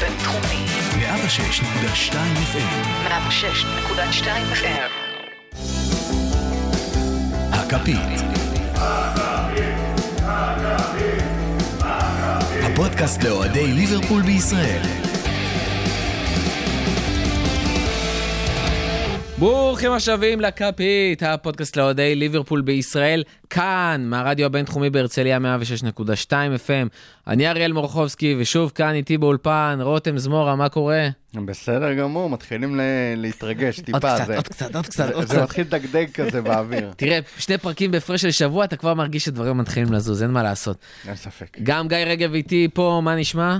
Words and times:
בינתחומי. 0.00 0.66
106.2 0.98 2.14
FM. 2.52 3.08
106.2 3.08 4.26
FM. 4.54 4.90
הכפית. 7.52 7.98
הפודקאסט 12.62 13.22
לאוהדי 13.22 13.66
ליברפול 13.66 14.22
בישראל. 14.22 15.03
ברוכים 19.38 19.92
השבים 19.92 20.40
לכפית, 20.40 21.22
הפודקאסט 21.22 21.76
לאוהדי 21.76 22.14
ליברפול 22.14 22.60
בישראל, 22.60 23.22
כאן, 23.50 24.04
מהרדיו 24.06 24.46
הבינתחומי 24.46 24.90
בהרצליה 24.90 25.38
106.2 25.38 26.30
FM. 26.66 26.88
אני 27.26 27.48
אריאל 27.48 27.72
מורחובסקי, 27.72 28.36
ושוב 28.38 28.72
כאן 28.74 28.94
איתי 28.94 29.18
באולפן, 29.18 29.78
רותם 29.82 30.18
זמורה, 30.18 30.56
מה 30.56 30.68
קורה? 30.68 31.08
בסדר 31.44 31.94
גמור, 31.94 32.30
מתחילים 32.30 32.76
ל- 32.76 32.80
להתרגש 33.16 33.80
טיפה. 33.86 33.98
עוד 33.98 34.16
קצת, 34.16 34.26
זה- 34.26 34.36
עוד 34.36 34.48
קצת, 34.48 34.74
עוד 34.76 34.86
קצת, 34.86 35.06
זה- 35.08 35.14
עוד 35.14 35.26
זה 35.26 35.34
קצת. 35.34 35.42
מתחיל 35.42 35.64
לדגדג 35.66 36.06
כזה 36.14 36.42
באוויר, 36.42 36.92
תראה, 36.96 37.18
שני 37.38 37.58
פרקים 37.58 37.90
בהפרש 37.90 38.22
של 38.22 38.30
שבוע, 38.30 38.64
אתה 38.64 38.76
כבר 38.76 38.94
מרגיש 38.94 39.24
שדברים 39.24 39.58
מתחילים 39.58 39.92
לזוז, 39.92 40.22
אין 40.22 40.30
מה 40.30 40.42
לעשות. 40.42 40.76
אין 41.08 41.16
ספק. 41.16 41.56
גם 41.62 41.88
גיא 41.88 41.96
רגב 41.96 42.34
איתי 42.34 42.68
פה, 42.74 43.00
מה 43.04 43.16
נשמע? 43.16 43.58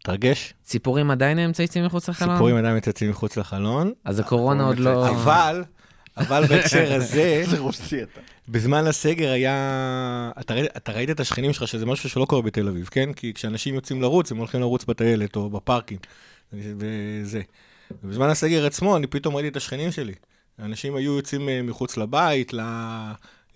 מתרגש? 0.00 0.54
ציפורים 0.62 1.10
עדיין 1.10 1.38
הם 1.38 1.50
מצייצים 1.50 1.84
מחוץ 1.86 2.08
לחלון? 2.08 2.34
ציפורים 2.34 2.56
עדיין 2.56 2.76
מצייצים 2.76 3.10
מחוץ 3.10 3.36
לחלון, 3.36 3.92
אז 4.04 4.18
הקורונה 4.18 4.64
עוד 4.64 4.78
לא... 4.78 5.08
אבל, 5.08 5.64
אבל 6.16 6.46
בהקשר 6.46 6.92
הזה. 6.96 7.42
בזמן 8.48 8.86
הסגר 8.86 9.30
היה... 9.30 10.30
אתה 10.40 10.54
ראית- 10.54 10.76
אתה 10.76 10.92
ראית 10.92 11.10
את 11.10 11.20
השכנים 11.20 11.52
שלך, 11.52 11.68
שזה 11.68 11.86
משהו 11.86 12.08
שלא 12.10 12.24
קורה 12.24 12.42
בתל 12.42 12.68
אביב, 12.68 12.88
כן? 12.90 13.12
כי 13.12 13.34
כשאנשים 13.34 13.74
יוצאים 13.74 14.02
לרוץ, 14.02 14.32
הם 14.32 14.38
הולכים 14.38 14.60
לרוץ 14.60 14.84
בטיילת 14.84 15.36
או 15.36 15.50
בפארקים, 15.50 15.98
וזה. 16.52 17.40
ובזמן 18.02 18.28
הסגר 18.30 18.66
עצמו, 18.66 18.96
אני 18.96 19.06
פתאום 19.06 19.34
ראיתי 19.36 19.48
את 19.48 19.56
השכנים 19.56 19.92
שלי. 19.92 20.12
אנשים 20.58 20.96
היו 20.96 21.16
יוצאים 21.16 21.48
אה, 21.48 21.62
מחוץ 21.62 21.96
לבית, 21.96 22.52
ל... 22.54 22.60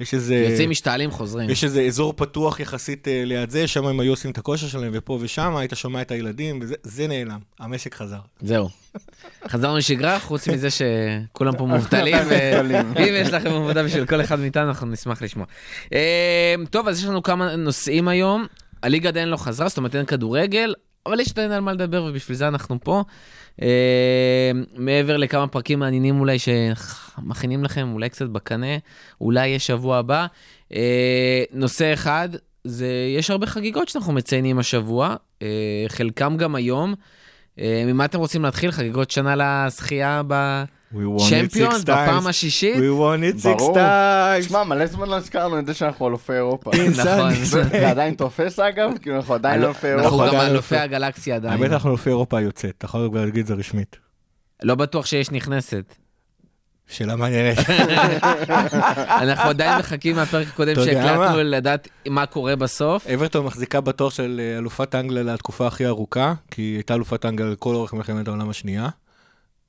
יש 0.00 0.14
איזה... 0.14 0.34
יוצאים 0.50 0.70
משתעלים 0.70 1.10
חוזרים. 1.10 1.50
יש 1.50 1.64
איזה 1.64 1.82
אזור 1.82 2.12
פתוח 2.16 2.60
יחסית 2.60 3.08
אה, 3.08 3.22
ליד 3.24 3.50
זה, 3.50 3.66
שם 3.66 3.86
הם 3.86 4.00
היו 4.00 4.12
עושים 4.12 4.30
את 4.30 4.38
הכושר 4.38 4.66
שלהם, 4.66 4.92
ופה 4.94 5.18
ושם, 5.20 5.56
היית 5.56 5.72
שומע 5.74 6.02
את 6.02 6.10
הילדים, 6.10 6.58
וזה 6.62 6.74
זה 6.82 7.06
נעלם, 7.06 7.38
המשק 7.60 7.94
חזר. 7.94 8.18
זהו. 8.40 8.68
חזרנו 9.48 9.76
לשגרה, 9.76 10.18
חוץ 10.18 10.48
מזה 10.48 10.68
שכולם 10.70 11.56
פה 11.56 11.66
מובטלים. 11.74 12.16
ואם 12.28 13.14
יש 13.22 13.28
לכם 13.28 13.50
עבודה 13.50 13.82
בשביל 13.82 14.06
כל 14.06 14.20
אחד 14.20 14.38
מאיתנו, 14.38 14.68
אנחנו 14.68 14.86
נשמח 14.86 15.22
לשמוע. 15.22 15.46
אה, 15.92 16.54
טוב, 16.70 16.88
אז 16.88 16.98
יש 16.98 17.04
לנו 17.04 17.22
כמה 17.22 17.56
נושאים 17.56 18.08
היום. 18.08 18.46
הליגה 18.82 19.08
עדיין 19.08 19.28
לא 19.28 19.36
חזרה, 19.36 19.68
זאת 19.68 19.78
אומרת 19.78 19.96
אין 19.96 20.06
כדורגל, 20.06 20.74
אבל 21.06 21.20
יש 21.20 21.30
עדיין 21.30 21.52
על 21.52 21.60
מה 21.60 21.72
לדבר, 21.72 22.04
ובשביל 22.04 22.36
זה 22.36 22.48
אנחנו 22.48 22.78
פה. 22.82 23.04
אה, 23.62 24.50
מעבר 24.76 25.16
לכמה 25.16 25.46
פרקים 25.46 25.78
מעניינים 25.78 26.20
אולי 26.20 26.36
שמכינים 26.38 27.64
לכם, 27.64 27.92
אולי 27.92 28.08
קצת 28.08 28.26
בקנה, 28.26 28.76
אולי 29.20 29.46
יש 29.46 29.66
שבוע 29.66 29.96
הבא. 29.96 30.26
אה, 30.74 31.42
נושא 31.52 31.92
אחד, 31.92 32.28
זה, 32.64 32.88
יש 33.18 33.30
הרבה 33.30 33.46
חגיגות 33.46 33.88
שאנחנו 33.88 34.12
מציינים 34.12 34.58
השבוע, 34.58 35.16
אה, 35.42 35.84
חלקם 35.88 36.36
גם 36.36 36.54
היום. 36.54 36.94
אה, 37.60 37.84
ממה 37.86 38.04
אתם 38.04 38.18
רוצים 38.18 38.42
להתחיל? 38.42 38.70
חגיגות 38.70 39.10
שנה 39.10 39.34
לזכייה 39.66 40.22
בצ'מפיונס 40.26 41.82
בפעם. 41.84 42.26
השישית? 42.26 42.76
We 42.76 42.78
won 42.78 43.40
it 43.40 43.44
six 43.44 43.60
times. 43.74 44.48
שמע, 44.48 44.64
מלא 44.64 44.86
זמן 44.86 45.08
לא 45.08 45.14
הזכרנו 45.16 45.58
את 45.58 45.66
זה 45.66 45.74
שאנחנו 45.74 46.08
אלופי 46.08 46.32
אירופה. 46.32 46.70
נכון. 47.04 47.34
זה 47.34 47.88
עדיין 47.90 48.14
תופס 48.14 48.58
אגב? 48.58 48.90
כאילו 49.02 49.16
אנחנו 49.16 49.34
עדיין 49.34 49.62
אלופי 49.62 49.92
אנחנו 49.92 50.00
אירופה. 50.08 50.26
גם 50.26 50.34
עדיין 50.34 50.50
אלופי 50.52 50.74
אלופי- 50.74 50.82
הגלקסיה 50.84 51.36
עדיין. 51.36 51.52
האמת, 51.62 51.72
אנחנו 51.72 51.94
לפי 51.94 52.10
אירופה 52.10 52.38
היוצאת, 52.38 52.74
אתה 52.78 52.86
יכול 52.86 53.08
כבר 53.10 53.24
להגיד 53.24 53.40
את 53.40 53.46
זה 53.46 53.54
רשמית. 53.54 53.96
לא 54.62 54.74
בטוח 54.74 55.06
שיש 55.06 55.30
נכנסת. 55.30 55.94
שאלה 56.88 57.16
מעניינת. 57.16 57.58
אנחנו 59.22 59.50
עדיין 59.50 59.78
מחכים 59.78 60.16
מהפרק 60.16 60.48
הקודם 60.48 60.74
שהקלטנו? 60.74 61.42
לדעת 61.42 61.88
מה 62.08 62.26
קורה 62.26 62.56
בסוף. 62.56 63.06
אברטון 63.06 63.46
מחזיקה 63.46 63.80
בתואר 63.80 64.10
של 64.10 64.40
אה, 64.44 64.58
אלופת 64.58 64.94
אנגליה 64.94 65.22
לתקופה 65.22 65.66
הכי 65.66 65.86
ארוכה, 65.86 66.34
כי 66.50 66.62
היא 66.62 66.74
הייתה 66.74 66.94
אלופת 66.94 67.26
אנגליה 67.26 67.50
לכל 67.50 67.74
אורך 67.74 67.92
מלחמת 67.92 68.28
העולם 68.28 68.50
השנייה. 68.50 68.88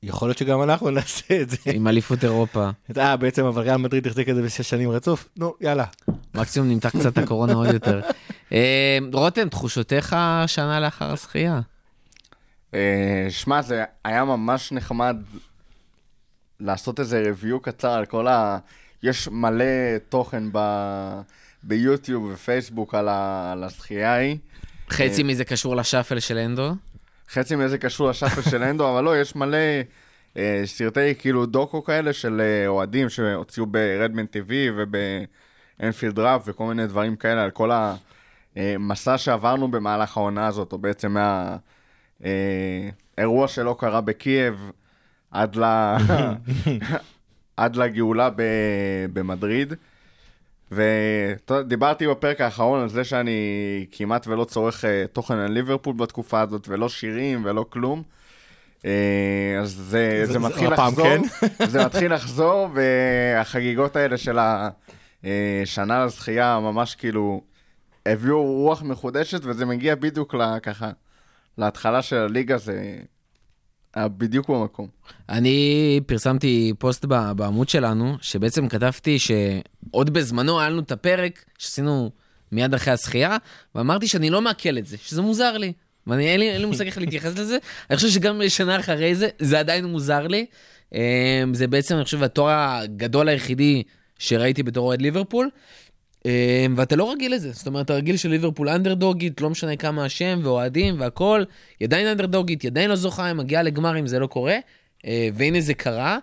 יכול 0.03 0.27
להיות 0.27 0.37
שגם 0.37 0.61
אנחנו 0.61 0.89
נעשה 0.89 1.41
את 1.41 1.49
זה. 1.49 1.57
עם 1.65 1.87
אליפות 1.87 2.23
אירופה. 2.23 2.69
אה, 2.97 3.17
בעצם 3.17 3.45
אבל 3.45 3.61
ריאל 3.61 3.77
מדריד 3.77 4.07
החזיק 4.07 4.29
את 4.29 4.35
זה 4.35 4.41
בשש 4.41 4.69
שנים 4.69 4.89
רצוף? 4.89 5.29
נו, 5.37 5.53
יאללה. 5.61 5.85
מקסימום 6.35 6.69
נמתח 6.69 6.89
קצת 6.89 7.13
את 7.13 7.17
הקורונה 7.17 7.53
עוד 7.53 7.73
יותר. 7.73 8.01
אה, 8.53 8.97
רותם, 9.13 9.49
תחושותיך 9.49 10.15
שנה 10.47 10.79
לאחר 10.79 11.11
הזכייה? 11.11 11.59
אה, 12.73 13.27
שמע, 13.29 13.61
זה 13.61 13.83
היה 14.03 14.23
ממש 14.23 14.71
נחמד 14.71 15.17
לעשות 16.59 16.99
איזה 16.99 17.23
review 17.23 17.59
קצר 17.61 17.91
על 17.91 18.05
כל 18.05 18.27
ה... 18.27 18.57
יש 19.03 19.27
מלא 19.27 19.97
תוכן 20.09 20.43
ב... 20.51 20.59
ביוטיוב 21.63 22.31
ופייסבוק 22.33 22.95
על, 22.95 23.07
ה... 23.09 23.51
על 23.51 23.63
הזכייה 23.63 24.13
ההיא. 24.13 24.37
חצי 24.89 25.23
מזה 25.23 25.45
קשור 25.45 25.75
לשאפל 25.75 26.19
של 26.19 26.37
אנדו. 26.37 26.71
חצי 27.29 27.55
מזה 27.55 27.77
קשור 27.77 28.09
לשאפל 28.09 28.41
של 28.41 28.63
אנדו, 28.63 28.89
אבל 28.91 29.03
לא, 29.03 29.21
יש 29.21 29.35
מלא 29.35 29.57
אה, 30.37 30.61
סרטי 30.65 31.15
כאילו 31.15 31.45
דוקו 31.45 31.83
כאלה 31.83 32.13
של 32.13 32.41
אה, 32.41 32.67
אוהדים 32.67 33.09
שהוציאו 33.09 33.65
ברדמן 33.65 34.23
TV 34.23 34.51
ובאנפילד 34.75 36.19
ראפ 36.19 36.41
וכל 36.45 36.65
מיני 36.65 36.87
דברים 36.87 37.15
כאלה 37.15 37.43
על 37.43 37.51
כל 37.51 37.71
המסע 38.55 39.17
שעברנו 39.17 39.71
במהלך 39.71 40.17
העונה 40.17 40.47
הזאת, 40.47 40.73
או 40.73 40.77
בעצם 40.77 41.17
מהאירוע 42.21 43.47
שלא 43.47 43.75
קרה 43.79 44.01
בקייב 44.01 44.71
עד, 45.35 45.55
ל... 45.55 45.63
עד 47.57 47.75
לגאולה 47.75 48.29
ב... 48.35 48.41
במדריד. 49.13 49.73
ודיברתי 50.71 52.07
בפרק 52.07 52.41
האחרון 52.41 52.81
על 52.81 52.89
זה 52.89 53.03
שאני 53.03 53.31
כמעט 53.91 54.27
ולא 54.27 54.43
צורך 54.43 54.85
אה, 54.85 55.05
תוכן 55.13 55.33
על 55.37 55.51
ליברפול 55.51 55.95
בתקופה 55.95 56.41
הזאת, 56.41 56.67
ולא 56.67 56.89
שירים 56.89 57.41
ולא 57.45 57.65
כלום. 57.69 58.03
אה, 58.85 58.91
אז 59.61 59.71
זה, 59.71 59.81
זה- 59.83 60.25
זה, 60.25 60.33
זה- 60.33 60.39
מתחיל 60.39 60.73
לחזור, 60.73 61.05
כן. 61.05 61.21
זה 61.73 61.85
מתחיל 61.85 62.13
לחזור, 62.13 62.69
והחגיגות 62.73 63.95
האלה 63.95 64.17
של 64.17 64.37
השנה 65.23 66.05
לזכייה 66.05 66.59
ממש 66.61 66.95
כאילו 66.95 67.41
הביאו 68.05 68.43
רוח 68.43 68.81
מחודשת, 68.83 69.39
וזה 69.43 69.65
מגיע 69.65 69.95
בדיוק 69.95 70.35
ככה, 70.63 70.91
להתחלה 71.57 72.01
של 72.01 72.15
הליגה, 72.17 72.57
זה 72.57 72.97
בדיוק 73.97 74.49
במקום. 74.49 74.87
אני 75.29 75.99
פרסמתי 76.05 76.73
פוסט 76.79 77.05
בעמוד 77.05 77.69
שלנו, 77.69 78.15
שבעצם 78.21 78.67
כתבתי 78.67 79.19
שעוד 79.19 80.13
בזמנו 80.13 80.59
היה 80.59 80.69
לנו 80.69 80.81
את 80.81 80.91
הפרק 80.91 81.45
שעשינו 81.57 82.11
מיד 82.51 82.73
אחרי 82.73 82.93
הזכייה, 82.93 83.37
ואמרתי 83.75 84.07
שאני 84.07 84.29
לא 84.29 84.41
מעכל 84.41 84.77
את 84.77 84.85
זה, 84.85 84.97
שזה 84.97 85.21
מוזר 85.21 85.57
לי. 85.57 85.73
ואני, 86.07 86.27
אין 86.27 86.39
לי, 86.39 86.51
אין 86.51 86.61
לי 86.61 86.67
מושג 86.67 86.85
איך 86.85 86.97
להתייחס 86.97 87.37
לזה. 87.37 87.57
אני 87.89 87.95
חושב 87.95 88.09
שגם 88.09 88.41
שנה 88.47 88.79
אחרי 88.79 89.15
זה, 89.15 89.27
זה 89.39 89.59
עדיין 89.59 89.85
מוזר 89.85 90.27
לי. 90.27 90.45
אמ, 90.93 90.99
זה 91.53 91.67
בעצם, 91.67 91.95
אני 91.95 92.03
חושב, 92.03 92.23
התואר 92.23 92.53
הגדול 92.53 93.29
היחידי 93.29 93.83
שראיתי 94.19 94.63
בתור 94.63 94.87
אוהד 94.87 95.01
ליברפול. 95.01 95.49
אמ, 96.25 96.73
ואתה 96.77 96.95
לא 96.95 97.11
רגיל 97.11 97.33
לזה, 97.33 97.51
זאת 97.51 97.67
אומרת, 97.67 97.85
אתה 97.85 97.93
רגיל 97.93 98.17
שליברפול 98.17 98.69
אנדרדוגית, 98.69 99.41
לא 99.41 99.49
משנה 99.49 99.75
כמה 99.75 100.05
השם 100.05 100.39
ואוהדים 100.43 100.99
והכל, 100.99 101.43
היא 101.79 101.85
עדיין 101.85 102.07
אנדרדוגית, 102.07 102.61
היא 102.61 102.71
עדיין 102.71 102.89
לא 102.89 102.95
זוכה, 102.95 103.25
היא 103.25 103.33
מגיעה 103.33 103.63
לגמרים, 103.63 104.07
זה 104.07 104.19
לא 104.19 104.27
קורה. 104.27 104.57
אה, 105.05 105.29
והנה 105.33 105.61
זה 105.61 105.73
קרה. 105.73 106.17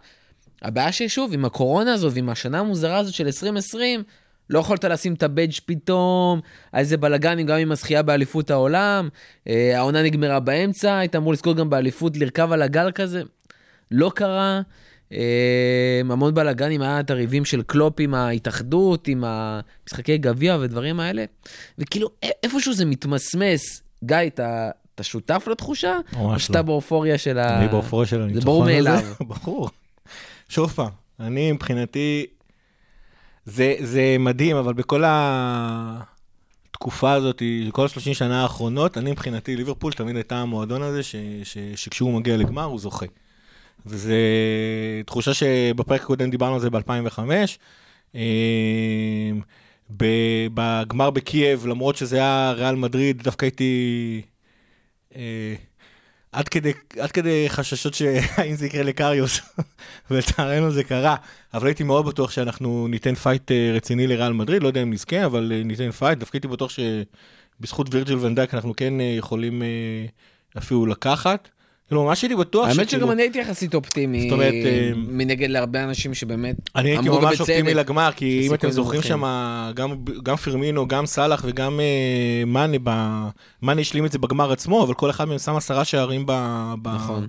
הבעיה 0.62 0.92
ששוב, 0.92 1.32
עם 1.32 1.44
הקורונה 1.44 1.92
הזאת 1.92 2.12
ועם 2.14 2.28
השנה 2.28 2.58
המוזרה 2.60 2.98
הזאת 2.98 3.14
של 3.14 3.26
2020, 3.26 4.02
לא 4.50 4.58
יכולת 4.58 4.84
לשים 4.84 5.14
את 5.14 5.22
הבדג' 5.22 5.52
פתאום, 5.66 6.40
איזה 6.74 6.96
בלאגנים 6.96 7.46
גם 7.46 7.58
עם 7.58 7.72
הזכייה 7.72 8.02
באליפות 8.02 8.50
העולם, 8.50 9.08
אה, 9.48 9.78
העונה 9.78 10.02
נגמרה 10.02 10.40
באמצע, 10.40 10.98
היית 10.98 11.16
אמור 11.16 11.32
לזכות 11.32 11.56
גם 11.56 11.70
באליפות, 11.70 12.16
לרכב 12.16 12.52
על 12.52 12.62
הגל 12.62 12.90
כזה, 12.94 13.22
לא 13.90 14.12
קרה. 14.14 14.60
אה, 15.12 16.00
המון 16.10 16.34
בלאגנים, 16.34 16.82
היה 16.82 17.00
את 17.00 17.10
הריבים 17.10 17.44
של 17.44 17.62
קלופ 17.62 17.94
עם 18.00 18.14
ההתאחדות, 18.14 19.08
עם 19.08 19.24
המשחקי 19.26 20.18
גביע 20.18 20.58
ודברים 20.60 21.00
האלה, 21.00 21.24
וכאילו 21.78 22.10
איפשהו 22.42 22.74
זה 22.74 22.84
מתמסמס. 22.84 23.82
גיא, 24.04 24.16
אתה, 24.26 24.70
אתה 24.94 25.02
שותף 25.02 25.48
לתחושה? 25.50 25.98
או 26.16 26.38
שאתה 26.38 26.58
לא. 26.58 26.62
באופוריה 26.62 27.18
של 27.18 27.38
ה... 27.38 27.58
אני 27.58 27.68
באופוריה 27.68 28.06
של 28.06 28.16
זה 28.16 28.22
הניצחון 28.22 28.44
ברור 28.44 28.62
הזה. 28.64 28.72
מאליו. 28.72 29.02
ברור. 29.44 29.70
שוב 30.48 30.70
פעם, 30.70 30.90
אני 31.20 31.52
מבחינתי, 31.52 32.26
זה, 33.44 33.74
זה 33.80 34.16
מדהים, 34.18 34.56
אבל 34.56 34.72
בכל 34.72 35.02
התקופה 36.70 37.12
הזאת, 37.12 37.42
כל 37.72 37.84
ה-30 37.84 38.14
שנה 38.14 38.42
האחרונות, 38.42 38.98
אני 38.98 39.10
מבחינתי, 39.10 39.56
ליברפול 39.56 39.92
תמיד 39.92 40.16
הייתה 40.16 40.36
המועדון 40.36 40.82
הזה, 40.82 41.02
ש, 41.02 41.16
ש, 41.44 41.58
שכשהוא 41.74 42.12
מגיע 42.12 42.36
לגמר, 42.36 42.64
הוא 42.64 42.78
זוכה. 42.78 43.06
וזו 43.86 44.14
תחושה 45.06 45.34
שבפרק 45.34 46.00
הקודם 46.02 46.30
דיברנו 46.30 46.54
על 46.54 46.60
זה 46.60 46.70
ב-2005. 46.70 47.18
בגמר 50.54 51.10
בקייב, 51.10 51.66
למרות 51.66 51.96
שזה 51.96 52.16
היה 52.16 52.52
ריאל 52.56 52.74
מדריד, 52.74 53.22
דווקא 53.22 53.44
הייתי 53.44 54.22
אה, 55.16 55.54
עד 56.32 56.48
כדי, 56.48 56.72
עד 56.98 57.12
כדי 57.12 57.44
חששות 57.48 57.94
שהאם 57.94 58.54
זה 58.54 58.66
יקרה 58.66 58.82
לקריוס, 58.82 59.40
ולצערנו 60.10 60.70
זה 60.70 60.84
קרה, 60.84 61.16
אבל 61.54 61.66
הייתי 61.66 61.82
מאוד 61.82 62.06
בטוח 62.06 62.30
שאנחנו 62.30 62.88
ניתן 62.88 63.14
fight 63.14 63.50
אה, 63.50 63.72
רציני 63.74 64.06
לריאל 64.06 64.32
מדריד, 64.32 64.62
לא 64.62 64.68
יודע 64.68 64.82
אם 64.82 64.92
נזכה, 64.92 65.26
אבל 65.26 65.52
אה, 65.54 65.62
ניתן 65.64 65.90
fight, 65.90 66.18
דווקא 66.18 66.36
הייתי 66.36 66.48
בטוח 66.48 66.70
שבזכות 66.70 67.94
וירג'יל 67.94 68.18
ונדייק 68.18 68.54
אנחנו 68.54 68.76
כן 68.76 68.94
יכולים 69.00 69.62
אפילו 70.58 70.86
לקחת. 70.86 71.48
כאילו, 71.92 72.04
ממש 72.04 72.22
הייתי 72.22 72.36
בטוח 72.36 72.68
האמת 72.68 72.90
שגם 72.90 73.10
אני 73.10 73.22
הייתי 73.22 73.38
יחסית 73.38 73.74
אופטימי, 73.74 74.22
זאת 74.22 74.32
אומרת, 74.32 74.54
מנגד 74.96 75.50
להרבה 75.50 75.84
אנשים 75.84 76.14
שבאמת 76.14 76.56
אני 76.76 76.90
הייתי 76.90 77.08
ממש 77.08 77.40
אופטימי 77.40 77.74
לגמר, 77.74 78.10
כי 78.16 78.46
אם 78.48 78.54
אתם 78.54 78.70
זוכרים 78.70 79.02
שם, 79.02 79.22
גם 80.22 80.36
פירמינו, 80.36 80.88
גם 80.88 81.06
סאלח 81.06 81.44
וגם 81.46 81.80
מאנה, 82.46 82.76
מאנה 83.62 83.80
השלים 83.80 84.06
את 84.06 84.12
זה 84.12 84.18
בגמר 84.18 84.52
עצמו, 84.52 84.84
אבל 84.84 84.94
כל 84.94 85.10
אחד 85.10 85.24
מהם 85.24 85.38
שם 85.38 85.56
עשרה 85.56 85.84
שערים 85.84 86.24
ב... 86.26 86.32
נכון. 86.84 87.26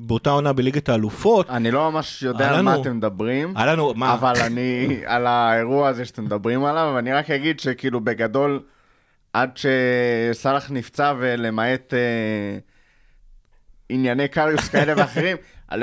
באותה 0.00 0.30
עונה 0.30 0.52
בליגת 0.52 0.88
האלופות. 0.88 1.50
אני 1.50 1.70
לא 1.70 1.90
ממש 1.90 2.22
יודע 2.22 2.54
על 2.54 2.62
מה 2.62 2.76
אתם 2.80 2.96
מדברים, 2.96 3.54
אבל 4.00 4.34
אני, 4.40 5.00
על 5.06 5.26
האירוע 5.26 5.88
הזה 5.88 6.04
שאתם 6.04 6.24
מדברים 6.24 6.64
עליו, 6.64 6.92
ואני 6.94 7.12
רק 7.12 7.30
אגיד 7.30 7.60
שכאילו 7.60 8.00
בגדול, 8.00 8.60
עד 9.32 9.58
שסאלח 10.32 10.70
נפצע 10.70 11.14
ולמעט 11.18 11.94
אה, 11.94 12.58
ענייני 13.88 14.28
קריוס 14.28 14.68
כאלה 14.68 14.94
ואחרים, 14.96 15.36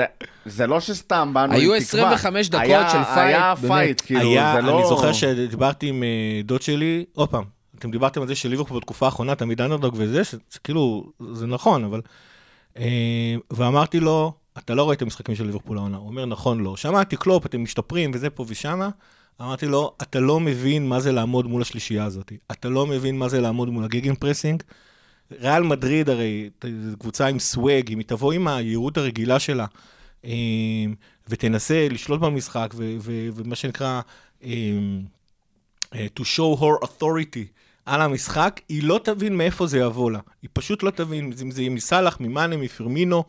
זה 0.46 0.66
לא 0.66 0.80
שסתם 0.80 1.30
באנו 1.34 1.52
עם 1.52 1.60
תקווה. 1.60 1.74
היו 1.74 1.82
25 1.82 2.48
דקות 2.48 2.62
היה, 2.64 2.90
של 2.90 3.04
fight, 3.04 3.16
היה 3.16 3.54
fight, 3.68 4.02
כאילו, 4.06 4.30
היה, 4.30 4.52
זה 4.56 4.62
לא... 4.62 4.78
אני 4.78 4.88
זוכר 4.88 5.12
שדיברתי 5.12 5.88
עם 5.88 6.02
אה, 6.02 6.40
דוד 6.44 6.62
שלי, 6.62 7.04
עוד 7.14 7.28
פעם, 7.28 7.44
אתם 7.78 7.90
דיברתם 7.90 8.22
על 8.22 8.28
זה 8.28 8.34
שליברפול 8.34 8.76
בתקופה 8.76 9.06
האחרונה 9.06 9.34
תמיד 9.34 9.60
אנדרדוג 9.60 9.94
וזה, 9.98 10.22
שכאילו, 10.50 11.12
זה 11.32 11.46
נכון, 11.46 11.84
אבל... 11.84 12.00
אה, 12.78 13.34
ואמרתי 13.50 14.00
לו, 14.00 14.32
אתה 14.58 14.74
לא 14.74 14.82
רואה 14.82 14.94
את 14.94 15.02
המשחקים 15.02 15.34
של 15.34 15.46
ליברפול 15.46 15.78
העונה. 15.78 15.96
הוא 15.96 16.08
אומר, 16.08 16.24
נכון, 16.24 16.60
לא. 16.60 16.76
שמעתי 16.76 17.16
קלופ, 17.16 17.46
אתם 17.46 17.62
משתפרים 17.62 18.10
וזה 18.14 18.30
פה 18.30 18.44
ושמה. 18.48 18.88
אמרתי 19.40 19.66
לו, 19.66 19.94
אתה 20.02 20.20
לא 20.20 20.40
מבין 20.40 20.88
מה 20.88 21.00
זה 21.00 21.12
לעמוד 21.12 21.46
מול 21.46 21.62
השלישייה 21.62 22.04
הזאת. 22.04 22.32
אתה 22.52 22.68
לא 22.68 22.86
מבין 22.86 23.18
מה 23.18 23.28
זה 23.28 23.40
לעמוד 23.40 23.68
מול 23.68 23.84
ה 23.84 24.14
gegenpressing. 24.14 24.62
ריאל 25.40 25.62
מדריד 25.62 26.08
הרי, 26.10 26.50
זו 26.90 26.96
קבוצה 26.96 27.26
עם 27.26 27.38
swag, 27.38 27.92
אם 27.92 27.98
היא 27.98 28.06
תבוא 28.06 28.32
עם 28.32 28.48
היהירות 28.48 28.96
הרגילה 28.96 29.38
שלה, 29.38 29.66
אה, 30.24 30.30
ותנסה 31.28 31.88
לשלוט 31.90 32.20
במשחק, 32.20 32.74
ומה 33.34 33.56
שנקרא, 33.56 34.00
אה, 34.44 34.50
to 35.94 36.22
show 36.22 36.60
her 36.60 36.86
authority 36.86 37.46
על 37.86 38.00
המשחק, 38.00 38.60
היא 38.68 38.82
לא 38.82 39.00
תבין 39.04 39.36
מאיפה 39.36 39.66
זה 39.66 39.78
יבוא 39.78 40.10
לה. 40.10 40.18
היא 40.42 40.50
פשוט 40.52 40.82
לא 40.82 40.90
תבין 40.90 41.32
אם 41.42 41.50
זה 41.50 41.62
יהיה 41.62 41.70
מסאלח, 41.70 42.20
ממאנה, 42.20 42.56
מפרמינו, 42.56 43.24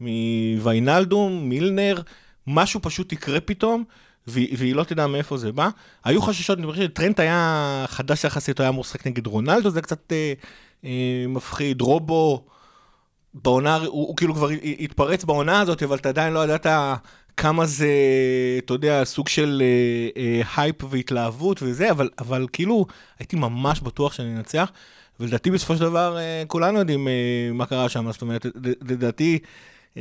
מוויינלדום, 0.00 1.48
מילנר, 1.48 2.00
משהו 2.46 2.80
פשוט 2.82 3.12
יקרה 3.12 3.40
פתאום, 3.40 3.84
והיא, 4.26 4.56
והיא 4.58 4.74
לא 4.74 4.84
תדע 4.84 5.06
מאיפה 5.06 5.36
זה 5.36 5.52
בא. 5.52 5.68
היו 6.04 6.22
חששות, 6.22 6.58
אני 6.58 6.66
חושב 6.66 6.82
שטרנט 6.82 7.20
היה 7.20 7.84
חדש 7.88 8.24
יחסית, 8.24 8.58
הוא 8.58 8.64
היה 8.64 8.68
אמור 8.68 8.80
לשחק 8.80 9.06
נגד 9.06 9.26
רונלדו, 9.26 9.70
זה 9.70 9.82
קצת 9.82 10.12
אה, 10.12 10.32
אה, 10.84 11.24
מפחיד. 11.28 11.80
רובו, 11.80 12.44
בעונה, 13.34 13.76
הוא, 13.76 13.86
הוא 13.86 14.16
כאילו 14.16 14.34
כבר 14.34 14.48
התפרץ 14.78 15.24
בעונה 15.24 15.60
הזאת, 15.60 15.82
אבל 15.82 15.96
אתה 15.96 16.08
עדיין 16.08 16.32
לא 16.32 16.44
ידעת 16.44 16.66
כמה 17.36 17.66
זה, 17.66 17.88
אתה 18.58 18.74
יודע, 18.74 19.04
סוג 19.04 19.28
של 19.28 19.62
אה, 19.64 20.22
אה, 20.22 20.42
הייפ 20.56 20.84
והתלהבות 20.90 21.62
וזה, 21.62 21.90
אבל, 21.90 22.10
אבל 22.18 22.46
כאילו, 22.52 22.86
הייתי 23.18 23.36
ממש 23.36 23.80
בטוח 23.80 24.12
שאני 24.12 24.36
אנצח, 24.36 24.72
ולדעתי 25.20 25.50
בסופו 25.50 25.76
של 25.76 25.80
דבר 25.80 26.18
אה, 26.18 26.42
כולנו 26.46 26.78
יודעים 26.78 27.08
אה, 27.08 27.12
מה 27.52 27.66
קרה 27.66 27.88
שם, 27.88 28.12
זאת 28.12 28.22
אומרת, 28.22 28.46
לדעתי, 28.88 29.38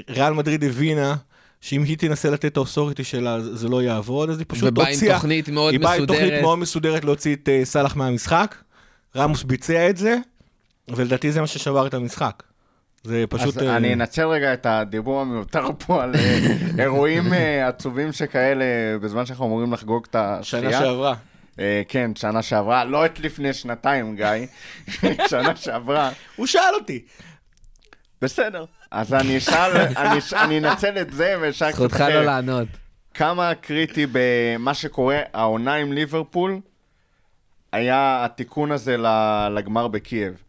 ריאל 0.09 0.33
מדריד 0.33 0.63
הבינה 0.63 1.15
שאם 1.63 1.83
היא 1.83 1.97
תנסה 1.97 2.29
לתת 2.29 2.45
את 2.45 2.57
ה 2.57 2.62
authority 2.62 3.03
שלה, 3.03 3.41
זה 3.41 3.69
לא 3.69 3.81
יעבוד, 3.81 4.29
אז 4.29 4.39
היא 4.39 4.45
פשוט 4.49 4.63
הוציאה... 4.63 4.83
ובאה 4.83 5.09
עם 5.11 5.15
תוכנית 5.15 5.49
מאוד 5.49 5.73
היא 5.73 5.79
מסודרת. 5.79 5.99
היא 5.99 6.07
באה 6.07 6.17
עם 6.17 6.25
תוכנית 6.25 6.41
מאוד 6.41 6.59
מסודרת 6.59 7.05
להוציא 7.05 7.35
את 7.35 7.49
אה, 7.49 7.65
סאלח 7.65 7.95
מהמשחק, 7.95 8.55
רמוס 9.15 9.43
ביצע 9.43 9.89
את 9.89 9.97
זה, 9.97 10.17
ולדעתי 10.87 11.31
זה 11.31 11.41
מה 11.41 11.47
ששבר 11.47 11.87
את 11.87 11.93
המשחק. 11.93 12.43
זה 13.03 13.23
פשוט... 13.29 13.57
אז 13.57 13.63
uh... 13.63 13.69
אני 13.69 13.93
אנצל 13.93 14.27
רגע 14.27 14.53
את 14.53 14.65
הדיבור 14.65 15.21
המיותר 15.21 15.67
פה 15.77 16.03
על 16.03 16.15
אה, 16.15 16.39
אירועים 16.83 17.33
עצובים 17.67 18.11
שכאלה, 18.11 18.65
בזמן 19.01 19.25
שאנחנו 19.25 19.45
אמורים 19.45 19.73
לחגוג 19.73 20.05
את 20.09 20.15
השחייה. 20.15 20.71
שנה 20.71 20.79
שעברה. 20.79 21.15
Uh, 21.51 21.59
כן, 21.87 22.11
שנה 22.15 22.41
שעברה, 22.41 22.85
לא 22.85 23.05
את 23.05 23.19
לפני 23.19 23.53
שנתיים, 23.53 24.15
גיא, 24.15 24.47
שנה 25.29 25.55
שעברה. 25.55 26.11
הוא 26.35 26.47
שאל 26.47 26.73
אותי. 26.79 27.03
בסדר. 28.21 28.65
אז 28.93 29.13
אני 29.13 29.37
אשאל, 29.37 29.77
אני, 29.77 30.19
אני 30.33 30.59
אנצל 30.59 31.01
את 31.01 31.13
זה 31.13 31.35
ואשאל 31.41 31.71
קצת... 31.71 31.77
זכותך 31.79 31.99
לא 31.99 32.25
לענות. 32.25 32.67
כמה 33.13 33.55
קריטי 33.55 34.05
במה 34.11 34.73
שקורה, 34.73 35.19
העונה 35.33 35.73
עם 35.75 35.93
ליברפול, 35.93 36.59
היה 37.71 38.25
התיקון 38.25 38.71
הזה 38.71 38.97
לגמר 39.55 39.87
בקייב? 39.87 40.43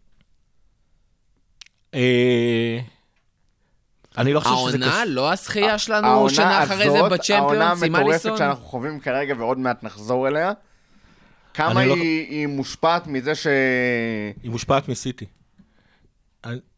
אה, 1.94 2.78
אני 4.18 4.32
לא 4.32 4.40
חושב 4.40 4.54
שזה... 4.76 4.86
העונה, 4.86 5.04
לא 5.04 5.32
הזכייה 5.32 5.78
שלנו 5.78 6.30
שנה 6.30 6.62
אחרי 6.62 6.90
זה 6.90 7.02
בצ'מפיונס 7.02 7.82
עם 7.82 7.96
אליסון? 7.96 7.96
העונה 7.96 8.14
המטורפת 8.14 8.38
שאנחנו 8.38 8.64
חווים 8.64 9.00
כרגע 9.00 9.34
ועוד 9.38 9.58
מעט 9.58 9.82
נחזור 9.82 10.28
אליה. 10.28 10.52
כמה 11.54 11.84
לא- 11.84 11.94
היא 11.94 12.46
מושפעת 12.46 13.06
מזה 13.06 13.34
ש... 13.34 13.46
היא 14.42 14.50
מושפעת 14.50 14.88
מסיטי. 14.88 15.26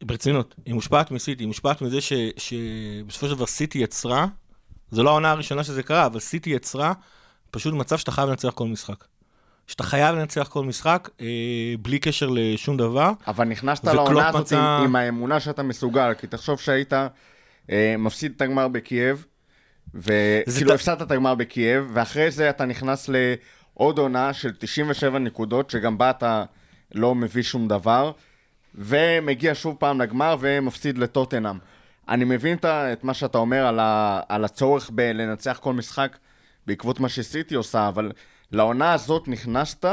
ברצינות, 0.05 0.55
היא 0.65 0.75
מושפעת 0.75 1.11
מסיטי, 1.11 1.43
היא 1.43 1.49
מושפעת 1.49 1.83
מזה 1.83 2.01
ש, 2.01 2.13
שבסופו 2.37 3.29
של 3.29 3.35
דבר 3.35 3.47
סיטי 3.47 3.79
יצרה, 3.79 4.27
זו 4.91 5.03
לא 5.03 5.11
העונה 5.11 5.31
הראשונה 5.31 5.65
שזה 5.65 5.83
קרה, 5.83 6.07
אבל 6.07 6.21
סיטי 6.21 6.51
יצרה 6.51 6.93
פשוט 7.51 7.75
מצב 7.75 7.99
שאתה 7.99 8.11
חייב 8.11 8.29
לנצח 8.29 8.51
כל 8.51 8.67
משחק. 8.67 9.05
שאתה 9.67 9.83
חייב 9.83 10.17
לנצח 10.17 10.49
כל 10.49 10.65
משחק, 10.65 11.09
אה, 11.21 11.27
בלי 11.83 11.99
קשר 11.99 12.29
לשום 12.31 12.77
דבר. 12.77 13.11
אבל 13.27 13.45
נכנסת 13.45 13.85
לעונה 13.85 14.29
הזאת 14.29 14.41
מצא... 14.41 14.57
עם, 14.57 14.85
עם 14.85 14.97
האמונה 14.97 15.41
שאתה 15.41 15.63
מסוגל, 15.63 16.15
כי 16.15 16.27
תחשוב 16.27 16.61
שהיית 16.61 16.93
אה, 17.71 17.95
מפסיד 17.99 18.33
את 18.37 18.43
הגמר 18.43 18.69
בקייב, 18.69 19.27
וכאילו 19.95 20.71
ת... 20.71 20.75
הפסדת 20.75 21.03
את 21.03 21.11
הגמר 21.11 21.35
בקייב, 21.35 21.91
ואחרי 21.93 22.31
זה 22.31 22.51
אתה 22.51 22.65
נכנס 22.65 23.09
לעוד 23.09 23.99
עונה 23.99 24.33
של 24.33 24.53
97 24.59 25.19
נקודות, 25.19 25.71
שגם 25.71 25.99
בה 25.99 26.11
אתה 26.11 26.45
לא 26.95 27.15
מביא 27.15 27.43
שום 27.43 27.69
דבר. 27.69 28.13
ומגיע 28.77 29.55
שוב 29.55 29.77
פעם 29.79 30.01
לגמר 30.01 30.37
ומפסיד 30.41 30.99
לטוטנאם. 30.99 31.59
אני 32.09 32.25
מבין 32.25 32.59
את 32.65 33.05
מה 33.05 33.15
שאתה 33.15 33.39
אומר 33.39 33.67
על, 33.67 33.79
ה, 33.79 34.21
על 34.29 34.45
הצורך 34.45 34.91
בלנצח 34.91 35.59
כל 35.63 35.73
משחק 35.73 36.17
בעקבות 36.67 37.01
מה 37.01 37.09
שסיטי 37.09 37.55
עושה, 37.55 37.89
אבל 37.89 38.13
לעונה 38.53 38.93
הזאת 38.93 39.29
נכנסת 39.29 39.87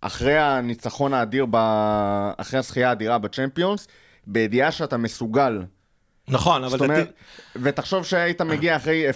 אחרי 0.00 0.38
הניצחון 0.38 1.14
האדיר, 1.14 1.46
ב... 1.50 1.56
אחרי 2.36 2.58
הזכייה 2.58 2.88
האדירה 2.88 3.18
בצ'מפיונס, 3.18 3.88
בידיעה 4.26 4.72
שאתה 4.72 4.96
מסוגל. 4.96 5.62
נכון, 6.28 6.64
אבל... 6.64 6.78
אומרת, 6.80 7.06
דת... 7.06 7.14
ותחשוב 7.56 8.04
שהיית 8.04 8.40
מגיע 8.40 8.76
אחרי. 8.76 9.06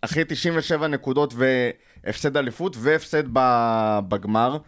אחרי 0.00 0.24
97 0.28 0.86
נקודות 0.86 1.34
והפסד 1.36 2.36
אליפות 2.36 2.76
והפסד 2.78 3.22
בגמר, 4.08 4.58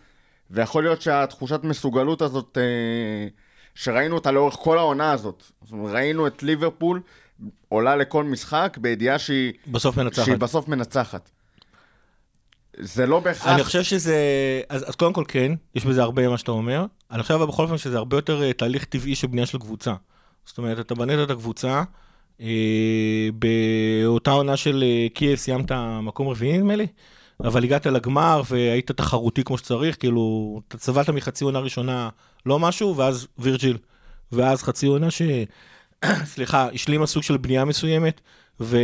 ויכול 0.50 0.82
להיות 0.82 1.02
שהתחושת 1.02 1.60
מסוגלות 1.64 2.22
הזאת... 2.22 2.58
אה... 2.60 3.28
שראינו 3.78 4.14
אותה 4.14 4.30
לאורך 4.30 4.54
כל 4.54 4.78
העונה 4.78 5.12
הזאת. 5.12 5.42
זאת 5.62 5.72
אומרת, 5.72 5.92
ראינו 5.92 6.26
את 6.26 6.42
ליברפול 6.42 7.00
עולה 7.68 7.96
לכל 7.96 8.24
משחק 8.24 8.78
בידיעה 8.80 9.18
שהיא... 9.18 9.52
בסוף 9.66 9.96
מנצחת. 9.96 10.24
שהיא 10.24 10.36
בסוף 10.36 10.68
מנצחת. 10.68 11.30
זה 12.78 13.06
לא 13.06 13.20
בהכרח... 13.20 13.46
אני 13.46 13.64
חושב 13.64 13.82
שזה... 13.82 14.16
אז, 14.68 14.88
אז 14.88 14.94
קודם 14.94 15.12
כל 15.12 15.24
כן, 15.28 15.52
יש 15.74 15.84
בזה 15.84 16.02
הרבה 16.02 16.28
מה 16.28 16.38
שאתה 16.38 16.50
אומר. 16.50 16.84
אני 17.10 17.22
חושב 17.22 17.34
אבל 17.34 17.46
בכל 17.46 17.62
אופן 17.62 17.78
שזה 17.78 17.96
הרבה 17.98 18.16
יותר 18.16 18.50
uh, 18.50 18.52
תהליך 18.52 18.84
טבעי 18.84 19.14
של 19.14 19.26
בנייה 19.26 19.46
של 19.46 19.58
קבוצה. 19.58 19.94
זאת 20.44 20.58
אומרת, 20.58 20.78
אתה 20.80 20.94
בנית 20.94 21.18
את 21.24 21.30
הקבוצה, 21.30 21.82
אה, 22.40 23.28
באותה 23.34 24.30
עונה 24.30 24.56
של 24.56 24.84
uh, 24.84 25.14
קייב 25.14 25.36
סיימת 25.36 25.72
מקום 26.02 26.28
רביעי 26.28 26.58
נדמה 26.58 26.76
לי, 26.76 26.86
אבל 27.44 27.64
הגעת 27.64 27.86
לגמר 27.86 28.42
והיית 28.50 28.90
תחרותי 28.92 29.44
כמו 29.44 29.58
שצריך, 29.58 29.96
כאילו, 29.98 30.60
אתה 30.68 30.78
צבלת 30.78 31.10
מחצי 31.10 31.44
עונה 31.44 31.58
ראשונה 31.58 32.08
לא 32.46 32.58
משהו, 32.58 32.96
ואז 32.96 33.28
וירג'יל, 33.38 33.78
ואז 34.32 34.62
חצי 34.62 34.86
עונה 34.86 35.10
ש... 35.10 35.22
סליחה, 36.32 36.68
השלימה 36.74 37.06
סוג 37.06 37.22
של 37.22 37.36
בנייה 37.36 37.64
מסוימת, 37.64 38.20
ו... 38.60 38.78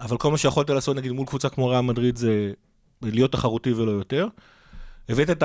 אבל 0.00 0.16
כל 0.16 0.30
מה 0.30 0.38
שיכולת 0.38 0.70
לעשות 0.70 0.96
נגיד 0.96 1.12
מול 1.12 1.26
קבוצה 1.26 1.48
כמו 1.48 1.68
ריאל 1.68 1.80
מדריד 1.80 2.16
זה 2.16 2.52
להיות 3.02 3.32
תחרותי 3.32 3.72
ולא 3.72 3.90
יותר. 3.90 4.28
הבאת 5.08 5.30
את 5.30 5.42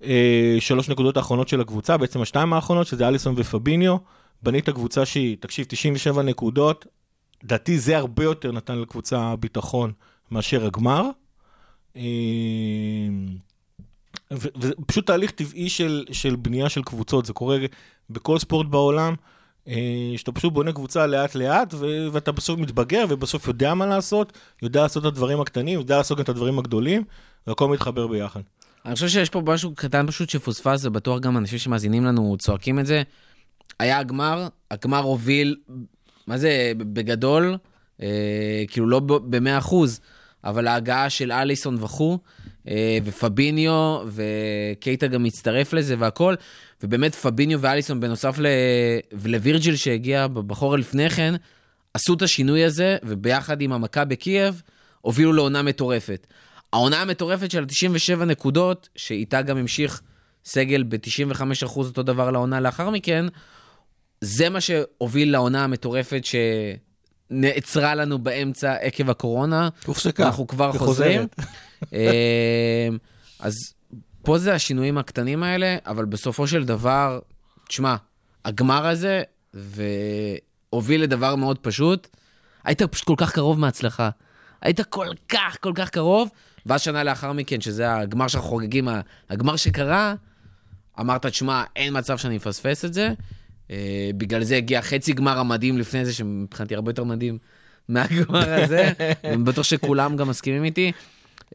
השלוש 0.00 0.88
אה, 0.88 0.92
נקודות 0.92 1.16
האחרונות 1.16 1.48
של 1.48 1.60
הקבוצה, 1.60 1.96
בעצם 1.96 2.22
השתיים 2.22 2.52
האחרונות, 2.52 2.86
שזה 2.86 3.08
אליסון 3.08 3.34
ופביניו, 3.36 3.96
בנית 4.42 4.70
קבוצה 4.70 5.06
שהיא, 5.06 5.36
תקשיב, 5.40 5.66
97 5.68 6.22
נקודות, 6.22 6.86
לדעתי 7.44 7.78
זה 7.78 7.98
הרבה 7.98 8.24
יותר 8.24 8.52
נתן 8.52 8.78
לקבוצה 8.78 9.36
ביטחון 9.36 9.92
מאשר 10.30 10.66
הגמר. 10.66 11.10
ו- 14.32 14.48
וזה 14.56 14.72
פשוט 14.86 15.06
תהליך 15.06 15.30
טבעי 15.30 15.68
של, 15.68 16.04
של 16.12 16.36
בנייה 16.36 16.68
של 16.68 16.82
קבוצות, 16.82 17.26
זה 17.26 17.32
קורה 17.32 17.58
בכל 18.10 18.38
ספורט 18.38 18.66
בעולם, 18.66 19.14
אה, 19.68 20.12
שאתה 20.16 20.32
פשוט 20.32 20.52
בונה 20.52 20.72
קבוצה 20.72 21.06
לאט-לאט, 21.06 21.74
ואתה 22.12 22.32
בסוף 22.32 22.60
מתבגר, 22.60 23.04
ובסוף 23.08 23.48
יודע 23.48 23.74
מה 23.74 23.86
לעשות, 23.86 24.38
יודע 24.62 24.82
לעשות 24.82 25.02
את 25.02 25.08
הדברים 25.08 25.40
הקטנים, 25.40 25.78
יודע 25.78 25.96
לעשות 25.96 26.20
את 26.20 26.28
הדברים 26.28 26.58
הגדולים, 26.58 27.04
והכל 27.46 27.68
מתחבר 27.68 28.06
ביחד. 28.06 28.40
אני 28.84 28.94
חושב 28.94 29.08
שיש 29.08 29.30
פה 29.30 29.42
משהו 29.46 29.74
קטן 29.74 30.06
פשוט 30.06 30.30
שפוספס, 30.30 30.84
ובטוח 30.84 31.20
גם 31.20 31.36
אנשים 31.36 31.58
שמאזינים 31.58 32.04
לנו 32.04 32.36
צועקים 32.38 32.78
את 32.78 32.86
זה. 32.86 33.02
היה 33.78 33.98
הגמר, 33.98 34.48
הגמר 34.70 35.02
הוביל, 35.02 35.56
מה 36.26 36.38
זה, 36.38 36.72
בגדול, 36.78 37.56
אה, 38.02 38.64
כאילו 38.68 38.88
לא 38.88 39.00
ב-100 39.00 39.58
אחוז, 39.58 40.00
אבל 40.44 40.66
ההגעה 40.66 41.10
של 41.10 41.32
אליסון 41.32 41.82
וכו', 41.82 42.18
אה, 42.68 42.98
ופביניו, 43.04 43.98
וקייטה 44.06 45.06
גם 45.06 45.22
מצטרף 45.22 45.72
לזה 45.72 45.94
והכל, 45.98 46.34
ובאמת 46.82 47.14
פביניו 47.14 47.60
ואליסון, 47.60 48.00
בנוסף. 48.00 48.38
לווירג'יל 49.24 49.76
שהגיע 49.76 50.26
בחור 50.26 50.76
לפני 50.76 51.10
כן, 51.10 51.34
עשו 51.94 52.14
את 52.14 52.22
השינוי 52.22 52.64
הזה, 52.64 52.96
וביחד 53.02 53.60
עם 53.60 53.72
המכה 53.72 54.04
בקייב, 54.04 54.62
הובילו 55.00 55.32
לעונה 55.32 55.62
מטורפת. 55.62 56.26
העונה 56.72 57.02
המטורפת 57.02 57.50
של 57.50 57.64
97 57.64 58.24
נקודות, 58.24 58.88
שאיתה 58.96 59.42
גם 59.42 59.56
המשיך 59.56 60.02
סגל 60.44 60.82
ב-95% 60.82 61.76
אותו 61.76 62.02
דבר 62.02 62.30
לעונה 62.30 62.60
לאחר 62.60 62.90
מכן, 62.90 63.26
זה 64.20 64.48
מה 64.48 64.60
שהוביל 64.60 65.32
לעונה 65.32 65.64
המטורפת 65.64 66.24
שנעצרה 67.30 67.94
לנו 67.94 68.18
באמצע 68.18 68.72
עקב 68.72 69.10
הקורונה. 69.10 69.68
הופסקה. 69.86 70.26
אנחנו 70.26 70.46
כבר 70.46 70.72
חוזרים. 70.72 71.26
אה, 71.92 72.88
אז 73.40 73.54
פה 74.22 74.38
זה 74.38 74.54
השינויים 74.54 74.98
הקטנים 74.98 75.42
האלה, 75.42 75.76
אבל 75.86 76.04
בסופו 76.04 76.46
של 76.46 76.64
דבר, 76.64 77.18
תשמע, 77.68 77.96
הגמר 78.44 78.86
הזה, 78.86 79.22
והוביל 79.54 81.02
לדבר 81.02 81.36
מאוד 81.36 81.58
פשוט, 81.58 82.08
היית 82.64 82.82
פשוט 82.82 83.06
כל 83.06 83.14
כך 83.16 83.32
קרוב 83.32 83.58
מהצלחה. 83.58 84.10
היית 84.60 84.80
כל 84.80 85.06
כך, 85.28 85.56
כל 85.60 85.72
כך 85.74 85.90
קרוב, 85.90 86.30
ואז 86.66 86.80
שנה 86.80 87.04
לאחר 87.04 87.32
מכן, 87.32 87.60
שזה 87.60 87.94
הגמר 87.94 88.28
שאנחנו 88.28 88.48
חוגגים, 88.48 88.88
הגמר 89.30 89.56
שקרה, 89.56 90.14
אמרת, 91.00 91.26
תשמע, 91.26 91.64
אין 91.76 91.98
מצב 91.98 92.18
שאני 92.18 92.36
אפספס 92.36 92.84
את 92.84 92.94
זה. 92.94 93.12
אה, 93.68 93.70
בגלל 94.16 94.42
זה 94.42 94.56
הגיע 94.56 94.82
חצי 94.82 95.12
גמר 95.12 95.38
המדהים 95.38 95.78
לפני 95.78 96.04
זה, 96.04 96.12
שמבחינתי 96.12 96.74
הרבה 96.74 96.90
יותר 96.90 97.04
מדהים 97.04 97.38
מהגמר 97.88 98.62
הזה, 98.62 98.92
ואני 99.24 99.44
בטוח 99.44 99.64
שכולם 99.64 100.16
גם 100.16 100.28
מסכימים 100.28 100.64
איתי. 100.64 100.92
אה, 101.46 101.54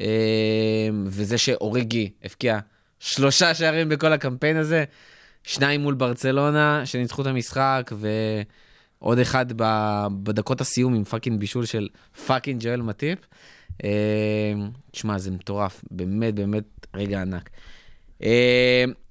וזה 1.06 1.38
שאוריגי 1.38 2.10
הבקיע 2.24 2.60
שלושה 3.00 3.54
שערים 3.54 3.90
בכל 3.90 4.14
הקמפיין 4.14 4.58
הזה, 4.58 4.84
שניים 5.44 5.82
מול 5.82 5.94
ברצלונה, 5.94 6.86
שניצחו 6.86 7.22
את 7.22 7.28
המשחק, 7.28 7.92
ועוד 9.02 9.20
אחד 9.20 9.46
בדקות 10.24 10.62
הסיום 10.62 10.94
עם 10.94 11.04
fucking 11.04 11.40
בישול 11.40 11.66
של 11.66 11.90
fucking 12.28 12.64
ג'ואל 12.64 12.82
מטיפ. 12.82 13.20
אה, 13.72 13.86
תשמע, 14.92 15.18
זה 15.18 15.32
מטורף, 15.32 15.84
באמת 15.92 16.36
באמת 16.36 16.64
רגע 16.94 17.22
ענק. 17.22 17.50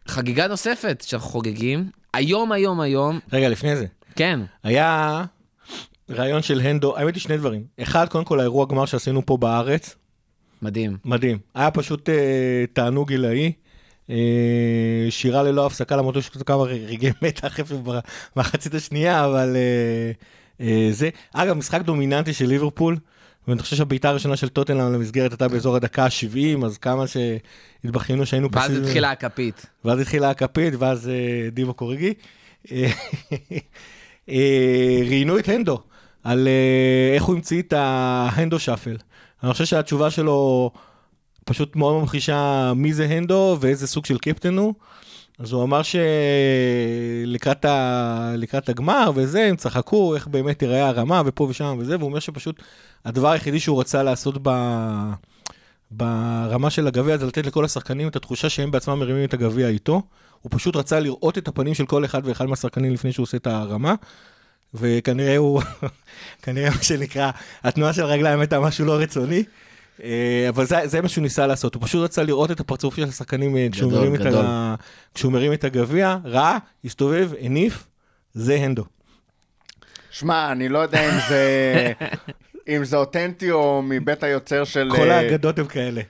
חגיגה 0.08 0.46
נוספת 0.46 1.04
שאנחנו 1.06 1.28
חוגגים, 1.28 1.90
היום, 2.14 2.52
היום, 2.52 2.80
היום. 2.80 3.18
רגע, 3.32 3.48
לפני 3.48 3.76
זה. 3.76 3.86
כן. 4.16 4.40
היה 4.62 5.24
רעיון 6.10 6.42
של 6.42 6.60
הנדו, 6.60 6.96
האמת 6.96 7.14
היא 7.14 7.20
שני 7.20 7.36
דברים. 7.36 7.64
אחד, 7.82 8.08
קודם 8.08 8.24
כל 8.24 8.40
האירוע 8.40 8.66
גמר 8.66 8.86
שעשינו 8.86 9.26
פה 9.26 9.36
בארץ. 9.36 9.96
מדהים. 10.62 10.96
מדהים. 11.04 11.38
היה 11.54 11.70
פשוט 11.70 12.08
אה, 12.08 12.64
תענוג 12.72 13.08
גילאי. 13.08 13.52
אה, 14.10 15.06
שירה 15.10 15.42
ללא 15.42 15.66
הפסקה, 15.66 15.96
למרות 15.96 16.14
שיש 16.14 16.28
כמה 16.28 16.62
רגעי 16.62 17.10
מתח 17.22 17.56
במחצית 18.36 18.74
השנייה, 18.74 19.24
אבל 19.24 19.56
אה, 19.56 20.12
אה, 20.60 20.88
זה. 20.92 21.08
אגב, 21.34 21.56
משחק 21.56 21.82
דומיננטי 21.82 22.32
של 22.32 22.46
ליברפול. 22.46 22.96
ואני 23.48 23.62
חושב 23.62 23.76
שהבעיטה 23.76 24.08
הראשונה 24.08 24.36
של 24.36 24.48
טוטנאם 24.48 24.92
למסגרת 24.92 25.30
הייתה 25.30 25.48
באזור 25.48 25.76
הדקה 25.76 26.04
ה-70, 26.04 26.66
אז 26.66 26.78
כמה 26.78 27.04
שהתבכיינו 27.06 28.26
שהיינו 28.26 28.48
ואז 28.52 28.70
פסיב... 28.70 28.82
התחילה 28.84 29.10
הכפית. 29.10 29.66
ואז 29.84 30.00
התחילה 30.00 30.30
הכפית, 30.30 30.74
ואז 30.78 31.06
uh, 31.06 31.54
דיבו 31.54 31.74
קוריגי. 31.74 32.14
אה, 32.72 32.90
אה, 34.28 35.00
ראיינו 35.08 35.38
את 35.38 35.48
הנדו 35.48 35.78
על 36.24 36.48
איך 37.14 37.24
הוא 37.24 37.34
המציא 37.34 37.62
את 37.62 37.72
ההנדו 37.72 38.58
שאפל. 38.58 38.96
אני 39.42 39.52
חושב 39.52 39.64
שהתשובה 39.64 40.10
שלו 40.10 40.70
פשוט 41.44 41.76
מאוד 41.76 42.00
ממחישה 42.00 42.72
מי 42.76 42.92
זה 42.92 43.04
הנדו 43.04 43.56
ואיזה 43.60 43.86
סוג 43.86 44.06
של 44.06 44.18
קפטן 44.18 44.56
הוא. 44.56 44.74
אז 45.38 45.52
הוא 45.52 45.64
אמר 45.64 45.80
שלקראת 47.26 47.64
ה... 47.64 48.34
הגמר 48.68 49.10
וזה, 49.14 49.44
הם 49.44 49.56
צחקו 49.56 50.14
איך 50.14 50.26
באמת 50.26 50.58
תיראה 50.58 50.88
הרמה 50.88 51.22
ופה 51.26 51.44
ושם 51.44 51.76
וזה, 51.78 51.96
והוא 51.96 52.08
אומר 52.08 52.18
שפשוט 52.18 52.62
הדבר 53.04 53.28
היחידי 53.28 53.60
שהוא 53.60 53.80
רצה 53.80 54.02
לעשות 54.02 54.34
ב... 54.42 54.50
ברמה 55.90 56.70
של 56.70 56.86
הגביע 56.86 57.16
זה 57.16 57.26
לתת 57.26 57.46
לכל 57.46 57.64
השחקנים 57.64 58.08
את 58.08 58.16
התחושה 58.16 58.48
שהם 58.48 58.70
בעצמם 58.70 58.98
מרימים 58.98 59.24
את 59.24 59.34
הגביע 59.34 59.68
איתו. 59.68 60.02
הוא 60.42 60.50
פשוט 60.54 60.76
רצה 60.76 61.00
לראות 61.00 61.38
את 61.38 61.48
הפנים 61.48 61.74
של 61.74 61.86
כל 61.86 62.04
אחד 62.04 62.22
ואחד 62.24 62.46
מהשחקנים 62.46 62.92
לפני 62.92 63.12
שהוא 63.12 63.24
עושה 63.24 63.36
את 63.36 63.46
הרמה. 63.46 63.94
וכנראה 64.74 65.36
הוא, 65.36 65.62
כנראה 66.42 66.70
מה 66.70 66.82
שנקרא, 66.82 67.30
התנועה 67.62 67.92
של 67.92 68.02
הרגליים 68.02 68.40
הייתה 68.40 68.60
משהו 68.60 68.84
לא 68.84 68.92
רצוני. 68.92 69.44
אה, 70.02 70.46
אבל 70.48 70.64
זה, 70.64 70.76
זה 70.84 71.00
מה 71.00 71.08
שהוא 71.08 71.22
ניסה 71.22 71.46
לעשות, 71.46 71.74
הוא 71.74 71.82
פשוט 71.82 72.04
רצה 72.04 72.22
לראות 72.22 72.50
את 72.50 72.60
הפרצוף 72.60 72.96
של 72.96 73.02
השחקנים 73.02 73.56
אה, 73.56 73.66
כשהוא 73.72 73.92
מרים, 75.32 75.52
את, 75.52 75.64
הגביע, 75.64 76.16
ראה, 76.24 76.58
הסתובב, 76.84 77.30
הניף, 77.40 77.86
זה 78.32 78.54
הנדו. 78.54 78.84
שמע, 80.10 80.52
אני 80.52 80.68
לא 80.68 80.78
יודע 80.78 81.08
אם 81.08 81.18
זה, 81.28 81.92
אם 82.76 82.84
זה 82.84 82.96
אותנטי 82.96 83.50
או 83.50 83.82
מבית 83.84 84.22
היוצר 84.22 84.64
של... 84.64 84.90
כל 84.96 85.10
אה, 85.10 85.18
האגדות 85.18 85.58
הם 85.58 85.66
כאלה. 85.66 86.00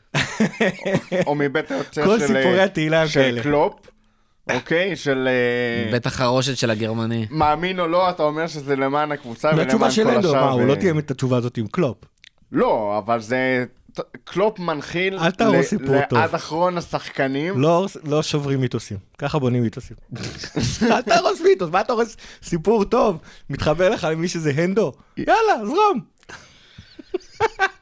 או 1.27 1.35
מבית 1.35 1.71
היוצר 1.71 2.05
כל 2.07 2.19
של... 2.19 2.27
כל 2.27 2.35
סיפורי 2.35 2.61
התהילה 2.61 3.03
הם 3.03 3.09
כאלה. 3.09 3.37
של 3.37 3.43
קלופ. 3.43 3.75
אוקיי, 4.51 4.97
של... 4.97 5.29
בית 5.93 6.07
החרושת 6.07 6.57
של 6.57 6.71
הגרמני. 6.71 7.27
מאמין 7.31 7.81
או 7.81 7.87
לא, 7.87 8.11
אתה 8.11 8.23
אומר 8.23 8.47
שזה 8.47 8.77
למען 8.77 9.13
הקבוצה 9.13 9.49
ולמען 9.49 9.79
כל 9.79 9.85
השאר. 9.85 9.87
התשובה 9.87 9.91
של 9.91 10.17
הנדו, 10.17 10.35
מה, 10.35 10.51
הוא 10.51 10.63
לא 10.63 10.75
תהיה 10.75 10.95
את 10.99 11.11
התשובה 11.11 11.37
הזאת 11.37 11.57
עם 11.57 11.67
קלופ. 11.67 11.97
לא, 12.53 12.99
אבל 12.99 13.21
זה... 13.21 13.65
קלופ 14.25 14.59
מנחיל 14.59 15.19
אל 15.19 15.31
תהרוס 15.31 15.67
סיפור 15.67 16.01
טוב. 16.09 16.19
לעד 16.19 16.35
אחרון 16.35 16.79
השחקנים. 16.79 17.61
לא, 17.61 17.87
לא 18.05 18.23
שוברים 18.23 18.61
מיתוסים, 18.61 18.97
ככה 19.19 19.39
בונים 19.39 19.63
מיתוסים. 19.63 19.97
אל 20.91 21.03
תהרוס 21.03 21.41
מיתוס, 21.41 21.71
מה 21.71 21.81
אתה 21.81 21.93
הורס 21.93 22.17
סיפור 22.43 22.85
טוב? 22.85 23.19
מתחבר 23.51 23.89
לך 23.91 24.07
למי 24.11 24.29
שזה 24.29 24.53
הנדו? 24.57 24.93
יאללה, 25.17 25.67
זרום. 25.67 26.01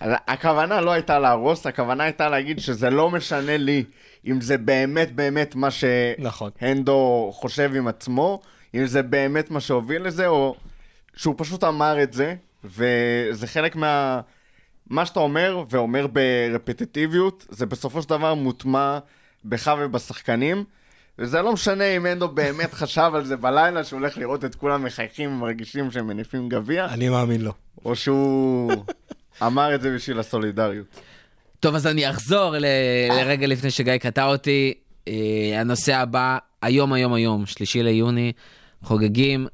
הכוונה 0.00 0.80
לא 0.80 0.90
הייתה 0.90 1.18
להרוס, 1.18 1.66
הכוונה 1.66 2.04
הייתה 2.04 2.28
להגיד 2.28 2.58
שזה 2.58 2.90
לא 2.90 3.10
משנה 3.10 3.56
לי 3.56 3.84
אם 4.26 4.40
זה 4.40 4.58
באמת 4.58 5.12
באמת 5.12 5.54
מה 5.54 5.68
נכון. 6.18 6.50
שהנדו 6.60 7.30
חושב 7.34 7.70
עם 7.74 7.88
עצמו, 7.88 8.40
אם 8.74 8.86
זה 8.86 9.02
באמת 9.02 9.50
מה 9.50 9.60
שהוביל 9.60 10.02
לזה, 10.02 10.26
או 10.26 10.56
שהוא 11.16 11.34
פשוט 11.38 11.64
אמר 11.64 12.02
את 12.02 12.12
זה, 12.12 12.34
וזה 12.64 13.46
חלק 13.46 13.76
מה... 13.76 14.20
מה 14.90 15.06
שאתה 15.06 15.20
אומר, 15.20 15.64
ואומר 15.70 16.06
ברפטטיביות, 16.06 17.46
זה 17.48 17.66
בסופו 17.66 18.02
של 18.02 18.08
דבר 18.08 18.34
מוטמע 18.34 18.98
בך 19.44 19.74
ובשחקנים. 19.80 20.64
וזה 21.18 21.42
לא 21.42 21.52
משנה 21.52 21.84
אם 21.84 22.06
אנדו 22.06 22.28
באמת 22.28 22.74
חשב 22.80 23.10
על 23.14 23.24
זה 23.24 23.36
בלילה, 23.36 23.84
שהוא 23.84 24.00
הולך 24.00 24.18
לראות 24.18 24.44
את 24.44 24.54
כולם 24.54 24.84
מחייכים 24.84 25.32
ומרגישים 25.32 25.90
שהם 25.90 26.06
מניפים 26.06 26.48
גביע. 26.48 26.86
אני 26.86 27.08
מאמין 27.08 27.40
לו. 27.40 27.52
או 27.84 27.96
שהוא 27.96 28.72
אמר 29.46 29.74
את 29.74 29.80
זה 29.80 29.94
בשביל 29.94 30.18
הסולידריות. 30.18 30.86
טוב, 31.60 31.74
אז 31.74 31.86
אני 31.86 32.10
אחזור 32.10 32.56
ל... 32.58 32.64
לרגע 33.10 33.46
לפני 33.46 33.70
שגיא 33.70 33.96
קטע 33.96 34.24
אותי. 34.24 34.74
אה, 35.08 35.60
הנושא 35.60 35.96
הבא, 35.96 36.38
היום, 36.62 36.92
היום, 36.92 37.12
היום, 37.12 37.46
שלישי 37.46 37.82
ליוני, 37.82 38.32
חוגגים 38.82 39.46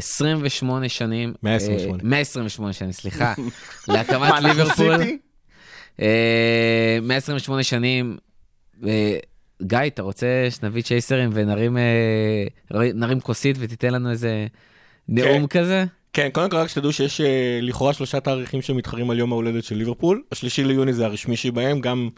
28 0.00 0.88
שנים. 0.88 1.34
128. 1.42 2.02
128 2.04 2.72
שנים, 2.72 2.92
סליחה. 2.92 3.34
להקמת 3.88 4.32
ליברפול. 4.42 4.96
128 7.02 7.58
אה, 7.58 7.64
שנים. 7.64 8.16
אה, 8.86 9.16
גיא, 9.62 9.78
אתה 9.86 10.02
רוצה 10.02 10.26
שנביא 10.50 10.82
צ'ייסרים 10.82 11.30
ונרים 11.32 11.76
נרים 12.70 13.20
כוסית 13.20 13.56
ותיתן 13.60 13.94
לנו 13.94 14.10
איזה 14.10 14.46
נאום 15.08 15.46
כן. 15.46 15.60
כזה? 15.60 15.84
כן, 16.12 16.28
קודם 16.32 16.50
כל 16.50 16.56
רק 16.56 16.68
שתדעו 16.68 16.92
שיש 16.92 17.20
לכאורה 17.62 17.92
שלושה 17.92 18.20
תאריכים 18.20 18.62
שמתחרים 18.62 19.10
על 19.10 19.18
יום 19.18 19.32
ההולדת 19.32 19.64
של 19.64 19.74
ליברפול. 19.74 20.22
השלישי 20.32 20.64
ליוני 20.64 20.92
זה 20.92 21.06
הרשמי 21.06 21.36
שבהם, 21.36 21.80
גם 21.80 22.08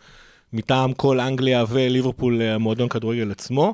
מטעם 0.53 0.93
כל 0.93 1.21
אנגליה 1.21 1.65
וליברפול, 1.69 2.43
המועדון 2.43 2.89
כדורגל 2.89 3.31
עצמו. 3.31 3.73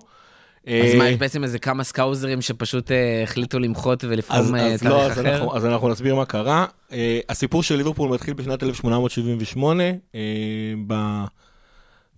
אז 0.68 0.94
מה, 0.94 1.08
יש 1.08 1.16
בעצם 1.16 1.44
איזה 1.44 1.58
כמה 1.58 1.84
סקאוזרים 1.84 2.42
שפשוט 2.42 2.90
אה, 2.90 3.22
החליטו 3.22 3.58
למחות 3.58 4.04
ולפעום 4.04 4.54
אה, 4.54 4.60
תאריך 4.78 4.82
לא, 4.84 5.06
אחר? 5.06 5.56
אז 5.56 5.66
אנחנו 5.66 5.88
נסביר 5.88 6.14
מה 6.14 6.24
קרה. 6.24 6.66
אה, 6.92 7.20
הסיפור 7.28 7.62
של 7.62 7.76
ליברפול 7.76 8.10
מתחיל 8.10 8.34
בשנת 8.34 8.62
1878, 8.62 9.84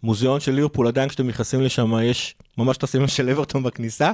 המוזיאון 0.03 0.41
של 0.41 0.53
ליברפול, 0.53 0.87
עדיין 0.87 1.09
כשאתם 1.09 1.27
נכנסים 1.27 1.61
לשם, 1.61 1.93
יש 2.03 2.35
ממש 2.59 2.77
את 2.77 2.83
הסמל 2.83 3.07
של 3.07 3.31
אברטון 3.31 3.63
בכניסה. 3.63 4.13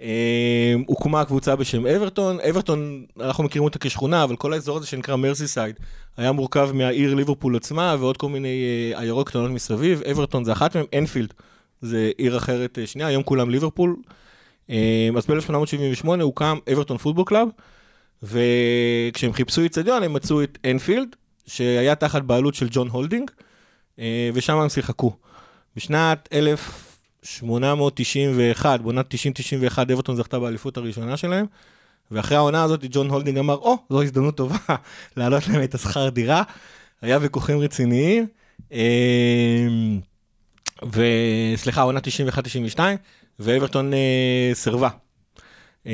אה, 0.00 0.74
הוקמה 0.86 1.24
קבוצה 1.24 1.56
בשם 1.56 1.86
אברטון, 1.86 2.40
אברטון, 2.50 3.04
אנחנו 3.20 3.44
מכירים 3.44 3.64
אותה 3.64 3.78
כשכונה, 3.78 4.24
אבל 4.24 4.36
כל 4.36 4.52
האזור 4.52 4.76
הזה 4.76 4.86
שנקרא 4.86 5.16
מרסיסייד, 5.16 5.76
היה 6.16 6.32
מורכב 6.32 6.70
מהעיר 6.74 7.14
ליברפול 7.14 7.56
עצמה 7.56 7.96
ועוד 7.98 8.16
כל 8.16 8.28
מיני 8.28 8.62
אה, 8.92 9.00
עיירות 9.00 9.28
קטנות 9.28 9.50
מסביב, 9.50 10.02
אברטון 10.10 10.44
זה 10.44 10.52
אחת 10.52 10.76
מהן, 10.76 10.86
אנפילד 10.98 11.34
זה 11.80 12.10
עיר 12.18 12.36
אחרת 12.36 12.78
אה, 12.78 12.86
שנייה, 12.86 13.08
היום 13.08 13.22
כולם 13.22 13.50
ליברפול. 13.50 13.96
אז 15.16 15.26
ב-1878 15.26 16.22
הוקם 16.22 16.58
אברטון 16.72 16.96
Football 16.98 17.24
Club, 17.24 17.48
וכשהם 18.22 19.32
חיפשו 19.32 19.60
איצטדיון 19.60 20.02
הם 20.02 20.12
מצאו 20.12 20.42
את 20.42 20.58
אנפילד, 20.70 21.16
שהיה 21.46 21.94
תחת 21.94 22.22
בעלות 22.22 22.54
של 22.54 22.68
ג'ון 22.70 22.88
הולדינג, 22.88 23.30
ושם 24.34 24.56
הם 24.56 24.68
שיחקו. 24.68 25.16
בשנת 25.76 26.28
1000... 26.32 26.88
891, 27.22 28.80
בעונת 28.80 29.14
90-91, 29.14 29.82
אברטון 29.92 30.16
זכתה 30.16 30.38
באליפות 30.38 30.76
הראשונה 30.76 31.16
שלהם, 31.16 31.46
ואחרי 32.10 32.36
העונה 32.36 32.62
הזאת 32.62 32.84
ג'ון 32.90 33.10
הולדינג 33.10 33.38
אמר, 33.38 33.54
או, 33.54 33.74
oh, 33.74 33.92
זו 33.92 34.02
הזדמנות 34.02 34.36
טובה 34.36 34.56
להעלות 35.16 35.48
להם 35.48 35.62
את 35.62 35.74
השכר 35.74 36.08
דירה. 36.08 36.42
היה 37.02 37.18
ויכוחים 37.20 37.58
רציניים, 37.58 38.26
וסליחה, 40.82 41.82
עונה 41.82 42.00
91-92, 42.76 42.80
ואברטון 43.38 43.94
אה, 43.94 44.50
סירבה. 44.54 44.88
אמ, 45.86 45.92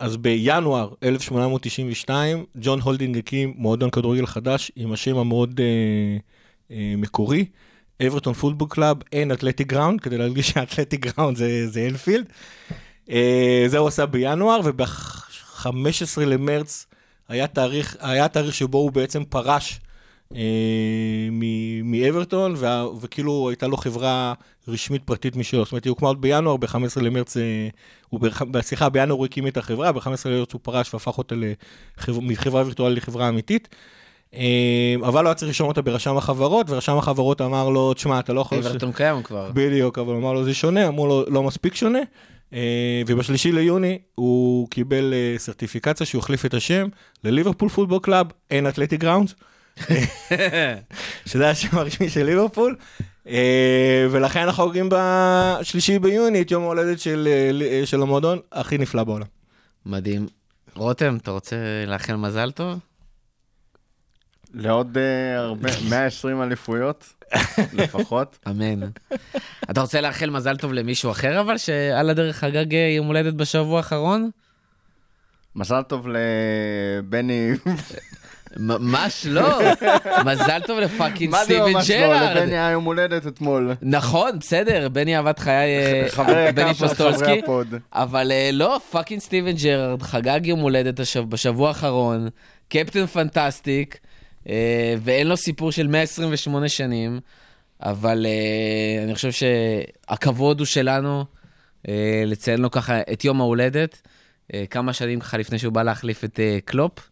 אז 0.00 0.16
בינואר 0.16 0.88
1892, 1.02 2.44
ג'ון 2.60 2.80
הולדינג 2.80 3.18
הקים 3.18 3.54
מועדון 3.56 3.90
כדורגל 3.90 4.26
חדש 4.26 4.72
עם 4.76 4.92
השם 4.92 5.16
המאוד 5.16 5.60
אה, 5.60 6.16
אה, 6.76 6.94
מקורי, 6.96 7.44
אברטון 8.06 8.34
Football 8.34 8.68
Club, 8.70 8.96
and 9.12 9.32
Athletic 9.32 9.68
Ground, 9.68 10.00
כדי 10.00 10.18
להרגיש 10.18 10.50
שה 10.50 10.65
Athletic 10.65 11.06
Ground 11.06 11.36
זה, 11.36 11.68
זה 11.68 11.86
אנפילד. 11.86 12.26
אה, 13.10 13.64
זה 13.66 13.78
הוא 13.78 13.88
עשה 13.88 14.06
בינואר, 14.06 14.60
וב-15 14.64 16.20
למרץ 16.26 16.86
היה 17.28 17.46
תאריך, 17.46 17.96
היה 18.00 18.28
תאריך 18.28 18.54
שבו 18.54 18.78
הוא 18.78 18.92
בעצם 18.92 19.24
פרש 19.24 19.80
אה, 19.80 19.85
מאברטון, 21.84 22.54
וכאילו 23.00 23.48
הייתה 23.48 23.66
לו 23.66 23.76
חברה 23.76 24.34
רשמית 24.68 25.02
פרטית 25.04 25.36
משלו. 25.36 25.64
זאת 25.64 25.72
אומרת, 25.72 25.84
היא 25.84 25.90
הוקמה 25.90 26.08
עוד 26.08 26.20
בינואר, 26.20 26.56
ב-15 26.56 27.02
למרץ, 27.02 27.36
אה, 27.36 28.62
סליחה, 28.62 28.88
בינואר 28.88 29.18
הוא 29.18 29.26
הקים 29.26 29.46
את 29.46 29.56
החברה, 29.56 29.92
ב-15 29.92 30.08
למרץ 30.26 30.52
הוא 30.52 30.60
פרש 30.62 30.94
והפך 30.94 31.18
אותה 31.18 31.34
מחברה 32.08 32.62
וירטואלית 32.62 32.98
לחברה 32.98 33.28
אמיתית. 33.28 33.68
אמ, 34.34 35.04
אבל 35.04 35.24
לא 35.24 35.28
היה 35.28 35.34
צריך 35.34 35.48
לרשום 35.48 35.68
אותה 35.68 35.82
ברשם 35.82 36.16
החברות, 36.16 36.70
ורשם 36.70 36.98
החברות 36.98 37.40
אמר 37.40 37.68
לו, 37.68 37.94
תשמע, 37.94 38.18
אתה 38.18 38.32
לא 38.32 38.40
יכול... 38.40 38.58
אברטון 38.58 38.92
קיים 38.92 39.22
כבר. 39.22 39.50
בדיוק, 39.54 39.98
אבל 39.98 40.14
אמר 40.14 40.32
לו, 40.32 40.44
זה 40.44 40.54
שונה, 40.54 40.88
אמרו 40.88 41.06
לו, 41.06 41.24
לא 41.28 41.42
מספיק 41.42 41.74
שונה. 41.74 41.98
ובשלישי 43.06 43.52
ליוני 43.52 43.98
הוא 44.14 44.68
קיבל 44.68 45.14
אה, 45.14 45.38
סרטיפיקציה 45.38 46.06
שהוא 46.06 46.18
החליף 46.18 46.46
את 46.46 46.54
השם 46.54 46.88
לליברפול 47.24 47.68
Football 47.68 47.98
Club, 48.02 48.26
and 48.50 48.68
Athletic 48.68 48.96
Ground. 48.96 49.32
שזה 51.26 51.50
השם 51.50 51.78
הרשמי 51.78 52.08
של 52.08 52.22
ליברפול. 52.22 52.76
אמ, 53.26 53.32
ולכן 54.10 54.40
אנחנו 54.40 54.64
חוגגים 54.64 54.88
בשלישי 54.92 55.98
ביוני 55.98 56.42
את 56.42 56.50
יום 56.50 56.62
ההולדת 56.62 57.00
של, 57.00 57.28
אה, 57.62 57.86
של 57.86 58.02
המועדון 58.02 58.38
הכי 58.52 58.78
נפלא 58.78 59.04
בעולם. 59.04 59.26
מדהים. 59.86 60.26
רותם, 60.74 61.16
אתה 61.22 61.30
רוצה 61.30 61.56
לאחל 61.86 62.16
מזל 62.16 62.50
טוב? 62.50 62.78
לעוד 64.54 64.96
uh, 64.96 65.38
הרבה, 65.38 65.68
120 65.90 66.42
אליפויות, 66.42 67.14
לפחות. 67.72 68.38
אמן. 68.48 68.88
אתה 69.70 69.80
רוצה 69.80 70.00
לאחל 70.00 70.30
מזל 70.30 70.56
טוב 70.56 70.72
למישהו 70.72 71.10
אחר, 71.10 71.40
אבל 71.40 71.58
שעל 71.58 72.10
הדרך 72.10 72.36
חגג 72.36 72.74
אה, 72.74 72.94
יום 72.96 73.06
הולדת 73.06 73.34
בשבוע 73.34 73.76
האחרון? 73.76 74.30
מזל 75.56 75.82
טוב 75.82 76.06
לבני... 76.08 77.50
ממש 78.58 79.26
לא, 79.28 79.58
מזל 80.26 80.60
טוב 80.66 80.78
לפאקינג 80.78 81.34
סטיבן 81.36 81.60
ג'רארד. 81.60 81.72
מה 81.72 81.82
זה 81.82 81.88
ממש 81.88 81.90
לא, 81.90 82.40
לבני 82.40 82.58
היה 82.58 82.70
יום 82.70 82.84
הולדת 82.84 83.26
אתמול. 83.26 83.74
נכון, 83.82 84.38
בסדר, 84.38 84.88
בני 84.88 85.16
אהבת 85.16 85.38
חיי, 85.38 85.76
אה, 86.18 86.52
בני 86.56 86.74
פוסטולסקי, 86.74 87.40
אבל 87.92 88.32
לא, 88.52 88.80
fucking 88.90 89.20
סטיבן 89.20 89.52
ג'רארד 89.52 90.02
חגג 90.02 90.40
יום 90.46 90.60
הולדת 90.60 91.00
בשבוע 91.28 91.68
האחרון, 91.68 92.28
Captain 92.68 93.06
Fantastic, 93.06 93.98
אה, 94.48 94.94
ואין 95.00 95.26
לו 95.26 95.36
סיפור 95.36 95.72
של 95.72 95.86
128 95.86 96.68
שנים, 96.68 97.20
אבל 97.82 98.26
אה, 98.26 99.04
אני 99.04 99.14
חושב 99.14 99.30
שהכבוד 99.32 100.58
הוא 100.58 100.66
שלנו 100.66 101.24
אה, 101.88 102.22
לציין 102.26 102.60
לו 102.60 102.70
ככה 102.70 103.00
את 103.12 103.24
יום 103.24 103.40
ההולדת, 103.40 104.02
כמה 104.70 104.92
שנים 104.92 105.20
ככה 105.20 105.38
לפני 105.38 105.58
שהוא 105.58 105.72
בא 105.72 105.82
להחליף 105.82 106.24
את 106.24 106.40
קלופ, 106.64 107.10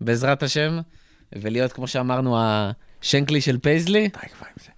בעזרת 0.00 0.42
השם, 0.42 0.78
ולהיות, 1.34 1.72
כמו 1.72 1.86
שאמרנו, 1.86 2.36
השנקלי 2.38 3.40
של 3.40 3.58
פייזלי. 3.58 4.08
די 4.08 4.28
כבר 4.28 4.46
עם 4.46 4.64
זה. 4.64 4.70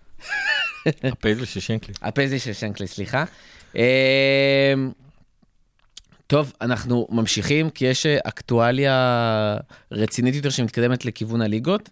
הפייזלי 1.12 1.46
של 1.46 1.60
שנקלי. 1.60 1.94
הפייזלי 2.02 2.38
של 2.38 2.52
שנקלי, 2.52 2.86
סליחה. 2.86 3.24
טוב, 6.28 6.52
אנחנו 6.60 7.06
ממשיכים, 7.10 7.70
כי 7.70 7.84
יש 7.84 8.06
אה, 8.06 8.18
אקטואליה 8.24 9.56
רצינית 9.92 10.34
יותר 10.34 10.50
שמתקדמת 10.50 11.04
לכיוון 11.04 11.42
הליגות. 11.42 11.90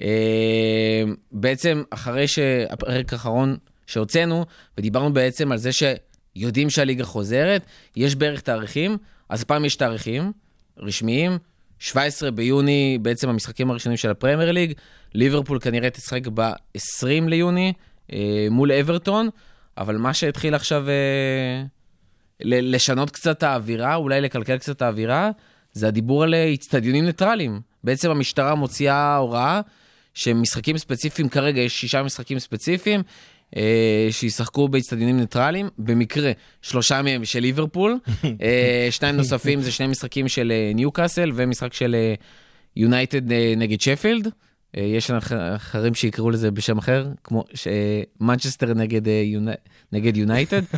אה, 0.00 1.02
בעצם, 1.32 1.82
אחרי 1.90 2.28
שהפרק 2.28 3.12
האחרון 3.12 3.56
שהוצאנו, 3.86 4.44
ודיברנו 4.78 5.12
בעצם 5.12 5.52
על 5.52 5.58
זה 5.58 5.70
שיודעים 5.72 6.70
שהליגה 6.70 7.04
חוזרת, 7.04 7.62
יש 7.96 8.14
בערך 8.14 8.40
תאריכים, 8.40 8.96
אז 9.28 9.42
הפעם 9.42 9.64
יש 9.64 9.76
תאריכים 9.76 10.32
רשמיים. 10.78 11.38
17 11.82 12.30
ביוני, 12.30 12.98
בעצם 13.02 13.28
המשחקים 13.28 13.70
הראשונים 13.70 13.96
של 13.96 14.10
הפרמייר 14.10 14.52
ליג. 14.52 14.72
ליברפול 15.14 15.58
כנראה 15.60 15.90
תשחק 15.90 16.26
ב-20 16.34 17.28
ליוני 17.28 17.72
אה, 18.12 18.46
מול 18.50 18.72
אברטון, 18.72 19.28
אבל 19.78 19.96
מה 19.96 20.14
שהתחיל 20.14 20.54
עכשיו... 20.54 20.86
לשנות 22.44 23.10
קצת 23.10 23.38
את 23.38 23.42
האווירה, 23.42 23.94
אולי 23.94 24.20
לקלקל 24.20 24.58
קצת 24.58 24.76
את 24.76 24.82
האווירה, 24.82 25.30
זה 25.72 25.88
הדיבור 25.88 26.22
על 26.22 26.34
איצטדיונים 26.34 27.04
ניטרליים. 27.04 27.60
בעצם 27.84 28.10
המשטרה 28.10 28.54
מוציאה 28.54 29.16
הוראה 29.16 29.60
שמשחקים 30.14 30.78
ספציפיים, 30.78 31.28
כרגע 31.28 31.60
יש 31.60 31.80
שישה 31.80 32.02
משחקים 32.02 32.38
ספציפיים, 32.38 33.02
אה, 33.56 34.08
שישחקו 34.10 34.68
באיצטדיונים 34.68 35.20
ניטרליים. 35.20 35.68
במקרה, 35.78 36.32
שלושה 36.62 37.02
מהם 37.02 37.24
של 37.24 37.40
ליברפול, 37.40 37.98
אה, 38.42 38.88
שניים 38.90 39.16
נוספים 39.16 39.62
זה 39.62 39.72
שני 39.72 39.86
משחקים 39.86 40.28
של 40.28 40.52
אה, 40.52 40.72
ניו 40.74 40.92
קאסל 40.92 41.32
ומשחק 41.34 41.72
של 41.72 41.96
יונייטד 42.76 43.32
אה, 43.32 43.54
נגד 43.56 43.80
שפילד. 43.80 44.28
אה, 44.76 44.82
יש 44.82 45.10
אחרים 45.56 45.94
שיקראו 45.94 46.30
לזה 46.30 46.50
בשם 46.50 46.78
אחר, 46.78 47.08
כמו 47.24 47.44
מנצ'סטר 48.20 48.74
נגד 49.92 50.16
יונייטד. 50.16 50.62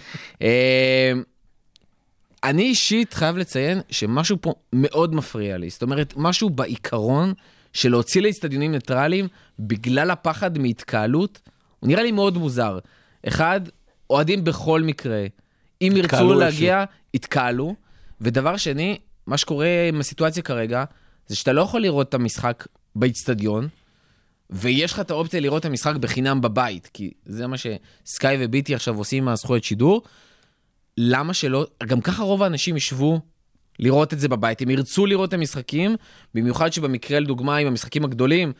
אני 2.45 2.63
אישית 2.63 3.15
חייב 3.15 3.37
לציין 3.37 3.81
שמשהו 3.91 4.37
פה 4.41 4.55
מאוד 4.73 5.15
מפריע 5.15 5.57
לי. 5.57 5.71
זאת 5.71 5.83
אומרת, 5.83 6.15
משהו 6.17 6.51
בעיקרון 6.51 7.33
של 7.73 7.91
להוציא 7.91 8.23
לאצטדיונים 8.23 8.73
ניטרליים 8.73 9.29
בגלל 9.59 10.11
הפחד 10.11 10.59
מהתקהלות, 10.59 11.41
הוא 11.85 11.89
נראה 11.89 12.03
לי 12.03 12.13
מאוד 12.13 12.39
מוזר. 12.39 12.79
אחד, 13.29 13.61
אוהדים 14.11 14.45
בכל 14.45 14.83
מקרה, 14.83 15.25
אם 15.83 15.93
ירצו 15.97 16.35
להגיע, 16.35 16.85
יתקהלו. 17.15 17.75
ודבר 18.21 18.57
שני, 18.57 18.99
מה 19.27 19.37
שקורה 19.37 19.69
עם 19.89 20.01
הסיטואציה 20.01 20.43
כרגע, 20.43 20.85
זה 21.27 21.37
שאתה 21.37 21.53
לא 21.53 21.63
יכול 21.63 21.83
לראות 21.83 22.09
את 22.09 22.15
המשחק 22.15 22.67
באצטדיון, 22.97 23.69
ויש 24.51 24.93
לך 24.93 25.01
את 25.01 25.11
האופציה 25.11 25.41
לראות 25.41 25.61
את 25.61 25.67
המשחק 25.67 25.97
בחינם 25.97 26.41
בבית, 26.41 26.91
כי 26.93 27.11
זה 27.27 27.47
מה 27.47 27.57
שסקאי 27.57 28.37
וביטי 28.41 28.75
עכשיו 28.75 28.99
עושים 28.99 29.23
עם 29.23 29.29
הזכויות 29.29 29.65
שידור. 29.65 30.03
למה 30.99 31.35
שלא, 31.35 31.67
גם 31.87 32.01
ככה 32.01 32.23
רוב 32.23 32.43
האנשים 32.43 32.77
ישבו 32.77 33.21
לראות 33.79 34.13
את 34.13 34.21
זה 34.21 34.29
בבית, 34.29 34.63
הם 34.63 34.71
ירצו 34.71 35.07
לראות 35.07 35.29
את 35.29 35.35
המשחקים, 35.35 35.97
במיוחד 36.35 36.73
שבמקרה 36.73 37.21
לדוגמה 37.21 37.57
עם 37.57 37.67
המשחקים 37.67 38.05
הגדולים, 38.05 38.53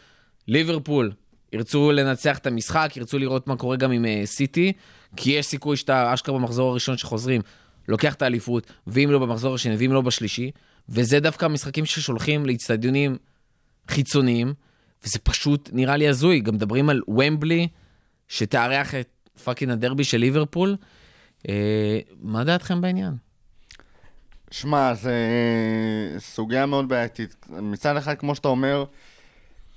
ליברפול, 0.49 1.13
ירצו 1.55 1.93
לנצח 1.93 2.39
את 2.39 2.47
המשחק, 2.47 2.93
ירצו 2.97 3.19
לראות 3.19 3.47
מה 3.47 3.57
קורה 3.57 3.77
גם 3.77 3.93
עם 3.93 4.05
סיטי, 4.25 4.73
uh, 4.77 5.17
כי 5.17 5.31
יש 5.31 5.47
סיכוי 5.47 5.77
שאתה 5.77 6.15
אשכרה 6.15 6.39
במחזור 6.39 6.71
הראשון 6.71 6.97
שחוזרים, 6.97 7.41
לוקח 7.89 8.15
את 8.15 8.23
האליפות, 8.23 8.73
ואם 8.87 9.09
לא 9.11 9.19
במחזור 9.19 9.55
השני, 9.55 9.77
ואם 9.77 9.93
לא 9.93 10.01
בשלישי, 10.01 10.51
וזה 10.89 11.21
דווקא 11.21 11.45
המשחקים 11.45 11.87
ששולחים 11.87 12.47
לאצטדיונים 12.47 13.17
חיצוניים, 13.89 14.55
וזה 15.05 15.19
פשוט 15.19 15.71
נראה 15.73 15.97
לי 15.97 16.09
הזוי. 16.09 16.41
גם 16.41 16.55
מדברים 16.55 16.91
על 16.91 17.01
וומבלי, 17.09 17.69
שתארח 18.29 18.95
את 18.95 19.09
fucking 19.45 19.73
הדרבי 19.73 20.05
של 20.05 20.19
ליברפול. 20.19 20.77
אה, 21.49 21.99
מה 22.23 22.45
דעתכם 22.45 22.81
בעניין? 22.81 23.15
שמע, 24.51 24.95
זה 24.95 25.15
סוגיה 26.19 26.67
מאוד 26.67 26.89
בעייתית. 26.89 27.47
מצד 27.49 27.97
אחד, 27.97 28.15
כמו 28.15 28.35
שאתה 28.35 28.49
אומר, 28.49 28.85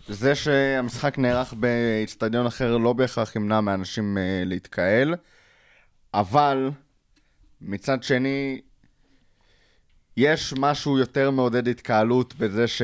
זה 0.09 0.35
שהמשחק 0.35 1.17
נערך 1.17 1.53
באיצטדיון 1.53 2.45
אחר 2.45 2.77
לא 2.77 2.93
בהכרח 2.93 3.35
ימנע 3.35 3.61
מאנשים 3.61 4.17
אה, 4.17 4.43
להתקהל, 4.45 5.15
אבל 6.13 6.71
מצד 7.61 8.03
שני, 8.03 8.61
יש 10.17 10.53
משהו 10.57 10.99
יותר 10.99 11.31
מעודד 11.31 11.67
התקהלות 11.67 12.35
בזה 12.35 12.67
ש... 12.67 12.81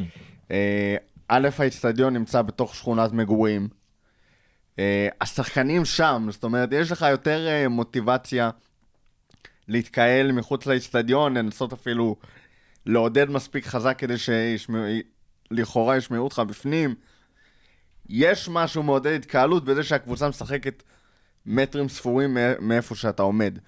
אה, 0.50 0.96
א', 1.28 1.48
האיצטדיון 1.58 2.14
נמצא 2.14 2.42
בתוך 2.42 2.74
שכונת 2.74 3.12
מגורים. 3.12 3.68
אה, 4.78 5.08
השחקנים 5.20 5.84
שם, 5.84 6.28
זאת 6.30 6.44
אומרת, 6.44 6.68
יש 6.72 6.92
לך 6.92 7.06
יותר 7.10 7.66
מוטיבציה 7.70 8.50
להתקהל 9.68 10.32
מחוץ 10.32 10.66
לאיצטדיון, 10.66 11.36
לנסות 11.36 11.72
אפילו 11.72 12.16
לעודד 12.86 13.30
מספיק 13.30 13.66
חזק 13.66 13.98
כדי 13.98 14.18
שלכאורה 15.52 15.96
ישמעו 15.96 16.24
אותך 16.24 16.42
בפנים. 16.48 16.94
יש 18.08 18.48
משהו 18.48 18.82
מעודד 18.82 19.12
התקהלות 19.12 19.64
בזה 19.64 19.82
שהקבוצה 19.82 20.28
משחקת 20.28 20.82
מטרים 21.46 21.88
ספורים 21.88 22.36
מאיפה 22.60 22.94
שאתה 22.94 23.22
עומד. 23.22 23.58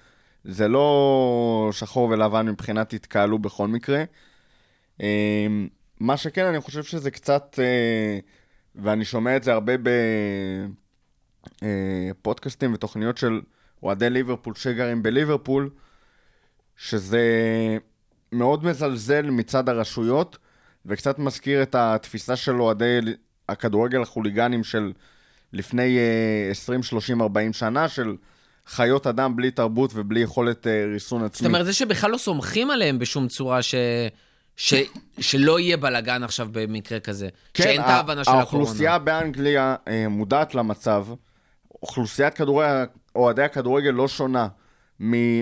זה 0.45 0.69
לא 0.69 1.71
שחור 1.73 2.09
ולבן 2.09 2.49
מבחינת 2.49 2.93
התקהלו 2.93 3.39
בכל 3.39 3.69
מקרה. 3.69 4.05
מה 6.01 6.17
שכן, 6.17 6.45
אני 6.45 6.61
חושב 6.61 6.83
שזה 6.83 7.11
קצת, 7.11 7.59
אה, 7.63 8.19
ואני 8.75 9.05
שומע 9.05 9.37
את 9.37 9.43
זה 9.43 9.53
הרבה 9.53 9.73
בפודקאסטים 11.63 12.71
אה, 12.71 12.75
ותוכניות 12.75 13.19
של 13.19 13.41
אוהדי 13.83 14.11
ליברפול 14.11 14.55
שגרים 14.55 15.03
בליברפול, 15.03 15.71
שזה 16.77 17.23
מאוד 18.33 18.65
מזלזל 18.65 19.31
מצד 19.31 19.69
הרשויות, 19.69 20.39
וקצת 20.87 21.19
מזכיר 21.19 21.63
את 21.63 21.75
התפיסה 21.75 22.37
של 22.37 22.61
אוהדי 22.61 22.99
הכדורגל 23.49 24.03
החוליגנים 24.03 24.65
של 24.65 24.93
לפני 25.53 25.99
20, 26.51 26.83
30, 26.83 27.23
40 27.23 27.53
שנה, 27.53 27.89
של 27.89 28.17
חיות 28.67 29.07
אדם 29.07 29.37
בלי 29.37 29.51
תרבות 29.51 29.91
ובלי 29.95 30.21
יכולת 30.21 30.67
אה, 30.67 30.85
ריסון 30.93 31.25
עצמי. 31.25 31.39
זאת 31.39 31.47
אומרת, 31.47 31.67
זה 31.67 31.73
שבכלל 31.73 32.11
לא 32.11 32.19
סומכים 32.19 32.71
עליהם 32.71 32.99
בשום 32.99 33.29
צורה 33.29 33.63
ש... 33.63 33.75
ש, 34.57 34.75
שלא 35.21 35.61
יהיה 35.61 35.77
בלאגן 35.77 36.23
עכשיו 36.23 36.49
במקרה 36.53 37.01
כזה. 37.01 37.29
כן, 37.55 37.63
שאין 37.63 37.81
את 37.81 37.87
ההבנה 37.87 38.25
של 38.25 38.31
הקורונה. 38.31 38.41
האוכלוסייה 38.41 38.99
באנגליה 38.99 39.77
אה, 39.89 40.09
מודעת 40.09 40.55
למצב. 40.55 41.07
אוכלוסיית 41.83 42.35
כדורגל, 42.35 42.85
אוהדי 43.17 43.43
הכדורגל 43.43 43.91
לא 43.91 44.09
שונה 44.09 44.49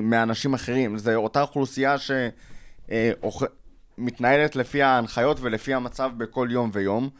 מאנשים 0.02 0.54
אחרים. 0.54 0.98
זו 0.98 1.14
אותה 1.14 1.42
אוכלוסייה 1.42 1.96
שמתנהלת 1.98 3.50
אה, 3.98 4.46
לפי 4.54 4.82
ההנחיות 4.82 5.40
ולפי 5.40 5.74
המצב 5.74 6.10
בכל 6.16 6.48
יום 6.50 6.70
ויום. 6.72 7.10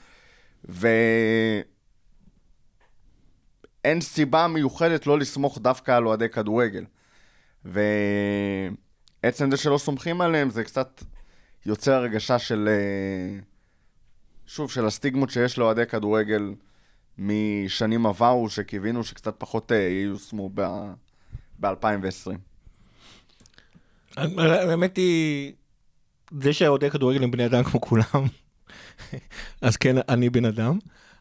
ואין 0.65 1.61
סיבה 4.01 4.47
מיוחדת 4.47 5.07
לא 5.07 5.19
לסמוך 5.19 5.59
דווקא 5.59 5.93
על 5.93 6.07
אוהדי 6.07 6.29
כדורגל. 6.29 6.85
ועצם 7.65 9.51
זה 9.51 9.57
שלא 9.57 9.79
סומכים 9.79 10.21
עליהם 10.21 10.51
זה 10.51 10.65
קצת 10.65 11.03
יוצר 11.67 11.93
הרגשה 11.93 12.39
של, 12.39 12.69
אה, 12.69 13.41
שוב, 14.47 14.71
של 14.71 14.87
הסטיגמות 14.87 15.31
שיש 15.31 15.59
לאוהדי 15.59 15.87
כדורגל 15.87 16.55
משנים 17.19 18.07
עברו, 18.07 18.51
שקיווינו 18.51 19.05
שקצת 19.05 19.35
פחות 19.39 19.73
אה, 19.73 19.77
ייושמו 19.77 20.51
ב-2020. 21.61 22.31
האמת 24.17 24.97
היא, 24.97 25.53
זה 26.41 26.53
שאוהדי 26.53 26.91
כדורגל 26.91 27.23
הם 27.23 27.31
בני 27.31 27.47
אדם 27.47 27.65
כמו 27.65 27.81
כולם, 27.81 28.27
אז 29.61 29.77
כן, 29.77 29.97
אני 30.09 30.31
בן 30.31 30.45
אדם, 30.45 30.79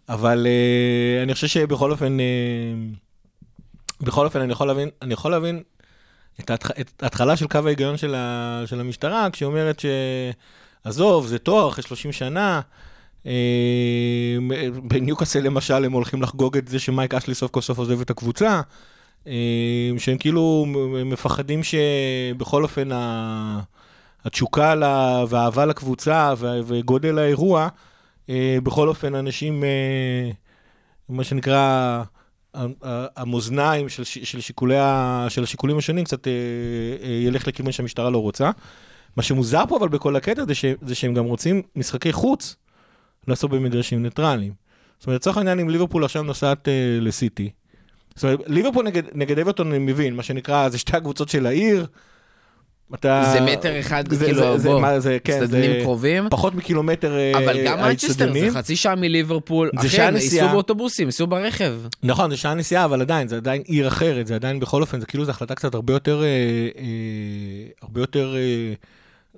אבל 0.09 0.47
uh, 0.47 1.23
אני 1.23 1.33
חושב 1.33 1.47
שבכל 1.47 1.91
אופן, 1.91 2.17
uh, 2.19 4.05
בכל 4.05 4.25
אופן, 4.25 4.41
אני 4.41 4.51
יכול 4.51 4.67
להבין, 4.67 4.89
אני 5.01 5.13
יכול 5.13 5.31
להבין 5.31 5.63
את 6.41 6.51
ההתחלה 7.03 7.37
של 7.37 7.47
קו 7.47 7.59
ההיגיון 7.65 7.97
של, 7.97 8.15
ה, 8.15 8.61
של 8.65 8.79
המשטרה, 8.79 9.27
כשהיא 9.31 9.47
אומרת 9.47 9.83
שעזוב, 10.85 11.27
זה 11.27 11.39
תואר 11.39 11.69
אחרי 11.69 11.83
30 11.83 12.11
שנה. 12.11 12.61
אה, 13.25 14.37
בניוקאסל 14.83 15.39
למשל, 15.39 15.85
הם 15.85 15.91
הולכים 15.91 16.21
לחגוג 16.21 16.57
את 16.57 16.67
זה 16.67 16.79
שמייק 16.79 17.13
אשלי 17.13 17.35
סוף 17.35 17.51
כל 17.51 17.61
סוף 17.61 17.77
עוזב 17.77 18.01
את 18.01 18.09
הקבוצה. 18.09 18.61
שהם 19.97 20.17
כאילו 20.19 20.65
מפחדים 21.05 21.61
שבכל 21.63 22.63
אופן 22.63 22.89
התשוקה 24.25 24.73
והאהבה 25.29 25.65
לקבוצה 25.65 26.33
וגודל 26.39 27.19
האירוע, 27.19 27.67
אה, 28.29 28.57
בכל 28.63 28.87
אופן 28.87 29.15
אנשים, 29.15 29.63
מה 31.09 31.23
שנקרא, 31.23 32.03
המאזניים 33.15 33.89
של, 33.89 34.03
של, 34.03 34.41
שיקולי 34.41 34.75
של 35.29 35.43
השיקולים 35.43 35.77
השונים 35.77 36.03
קצת 36.03 36.27
אה, 36.27 36.31
אה, 37.03 37.09
ילך 37.09 37.47
לכיוון 37.47 37.71
שהמשטרה 37.71 38.09
לא 38.09 38.17
רוצה. 38.17 38.51
מה 39.17 39.23
שמוזר 39.23 39.63
פה 39.69 39.77
אבל 39.77 39.89
בכל 39.89 40.15
הקטע 40.15 40.45
זה, 40.45 40.55
ש, 40.55 40.65
זה 40.81 40.95
שהם 40.95 41.13
גם 41.13 41.25
רוצים 41.25 41.61
משחקי 41.75 42.13
חוץ 42.13 42.55
לעשות 43.27 43.51
במגרשים 43.51 44.03
ניטרליים. 44.03 44.53
זאת 44.99 45.07
אומרת, 45.07 45.21
לצורך 45.21 45.37
העניין, 45.37 45.59
אם 45.59 45.69
ליברפול 45.69 46.05
עכשיו 46.05 46.23
נוסעת 46.23 46.67
אה, 46.67 46.97
לסיטי, 47.01 47.49
זאת 48.15 48.23
אומרת, 48.23 48.39
ליברפול 48.47 48.85
נגד, 48.85 49.03
נגד 49.13 49.39
אברטון 49.39 49.67
אני 49.69 49.79
מבין, 49.79 50.15
מה 50.15 50.23
שנקרא, 50.23 50.69
זה 50.69 50.77
שתי 50.77 50.97
הקבוצות 50.97 51.29
של 51.29 51.45
העיר, 51.45 51.85
אתה... 52.93 53.33
זה 53.33 53.41
מטר 53.41 53.79
אחד, 53.79 54.03
זה, 54.13 54.25
כאילו, 54.25 54.57
זה, 54.57 54.69
בוא, 54.69 54.93
זה, 54.93 54.99
זה, 54.99 55.17
כן, 55.23 55.45
זה 55.45 55.79
קרובים. 55.83 56.27
פחות 56.29 56.55
מקילומטר 56.55 57.17
אבל 57.37 57.65
גם 57.65 57.79
מנצ'סטר 57.81 58.33
זה 58.33 58.47
חצי 58.51 58.75
שעה 58.75 58.95
מליברפול. 58.95 59.69
זה 59.81 59.89
שעה 59.89 60.11
נסיעה. 60.11 60.43
ייסעו 60.43 60.49
באוטובוסים, 60.49 61.07
ייסעו 61.07 61.27
ברכב. 61.27 61.73
נכון, 62.03 62.29
זה 62.29 62.37
שעה 62.37 62.53
נסיעה, 62.53 62.85
אבל 62.85 63.01
עדיין, 63.01 63.27
זה 63.27 63.35
עדיין 63.35 63.61
עיר 63.65 63.87
אחרת, 63.87 64.27
זה 64.27 64.35
עדיין 64.35 64.59
בכל 64.59 64.81
אופן, 64.81 64.99
זה 64.99 65.05
כאילו, 65.05 65.25
זו 65.25 65.31
החלטה 65.31 65.55
קצת 65.55 65.73
הרבה 65.73 65.93
יותר, 65.93 66.23
אה, 66.23 66.27
אה, 66.77 66.83
הרבה 67.81 68.01
יותר, 68.01 68.35
אה, 68.35 68.73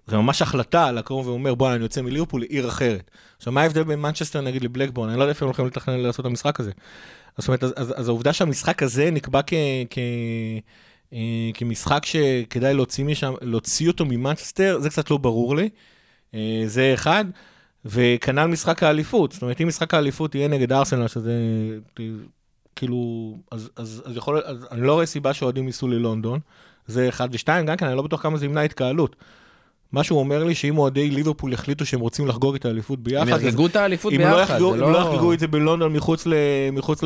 זה 0.08 0.18
ממש 0.18 0.42
החלטה 0.42 0.92
לקרוא 0.92 1.26
ואומר, 1.26 1.56
בוא, 1.56 1.74
אני 1.74 1.84
יוצא 1.84 2.02
מליברפול 2.02 2.42
לעיר 2.42 2.68
אחרת. 2.68 3.12
עכשיו, 3.38 3.54
מה 3.54 3.62
ההבדל 3.62 3.84
בין 3.84 4.00
מנצ'סטר 4.00 4.42
נגיד 4.42 4.64
לבלקבורן? 4.64 5.10
אני 5.10 5.18
לא 5.18 5.24
יודע 5.24 5.30
איפה 5.30 5.46
הם 5.46 5.48
הולכים 5.48 5.66
לתכנן 5.66 6.00
לעשות 6.00 6.20
את 6.20 6.26
המשחק 6.26 6.60
הזה. 6.60 6.72
זאת 7.38 7.48
אומרת, 7.48 7.64
אז, 7.64 7.74
אז, 7.76 7.94
אז 7.98 8.08
העובדה 8.08 8.34
שהמשחק 8.34 8.84
הזה 8.84 9.12
נקבע 9.12 9.42
כ... 9.48 9.54
כ 9.90 9.98
אה, 9.98 10.60
כמשחק 11.54 12.06
שכדאי 12.06 12.74
להוציא, 12.74 13.06
משם, 13.06 13.34
להוציא 13.42 13.88
אותו 13.88 14.06
ממנצ'סטר, 14.06 14.78
זה 14.80 14.90
קצת 14.90 15.12
לא 15.12 15.18
ברור 15.18 15.56
לי. 15.56 15.70
אה, 16.34 16.64
זה 16.66 16.92
אחד. 16.94 17.26
וכנ"ל 17.86 18.46
משחק 18.46 18.84
האליפות, 18.84 19.32
זאת 19.32 19.42
אומרת, 19.42 19.62
אם 19.62 19.68
משחק 19.68 19.94
האליפות 19.94 20.36
יהיה 20.36 20.48
נגד 20.48 20.72
ארסנל, 20.72 21.08
שזה 21.08 21.34
כאילו, 22.76 23.38
אז, 23.52 23.70
אז, 23.76 24.04
אז 24.06 24.18
יכול, 24.18 24.42
אז 24.46 24.68
אני 24.72 24.82
לא 24.82 24.94
רואה 24.94 25.06
סיבה 25.06 25.34
שאוהדים 25.34 25.68
ייסעו 25.68 25.88
ללונדון, 25.88 26.40
זה 26.88 27.10
אחד 27.10 27.30
ושתיים, 27.32 27.66
גם 27.66 27.78
כן, 27.78 27.86
אני 27.86 27.96
לא 27.96 28.02
בטוח 28.02 28.22
כמה 28.22 28.38
זה 28.38 28.46
ימנע 28.46 28.62
התקהלות. 28.62 29.16
מה 29.92 30.04
שהוא 30.04 30.20
אומר 30.20 30.44
לי, 30.44 30.56
שאם 30.56 30.78
אוהדי 30.78 31.10
ליברפול 31.10 31.54
יחליטו 31.54 31.86
שהם 31.86 32.00
רוצים 32.00 32.28
לחגוג 32.28 32.56
את 32.56 32.66
האליפות 32.66 33.00
ביחד, 33.00 33.28
הם 33.28 33.30
יחגגו 33.30 33.66
את 33.66 33.76
האליפות 33.76 34.14
ביחד, 34.14 34.32
לא 34.32 34.42
יחגגו, 34.42 34.74
זה 34.74 34.78
לא... 34.82 34.88
אם 34.88 34.94
לא 34.94 34.98
יחגגו 34.98 35.34
את 35.34 35.40
זה 35.40 35.48
בלונדון 35.48 35.94
מחוץ 36.72 37.04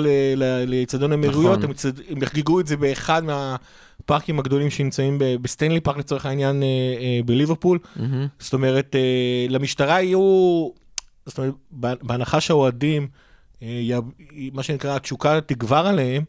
לאיצטדיון 0.67 1.11
האמירויות, 1.11 1.59
נכון. 1.59 1.91
הם 2.09 2.23
יחגגו 2.23 2.59
את 2.59 2.67
זה 2.67 2.77
באחד 2.77 3.21
מהפארקים 3.23 4.39
הגדולים 4.39 4.69
שנמצאים 4.69 5.17
בסטיינלי 5.41 5.79
פארק 5.79 5.97
לצורך 5.97 6.25
העניין 6.25 6.63
אה, 6.63 6.67
אה, 6.67 7.19
בליברפול. 7.25 7.79
זאת 8.39 8.53
אומרת, 8.53 8.95
אה, 8.95 9.45
למשטרה 9.49 10.01
יהיו, 10.01 10.69
זאת 11.25 11.37
אומרת, 11.37 11.53
בהנחה 12.01 12.41
שהאוהדים, 12.41 13.07
מה 14.53 14.63
שנקרא, 14.63 14.95
התשוקה 14.95 15.41
תגבר 15.41 15.87
עליהם, 15.87 16.23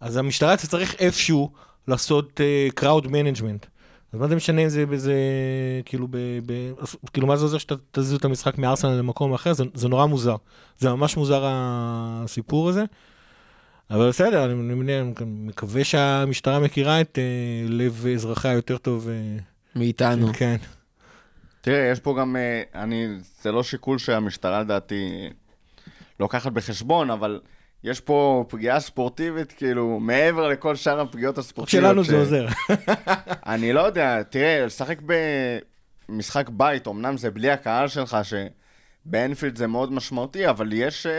אז 0.00 0.16
המשטרה 0.16 0.56
תצטרך 0.56 0.94
איפשהו 0.94 1.50
לעשות 1.88 2.40
crowd 2.80 3.04
management. 3.04 3.73
אז 4.14 4.20
מה 4.20 4.28
זה 4.28 4.36
משנה 4.36 4.62
אם 4.62 4.68
זה 4.68 4.86
בזה, 4.86 5.14
כאילו, 5.84 6.08
ב, 6.10 6.16
ב, 6.46 6.72
כאילו, 7.12 7.26
מה 7.26 7.36
זה 7.36 7.44
עוזר 7.44 7.58
שאתה 7.58 7.74
תזיז 7.92 8.14
את 8.14 8.24
המשחק 8.24 8.58
מארסנל 8.58 8.90
למקום 8.90 9.34
אחר? 9.34 9.52
זה, 9.52 9.64
זה 9.74 9.88
נורא 9.88 10.06
מוזר. 10.06 10.36
זה 10.78 10.90
ממש 10.90 11.16
מוזר 11.16 11.42
הסיפור 11.46 12.68
הזה. 12.68 12.84
אבל 13.90 14.08
בסדר, 14.08 14.44
אני, 14.44 14.72
אני, 14.72 15.00
אני 15.00 15.12
מקווה 15.26 15.84
שהמשטרה 15.84 16.60
מכירה 16.60 17.00
את 17.00 17.18
uh, 17.18 17.70
לב 17.70 18.06
אזרחיה 18.14 18.52
יותר 18.52 18.78
טוב. 18.78 19.08
Uh, 19.08 19.78
מאיתנו. 19.78 20.28
כן. 20.32 20.56
תראה, 21.60 21.90
יש 21.92 22.00
פה 22.00 22.16
גם, 22.20 22.36
uh, 22.36 22.76
אני, 22.78 23.06
זה 23.42 23.52
לא 23.52 23.62
שיקול 23.62 23.98
שהמשטרה 23.98 24.60
לדעתי 24.60 25.30
לוקחת 26.20 26.52
בחשבון, 26.52 27.10
אבל 27.10 27.40
יש 27.84 28.00
פה 28.00 28.44
פגיעה 28.48 28.80
ספורטיבית, 28.80 29.52
כאילו, 29.52 30.00
מעבר 30.00 30.48
לכל 30.48 30.76
שאר 30.76 31.00
הפגיעות 31.00 31.38
הספורטיביות. 31.38 31.84
שלנו 31.84 32.04
ש... 32.04 32.08
זה 32.08 32.18
עוזר. 32.18 32.46
אני 33.54 33.72
לא 33.72 33.80
יודע, 33.80 34.22
תראה, 34.22 34.66
לשחק 34.66 34.98
במשחק 36.08 36.48
בית, 36.48 36.88
אמנם 36.88 37.16
זה 37.16 37.30
בלי 37.30 37.50
הקהל 37.50 37.88
שלך, 37.88 38.18
שבאנפילד 39.04 39.56
זה 39.56 39.66
מאוד 39.66 39.92
משמעותי, 39.92 40.48
אבל 40.48 40.72
יש 40.72 41.06
uh, 41.06 41.10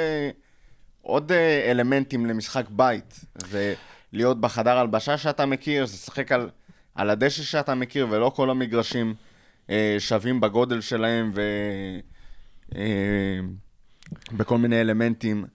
עוד 1.01 1.31
uh, 1.31 1.71
אלמנטים 1.71 2.25
למשחק 2.25 2.65
בית. 2.69 3.25
זה 3.35 3.73
להיות 4.13 4.41
בחדר 4.41 4.77
הלבשה 4.77 5.17
שאתה 5.17 5.45
מכיר, 5.45 5.85
זה 5.85 5.93
לשחק 5.93 6.31
על, 6.31 6.49
על 6.95 7.09
הדשא 7.09 7.43
שאתה 7.43 7.75
מכיר, 7.75 8.07
ולא 8.09 8.31
כל 8.35 8.49
המגרשים 8.49 9.13
uh, 9.67 9.69
שווים 9.99 10.41
בגודל 10.41 10.81
שלהם, 10.81 11.31
ו... 11.35 11.41
Uh, 12.69 12.75
בכל 14.31 14.57
מיני 14.57 14.81
אלמנטים. 14.81 15.45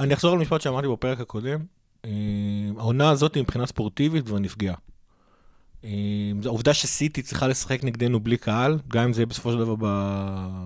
אני 0.00 0.14
אחזור 0.14 0.32
על 0.32 0.38
משפט 0.38 0.60
שאמרתי 0.60 0.88
בפרק 0.88 1.20
הקודם. 1.20 1.64
אה, 2.04 2.10
העונה 2.78 3.10
הזאת 3.10 3.36
מבחינה 3.36 3.66
ספורטיבית 3.66 4.26
כבר 4.26 4.38
נפגעה. 4.38 4.74
אה, 5.84 5.90
העובדה 6.44 6.74
שסיטי 6.74 7.22
צריכה 7.22 7.48
לשחק 7.48 7.84
נגדנו 7.84 8.20
בלי 8.20 8.36
קהל, 8.36 8.78
גם 8.88 9.04
אם 9.04 9.12
זה 9.12 9.20
יהיה 9.20 9.26
בסופו 9.26 9.52
של 9.52 9.58
דבר 9.58 9.74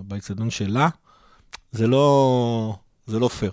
באצטדיון 0.05 0.51
שלה, 0.51 0.89
זה 1.73 1.87
לא, 1.87 2.77
זה 3.07 3.19
לא 3.19 3.29
פייר. 3.29 3.53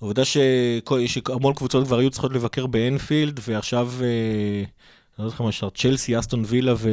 העובדה 0.00 0.24
שהמון 0.24 1.54
קבוצות 1.54 1.86
כבר 1.86 1.98
היו 1.98 2.10
צריכות 2.10 2.32
לבקר 2.32 2.66
באנפילד, 2.66 3.40
ועכשיו, 3.48 3.90
אה, 4.00 4.64
אני 5.18 5.24
לא 5.24 5.30
זוכר 5.30 5.44
מה 5.44 5.50
אפשר, 5.50 5.70
צ'לסי, 5.70 6.18
אסטון 6.18 6.42
וילה 6.46 6.74
ו... 6.76 6.88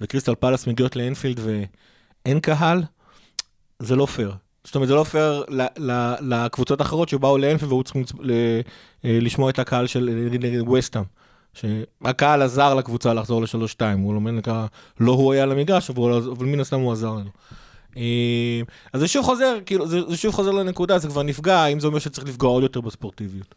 וקריסטל 0.00 0.34
פלאס 0.34 0.66
מגיעות 0.66 0.96
לאנפילד 0.96 1.40
ואין 1.44 2.40
קהל, 2.40 2.82
זה 3.78 3.96
לא 3.96 4.06
פייר. 4.06 4.45
זאת 4.66 4.74
אומרת, 4.74 4.88
זה 4.88 4.94
לא 4.94 5.04
פייר 5.04 5.44
לקבוצות 6.20 6.80
האחרות 6.80 7.08
שבאו 7.08 7.38
לאנפילד 7.38 7.72
והיו 7.72 7.82
צריכים 7.82 8.04
אה, 8.30 8.60
לשמוע 9.04 9.50
את 9.50 9.58
הקהל 9.58 9.86
של 9.86 10.28
וסטאם. 10.72 11.02
שהקהל 11.54 12.42
עזר 12.42 12.74
לקבוצה 12.74 13.14
לחזור 13.14 13.42
לשלוש-שתיים, 13.42 13.98
הוא 13.98 14.14
לא, 14.14 14.20
מנקה, 14.20 14.66
לא 15.00 15.12
הוא 15.12 15.32
היה 15.32 15.42
על 15.42 15.52
המגרש, 15.52 15.90
אבל, 15.90 16.46
מן 16.46 16.60
הסתם 16.60 16.80
הוא 16.80 16.92
עזר 16.92 17.10
לנו. 17.12 17.30
אה, 17.96 18.60
אז 18.92 19.00
זה 19.00 19.08
שוב 19.08 19.24
חוזר, 19.24 19.58
כאילו, 19.66 19.88
זה, 19.88 20.16
שוב 20.16 20.34
חוזר 20.34 20.50
לנקודה, 20.50 20.98
זה 20.98 21.08
כבר 21.08 21.22
נפגע, 21.22 21.58
האם 21.58 21.80
זה 21.80 21.86
אומר 21.86 21.98
שצריך 21.98 22.28
לפגוע 22.28 22.50
עוד 22.50 22.62
יותר 22.62 22.80
בספורטיביות. 22.80 23.54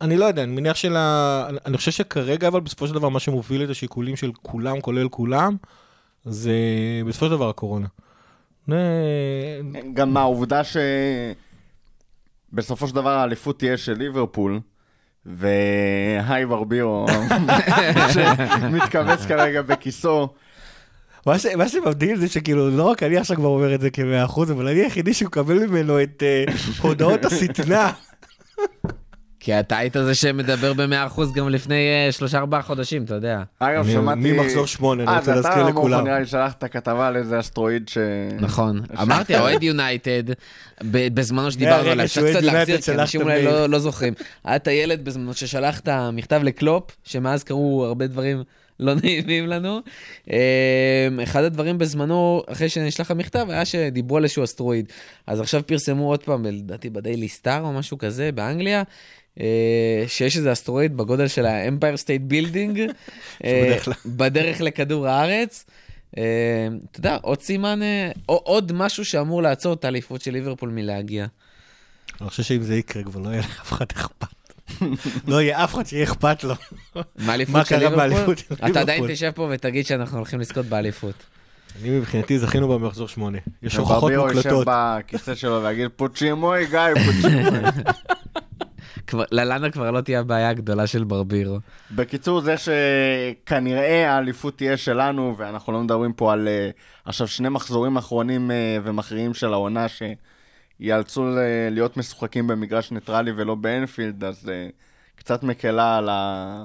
אני 0.00 0.16
לא 0.16 0.24
יודע, 0.24 0.42
אני 0.42 0.52
מניח 0.52 0.76
של 0.76 0.96
ה... 0.96 1.46
אני 1.66 1.76
חושב 1.76 1.90
שכרגע, 1.90 2.48
אבל 2.48 2.60
בסופו 2.60 2.86
של 2.86 2.94
דבר, 2.94 3.08
מה 3.08 3.20
שמוביל 3.20 3.64
את 3.64 3.70
השיקולים 3.70 4.16
של 4.16 4.30
כולם, 4.42 4.80
כולל 4.80 5.08
כולם, 5.08 5.56
זה 6.24 6.52
בסופו 7.06 7.26
של 7.26 7.32
דבר 7.32 7.48
הקורונה. 7.48 7.86
גם 9.94 10.16
העובדה 10.16 10.62
שבסופו 12.52 12.88
של 12.88 12.94
דבר 12.94 13.10
האליפות 13.10 13.58
תהיה 13.58 13.76
של 13.76 13.92
ליברפול, 13.92 14.60
והי 15.26 16.46
ברבירו, 16.46 17.06
שמתכווץ 18.14 19.26
כרגע 19.26 19.62
בכיסו. 19.62 20.28
מה 21.26 21.38
ש- 21.38 21.46
מה 21.46 21.68
שמבדיל 21.68 22.16
זה 22.18 22.28
שכאילו, 22.28 22.70
לא 22.70 22.82
רק 22.82 23.02
אני 23.02 23.16
עכשיו 23.16 23.36
כבר 23.36 23.48
אומר 23.48 23.74
את 23.74 23.80
זה 23.80 23.90
כמאה 23.90 24.24
אחוז, 24.24 24.50
אבל 24.50 24.68
אני 24.68 24.80
היחידי 24.80 25.14
שמקבל 25.14 25.66
ממנו 25.66 26.02
את 26.02 26.22
אה, 26.22 26.44
הודעות 26.82 27.24
השטנה. 27.24 27.92
כי 29.40 29.60
אתה 29.60 29.78
היית 29.78 29.96
זה 30.04 30.14
שמדבר 30.14 30.72
ב-100% 30.72 31.20
גם 31.34 31.48
לפני 31.48 31.88
אה, 31.88 32.12
שלושה 32.12 32.38
ארבעה 32.38 32.62
חודשים, 32.62 33.04
אתה 33.04 33.14
יודע. 33.14 33.42
אגב, 33.58 33.86
שמעתי... 33.88 34.20
ממחזור 34.20 34.66
שמונה, 34.66 35.02
אני 35.02 35.10
אה, 35.12 35.18
רוצה 35.18 35.30
זה 35.30 35.34
להזכיר 35.34 35.52
אתה, 35.52 35.62
מורכו, 35.62 35.78
לכולם. 35.78 36.04
נראה 36.04 36.18
לי 36.18 36.26
שלחת 36.26 36.64
כתבה 36.64 37.06
על 37.06 37.16
איזה 37.16 37.40
אסטרואיד 37.40 37.88
ש... 37.88 37.98
נכון. 38.40 38.80
אמרתי, 39.02 39.36
אוהד 39.40 39.62
יונייטד, 39.62 40.22
בזמנו 40.82 41.50
שדיברנו 41.50 41.90
עליו, 41.90 42.08
שאוהד 42.08 42.36
קצת 42.36 42.42
להחזיר, 42.42 42.80
כי 42.80 42.92
אנשים 42.92 43.22
אולי. 43.22 43.44
לא- 43.44 43.66
לא 43.66 43.78
זוכרים. 43.78 44.14
היה 44.44 44.56
את 44.56 44.68
הילד 44.68 45.04
בזמנו 45.04 45.34
ששלח 45.34 45.80
את 45.80 45.88
המכתב 45.88 46.40
לקלופ, 46.44 46.96
שמאז 47.04 47.44
קרו 47.44 47.84
הרבה 47.84 48.06
דברים 48.06 48.42
לא 48.80 48.94
נעימים 48.94 49.46
לנו. 49.46 49.80
אה, 50.32 51.08
אחד 51.22 51.44
הדברים 51.44 51.78
בזמנו, 51.78 52.42
אחרי 52.46 52.68
שנשלח 52.68 53.10
המכתב, 53.10 53.46
היה 53.48 53.64
שדיברו 53.64 54.16
על 54.16 54.22
איזשהו 54.22 54.44
אסטרואיד. 54.44 54.86
אז 55.26 55.40
עכשיו 55.40 55.62
פרסמו 55.66 56.08
עוד 56.08 56.22
פעם, 56.22 56.44
לדעתי 56.44 56.90
בדיילי 56.90 57.28
סטאר 57.28 57.60
או 57.60 57.72
משהו 57.72 57.98
כזה, 57.98 58.32
באנגליה. 58.32 58.82
אה, 59.40 59.44
שיש 60.06 60.36
איזה 60.36 60.52
אסטרואיד 60.52 60.96
בגודל 60.96 61.28
של 61.28 61.46
האמפייר 61.46 61.96
סטייט 61.96 62.22
בילדינג, 62.24 62.80
בדרך 64.06 64.60
לכדור 64.60 65.08
הארץ. 65.08 65.64
אה, 66.18 66.22
אתה 66.90 67.00
יודע, 67.00 67.18
עוד 67.22 67.40
סימן, 67.42 67.82
אה, 67.82 68.10
או- 68.28 68.42
עוד 68.44 68.72
משהו 68.72 69.04
שאמור 69.04 69.42
לעצור 69.42 69.72
את 69.74 69.84
האליפות 69.84 70.22
של 70.22 70.30
ליברפול 70.30 70.68
מלהגיע. 70.70 71.26
אני 72.20 72.28
חושב 72.28 72.42
שאם 72.42 72.62
זה 72.62 72.76
יקרה 72.76 73.02
כבר 73.02 73.20
לא 73.20 73.28
יהיה 73.28 73.40
לאף 73.40 73.72
אחד 73.72 73.86
אכפת. 73.96 74.26
לא 75.26 75.42
יהיה 75.42 75.64
אף 75.64 75.74
אחד 75.74 75.86
שיהיה 75.86 76.04
אכפת 76.04 76.44
לו. 76.44 76.54
מה 77.26 77.36
של 77.38 77.64
קרה 77.64 77.78
ליברפול? 77.78 77.96
באליפות 77.96 78.38
של 78.38 78.54
אתה 78.54 78.66
עדיין 78.80 78.86
ליברפול? 78.88 79.12
תשב 79.12 79.30
פה 79.34 79.48
ותגיד 79.50 79.86
שאנחנו 79.86 80.16
הולכים 80.16 80.40
לזכות 80.40 80.66
באליפות. 80.66 81.14
אני 81.82 81.90
מבחינתי 81.90 82.38
זכינו 82.38 82.68
במחזור 82.68 83.08
שמונה. 83.08 83.38
יש 83.62 83.76
הוכחות 83.76 83.98
וברבירו 84.02 84.28
יושב 84.28 84.36
מוקלטות. 84.52 84.66
בכיסא 84.70 85.34
שלו 85.34 85.62
ויגיד 85.62 85.88
פוצ'ימוי 85.96 86.66
גיא, 86.66 86.80
פוצ'ימוי. 87.06 87.58
כבר- 89.06 89.24
ללאנה 89.30 89.70
כבר 89.70 89.90
לא 89.90 90.00
תהיה 90.00 90.20
הבעיה 90.20 90.48
הגדולה 90.50 90.86
של 90.86 91.04
ברבירו. 91.04 91.58
בקיצור, 91.90 92.40
זה 92.40 92.54
שכנראה 92.56 94.12
האליפות 94.14 94.56
תהיה 94.56 94.76
שלנו, 94.76 95.34
ואנחנו 95.38 95.72
לא 95.72 95.80
מדברים 95.80 96.12
פה 96.12 96.32
על 96.32 96.48
אה, 96.48 96.70
עכשיו 97.04 97.28
שני 97.28 97.48
מחזורים 97.48 97.96
אחרונים 97.96 98.50
אה, 98.50 98.76
ומכריעים 98.84 99.34
של 99.34 99.52
העונה, 99.52 99.86
שיאלצו 100.80 101.24
להיות 101.70 101.96
משוחקים 101.96 102.46
במגרש 102.46 102.90
ניטרלי 102.92 103.32
ולא 103.36 103.54
באנפילד, 103.54 104.24
אז 104.24 104.48
אה, 104.48 104.68
קצת 105.16 105.42
מקלה 105.42 105.96
על 105.96 106.08
ה... 106.08 106.64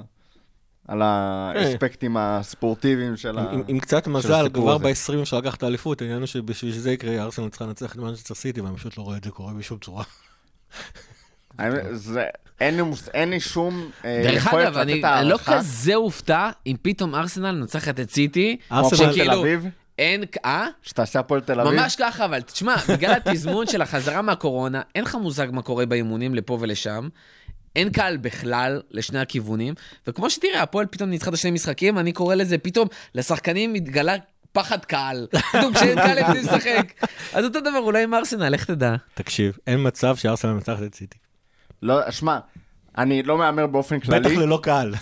על 0.88 1.02
האספקטים 1.02 2.16
הספורטיביים 2.16 3.16
של 3.16 3.38
ה... 3.38 3.50
עם- 3.52 3.62
עם 3.68 3.78
קצת 3.78 4.06
מזל, 4.06 4.34
הסיפור 4.44 4.62
כבר 4.62 4.74
הזה. 4.74 4.84
ב-20 5.18 5.22
אפשר 5.22 5.38
לקחת 5.38 5.62
האליפות, 5.62 6.00
העניין 6.02 6.18
הוא 6.18 6.26
שבשביל 6.26 6.72
שזה 6.72 6.92
יקרה, 6.92 7.22
ארסנל 7.22 7.48
צריכה 7.48 7.64
לנצח 7.64 7.92
את 7.92 7.96
מנצ'סטר 7.96 8.34
סיטי, 8.34 8.60
ואני 8.60 8.76
פשוט 8.76 8.98
לא 8.98 9.02
רואה 9.02 9.16
את 9.16 9.24
זה 9.24 9.30
קורה 9.30 9.52
בשום 9.54 9.78
צורה. 9.78 10.04
זה- 11.92 12.24
אין 12.60 12.76
לי 12.76 12.82
מוס- 12.82 13.08
אין 13.14 13.30
לי 13.30 13.40
שום 13.40 13.90
אה, 14.04 14.20
דרך 14.24 14.46
יכולת 14.46 14.66
אגב, 14.66 14.76
אני 14.78 14.92
לתת 14.94 15.02
לא 15.04 15.08
הערכה. 15.08 15.58
כזה 15.58 15.94
אופתע 15.94 16.50
אם 16.66 16.76
פתאום 16.82 17.14
ארסנל 17.14 17.50
מנצחת 17.60 18.00
את 18.00 18.10
סיטי. 18.10 18.56
ארסנל- 18.72 19.14
תל 19.14 19.30
אביב, 19.30 19.66
אין, 19.98 20.24
אה? 20.44 20.66
שתעשה 20.82 21.18
הפועל 21.18 21.40
תל 21.40 21.60
אביב. 21.60 21.72
ממש 21.80 21.96
ככה, 21.96 22.24
אבל 22.24 22.40
תשמע, 22.40 22.76
בגלל 22.88 23.12
התזמון 23.12 23.66
של 23.66 23.82
החזרה 23.82 24.22
מהקורונה, 24.22 24.82
אין 24.94 25.04
לך 25.04 25.14
מושג 25.14 25.46
מה 25.52 25.62
קורה 25.62 25.86
באימונים 25.86 26.34
לפה 26.34 26.58
ולשם. 26.60 27.08
אין 27.76 27.90
קהל 27.90 28.16
בכלל 28.16 28.80
לשני 28.90 29.18
הכיוונים, 29.18 29.74
וכמו 30.06 30.30
שתראה, 30.30 30.62
הפועל 30.62 30.86
פתאום 30.86 31.10
ניצחה 31.10 31.28
את 31.28 31.34
השני 31.34 31.50
משחקים, 31.50 31.98
אני 31.98 32.12
קורא 32.12 32.34
לזה, 32.34 32.58
פתאום 32.58 32.88
לשחקנים 33.14 33.72
מתגלה 33.72 34.14
פחד 34.52 34.84
קהל. 34.84 35.26
פתאום 35.52 35.74
כשאין 35.74 35.94
קהל 35.98 36.18
הם 36.18 36.24
יודעים 36.34 36.44
לשחק. 36.56 36.92
אז 37.32 37.44
אותו 37.44 37.60
דבר 37.60 37.78
אולי 37.78 38.02
עם 38.02 38.14
ארסנל, 38.14 38.48
לך 38.48 38.64
תדע. 38.64 38.94
תקשיב, 39.14 39.58
אין 39.66 39.86
מצב 39.86 40.16
שארסנל 40.16 40.52
מנצחת 40.52 40.82
את 40.82 40.94
סיטי. 40.94 41.18
לא, 41.82 42.10
שמע, 42.10 42.38
אני 42.98 43.22
לא 43.22 43.38
מהמר 43.38 43.66
באופן 43.66 43.98
בטח 43.98 44.06
כללי, 44.06 44.36
ללא 44.36 44.58
קהל. 44.62 44.94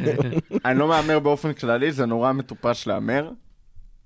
אני 0.64 0.78
לא 0.78 0.88
מהמר 0.88 1.18
באופן 1.18 1.52
כללי, 1.52 1.92
זה 1.92 2.06
נורא 2.06 2.32
מטופש 2.32 2.86
להמר. 2.86 3.30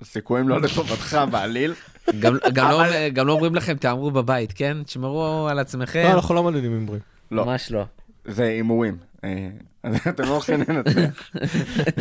הסיכויים 0.01 0.49
לא 0.49 0.61
לטובתך 0.61 1.19
בעליל. 1.31 1.75
גם, 2.21 2.37
גם, 2.53 2.71
לא, 2.71 3.09
גם 3.09 3.27
לא 3.27 3.33
אומרים 3.33 3.55
לכם, 3.55 3.75
תאמרו 3.77 4.11
בבית, 4.11 4.53
כן? 4.53 4.83
תשמרו 4.83 5.49
על 5.51 5.59
עצמכם. 5.59 6.03
לא, 6.05 6.13
אנחנו 6.13 6.35
לא 6.35 6.43
מדדים 6.43 6.73
הימורים. 6.73 7.01
לא, 7.31 7.45
ממש 7.45 7.71
לא. 7.73 7.85
זה 8.25 8.45
הימורים. 8.45 8.97
אה, 9.25 9.49
אז 9.83 9.95
אתם 10.09 10.23
לא 10.23 10.29
הולכים 10.29 10.65
לנצח. 10.69 11.31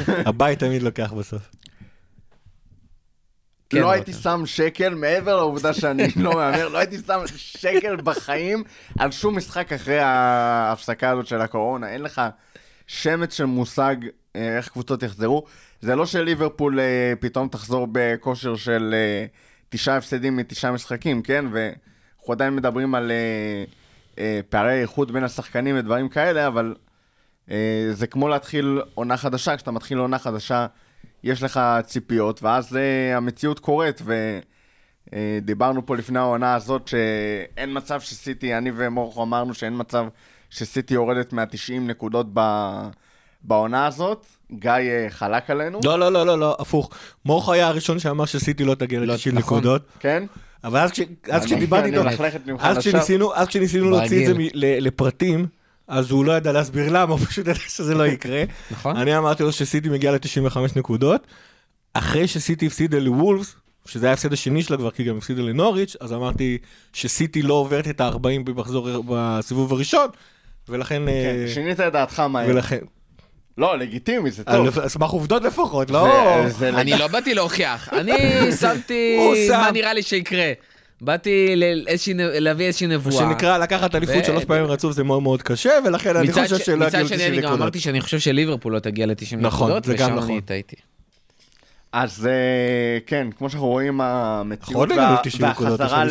הבית 0.07 0.59
תמיד 0.59 0.83
לוקח 0.83 1.13
בסוף. 1.13 1.49
כן, 3.75 3.81
לא. 3.81 3.91
הייתי 3.91 4.13
שם 4.13 4.41
שקל, 4.45 4.93
מעבר 4.93 5.35
לעובדה 5.35 5.73
שאני 5.73 6.07
לא 6.23 6.33
מהמר, 6.35 6.67
לא 6.67 6.77
הייתי 6.77 6.97
שם 7.07 7.19
שקל 7.35 7.95
בחיים 7.95 8.63
על 8.99 9.11
שום 9.11 9.37
משחק 9.37 9.73
אחרי 9.73 9.99
ההפסקה 9.99 11.09
הזאת 11.09 11.27
של 11.27 11.41
הקורונה. 11.41 11.89
אין 11.89 12.01
לך 12.01 12.21
שמץ 12.87 13.33
של 13.33 13.45
מושג 13.45 13.95
אה, 14.35 14.57
איך 14.57 14.69
קבוצות 14.69 15.03
יחזרו. 15.03 15.43
זה 15.81 15.95
לא 15.95 16.05
שליברפול 16.05 16.79
אה, 16.79 17.13
פתאום 17.19 17.47
תחזור 17.47 17.87
בכושר 17.91 18.55
של 18.55 18.95
אה, 18.97 19.25
תשעה 19.69 19.97
הפסדים 19.97 20.37
מתשעה 20.37 20.71
משחקים, 20.71 21.21
כן? 21.21 21.45
ואנחנו 21.51 22.33
עדיין 22.33 22.55
מדברים 22.55 22.95
על 22.95 23.11
פערי 24.49 24.81
איכות 24.81 25.11
בין 25.11 25.23
השחקנים 25.23 25.77
ודברים 25.77 26.09
כאלה, 26.09 26.47
אבל 26.47 26.75
זה 27.91 28.07
כמו 28.07 28.27
להתחיל 28.27 28.81
עונה 28.93 29.17
חדשה, 29.17 29.55
כשאתה 29.55 29.71
מתחיל 29.71 29.97
עונה 29.97 30.19
חדשה, 30.19 30.67
יש 31.25 31.43
לך 31.43 31.59
ציפיות, 31.85 32.43
ואז 32.43 32.77
אה, 32.77 33.17
המציאות 33.17 33.59
קורית, 33.59 34.01
ודיברנו 35.11 35.85
פה 35.85 35.95
לפני 35.95 36.19
העונה 36.19 36.55
הזאת 36.55 36.87
שאין 36.87 37.77
מצב 37.77 38.01
שסיטי, 38.01 38.57
אני 38.57 38.71
ומורכו 38.75 39.23
אמרנו 39.23 39.53
שאין 39.53 39.73
מצב 39.77 40.05
שסיטי 40.49 40.93
יורדת 40.93 41.33
מה-90 41.33 41.79
נקודות 41.79 42.27
ב... 42.33 42.39
בעונה 43.41 43.87
הזאת. 43.87 44.25
גיא 44.51 44.71
אה, 44.71 45.07
חלק 45.09 45.49
עלינו, 45.49 45.79
לא, 45.83 45.99
לא, 45.99 46.11
לא, 46.11 46.25
לא, 46.25 46.39
לא, 46.39 46.57
הפוך. 46.59 46.89
מורכו 47.25 47.53
היה 47.53 47.67
הראשון 47.67 47.99
שאמר 47.99 48.25
שסיטי 48.25 48.63
לא 48.63 48.75
תגיע 48.75 48.99
לא, 48.99 49.05
ל-90 49.05 49.17
נכון. 49.17 49.37
נקודות. 49.37 49.81
כן? 49.99 50.23
אבל 50.63 50.79
אז 50.79 51.45
כשדיברתי 51.45 51.89
אני 51.89 51.97
איתו, 51.97 52.09
אז. 52.59 52.77
כשניסינו, 52.77 53.31
להוציא 53.89 54.21
את 54.21 54.35
זה 54.35 54.41
לפרטים, 54.79 55.47
אז 55.87 56.11
הוא 56.11 56.25
לא 56.25 56.31
ידע 56.31 56.51
להסביר 56.51 56.89
למה, 56.91 57.13
הוא 57.13 57.19
פשוט 57.19 57.47
ידע 57.47 57.59
שזה 57.67 57.95
לא 57.95 58.07
יקרה. 58.07 58.43
נכון. 58.71 58.97
אני 58.97 59.17
אמרתי 59.17 59.43
לו 59.43 59.51
שסיטי 59.51 59.89
מגיע 59.89 60.11
ל-95 60.11 60.57
נקודות. 60.75 61.27
אחרי 61.93 62.27
שסיטי 62.27 62.67
הפסידה 62.67 62.99
לוולפס, 62.99 63.55
שזה 63.85 64.05
היה 64.05 64.11
ההפסד 64.11 64.33
השני 64.33 64.63
שלה 64.63 64.77
כבר, 64.77 64.91
כי 64.91 65.03
גם 65.03 65.17
הפסידה 65.17 65.41
לנוריץ', 65.41 65.95
אז 65.99 66.13
אמרתי 66.13 66.57
שסיטי 66.93 67.41
לא 67.41 67.53
עוברת 67.53 67.87
את 67.87 68.01
ה-40 68.01 68.43
במחזור 68.43 69.03
בסיבוב 69.07 69.73
הראשון, 69.73 70.07
ולכן... 70.69 71.01
כן, 71.05 71.07
אה, 71.07 71.45
שינית 71.53 71.79
את 71.79 71.93
דעתך 71.93 72.19
מהר. 72.19 72.47
ולכן... 72.49 72.79
לא, 73.57 73.77
לגיטימי, 73.77 74.31
זה 74.31 74.43
טוב. 74.43 74.79
על 74.79 74.89
סמך 74.89 75.09
עובדות 75.09 75.43
לפחות, 75.43 75.89
לא... 75.89 76.07
אני 76.61 76.91
לא 76.91 77.07
באתי 77.07 77.33
להוכיח, 77.33 77.89
אני 77.93 78.11
שמתי. 78.61 79.17
מה 79.49 79.71
נראה 79.71 79.93
לי 79.93 80.03
שיקרה. 80.03 80.51
באתי 81.01 81.55
ל- 81.55 81.87
איזושהי 81.87 82.13
נ- 82.13 82.19
להביא 82.19 82.65
איזושהי 82.65 82.87
מה 82.87 82.93
נבואה. 82.93 83.15
שנקרא, 83.15 83.57
לקחת 83.57 83.95
אליפות 83.95 84.15
ו- 84.15 84.25
שלוש 84.25 84.45
פעמים 84.45 84.65
רצוף 84.65 84.91
זה 84.93 85.03
מאוד 85.03 85.23
מאוד 85.23 85.41
קשה, 85.41 85.71
ולכן 85.85 86.15
אני 86.15 86.27
מצד 86.27 86.43
חושב 86.43 86.57
ש- 86.57 86.65
שלא 86.65 86.75
מצד 86.85 86.93
יגיעו 86.97 87.07
שני, 87.07 87.17
90 87.17 87.33
אני 87.33 87.37
גם 87.41 87.43
נקודות. 87.47 87.61
אמרתי 87.61 87.79
שאני 87.79 88.01
חושב 88.01 88.19
שליברפול 88.19 88.73
לא 88.73 88.79
תגיע 88.79 89.05
ל-90 89.05 89.35
נכון, 89.37 89.67
נקודות, 89.71 89.83
ושם 89.87 90.15
נכון. 90.15 90.31
אני 90.31 90.41
טעיתי. 90.41 90.75
אז 91.91 92.27
אה, 92.27 92.31
כן, 93.07 93.27
כמו 93.37 93.49
שאנחנו 93.49 93.67
רואים, 93.67 94.01
המציאות 94.01 94.89
ל-90 94.89 95.45
נקודות, 95.45 95.79
והחזרה 95.79 96.05
ל... 96.05 96.09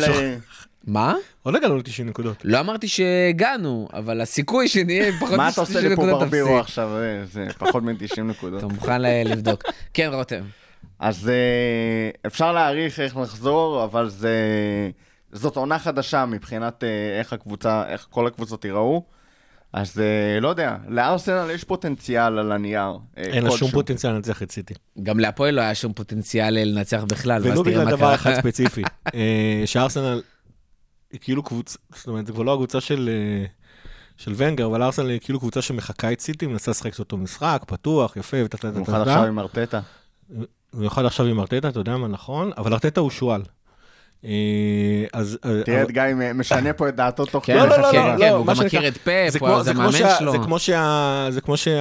מה? 0.87 1.13
עוד 1.43 1.55
הגענו 1.55 1.77
ל-90 1.77 2.03
נקודות. 2.03 2.37
לא 2.43 2.59
אמרתי 2.59 2.87
שהגענו, 2.87 3.87
אבל 3.93 4.21
הסיכוי 4.21 4.67
שנהיה 4.67 5.11
פחות 5.21 5.37
מה 5.37 5.49
אתה 5.49 5.61
עושה 5.61 5.73
מ-90 5.81 5.89
לי 5.89 5.95
פה 5.95 6.01
נקודות 6.01 6.19
ברבירו. 6.19 6.59
עכשיו? 6.59 6.89
אה, 6.97 7.25
זה 7.33 7.45
פחות 7.57 7.83
מ-90 7.83 8.21
נקודות. 8.21 8.59
אתה 8.59 8.67
מוכן 8.67 9.01
ל- 9.01 9.23
לבדוק. 9.31 9.63
כן, 9.93 10.09
רותם. 10.13 10.41
אז 10.99 11.29
אה, 11.29 12.09
אפשר 12.27 12.51
להעריך 12.51 12.99
איך 12.99 13.17
נחזור, 13.17 13.83
אבל 13.83 14.09
זה... 14.09 14.35
זאת 15.31 15.55
עונה 15.55 15.79
חדשה 15.79 16.25
מבחינת 16.25 16.83
אה, 16.83 17.19
איך 17.19 17.33
הקבוצה, 17.33 17.83
איך 17.87 18.07
כל 18.09 18.27
הקבוצות 18.27 18.65
ייראו. 18.65 19.03
אז 19.73 19.99
אה, 19.99 20.39
לא 20.39 20.47
יודע, 20.47 20.75
לארסנל 20.87 21.51
יש 21.51 21.63
פוטנציאל 21.63 22.39
על 22.39 22.51
הנייר. 22.51 22.97
אין 23.17 23.43
לה 23.43 23.51
שום. 23.51 23.71
פוטנציאל 23.71 24.13
לנצח 24.13 24.43
את 24.43 24.51
סיטי. 24.51 24.73
גם 25.03 25.19
להפועל 25.19 25.55
לא 25.55 25.61
היה 25.61 25.75
שום 25.75 25.93
פוטנציאל 25.93 26.53
לנצח 26.53 27.03
בכלל, 27.03 27.43
תראה 27.43 27.63
בגלל 27.63 27.91
דבר. 27.91 28.15
אחד 28.15 28.33
ספציפי, 28.39 28.83
שארסנל 29.65 30.21
היא 31.11 31.19
כאילו 31.23 31.43
קבוצה, 31.43 31.77
זאת 31.95 32.07
אומרת, 32.07 32.27
זה 32.27 32.33
כבר 32.33 32.43
לא 32.43 32.53
הקבוצה 32.53 32.81
של... 32.81 33.09
של 34.17 34.33
ונגר, 34.37 34.65
אבל 34.65 34.83
ארסנל 34.83 35.09
היא 35.09 35.19
כאילו 35.19 35.39
קבוצה 35.39 35.61
שמחקה 35.61 36.11
את 36.11 36.19
סיטי, 36.19 36.47
מנסה 36.47 36.71
לשחק 36.71 36.93
את 36.93 36.99
אותו 36.99 37.17
משחק, 37.17 37.63
פתוח, 37.67 38.17
יפה, 38.17 38.37
וטה 38.45 38.71
במיוחד 38.71 39.01
עכשיו 39.01 39.23
עם 39.23 39.39
ארטטה. 39.39 39.79
במיוחד 40.75 41.05
עכשיו 41.05 41.25
עם 41.25 41.39
ארטטה, 41.39 41.69
אתה 41.69 41.79
יודע 41.79 41.97
מה 41.97 42.07
נכון, 42.07 42.51
אבל 42.57 42.73
ארטטה 42.73 43.01
הוא 43.01 43.09
שועל. 43.11 43.41
אה, 44.25 44.31
אז... 45.13 45.37
אה, 45.45 45.63
תראה 45.65 45.81
את 45.83 45.91
גיא 45.91 46.01
משנה 46.35 46.73
פה 46.73 46.89
את 46.89 46.95
דעתו 46.95 47.25
תוך 47.25 47.45
כן, 47.45 47.55
לא, 47.55 47.65
לא, 47.67 47.77
לא, 47.77 47.91
כן, 47.91 47.97
לא, 48.07 48.17
כן, 48.17 48.29
לא, 48.31 48.35
הוא 48.37 48.45
גם 48.47 48.55
מכיר 48.65 48.87
את 48.87 48.97
פפ, 48.97 49.29
זה 49.33 49.39
הוא- 49.41 49.47
כמו- 49.47 49.57
זה 49.57 49.63
זה 49.63 49.73
כמו 49.73 49.81
המאמן 49.81 49.97
שה- 49.97 50.15
שלו. 50.19 50.31
זה 50.31 50.37
כמו 50.37 50.59
שה... 50.59 51.27
זה 51.29 51.41
כמו 51.41 51.57
שה... 51.57 51.79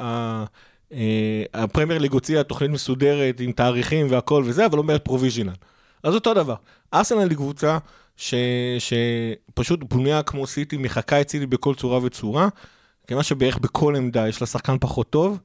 ה- 0.00 0.44
אה, 0.92 1.42
הפרמייר 1.54 1.98
ליג 2.00 2.12
הוציאה 2.12 2.42
תוכנית 2.42 2.70
מסודרת 2.70 3.40
עם 3.40 3.52
תאריכים 3.52 4.06
והכל 4.10 4.42
וזה, 4.46 4.66
אבל 4.66 4.78
אומרת 4.78 5.04
provisional. 5.04 5.52
אז 6.02 6.14
אותו 6.14 6.34
דבר. 6.34 6.54
ארסנל 6.94 7.28
היא 7.28 7.36
קבוצה 7.36 7.78
ש... 8.16 8.34
שפשוט 8.78 9.80
בנויה 9.94 10.22
כמו 10.22 10.46
סיטי, 10.46 10.76
מחקה 10.76 11.20
את 11.20 11.30
סיטי 11.30 11.46
בכל 11.46 11.74
צורה 11.74 11.98
וצורה, 12.04 12.48
כיוון 13.06 13.22
שבערך 13.22 13.58
בכל 13.58 13.96
עמדה 13.96 14.28
יש 14.28 14.40
לה 14.40 14.46
שחקן 14.46 14.76
פחות 14.80 15.10
טוב, 15.10 15.38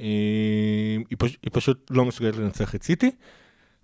היא, 0.00 1.16
פש... 1.18 1.36
היא 1.42 1.50
פשוט 1.52 1.86
לא 1.90 2.04
מסוגלת 2.04 2.36
לנצח 2.36 2.74
את 2.74 2.82
סיטי. 2.82 3.10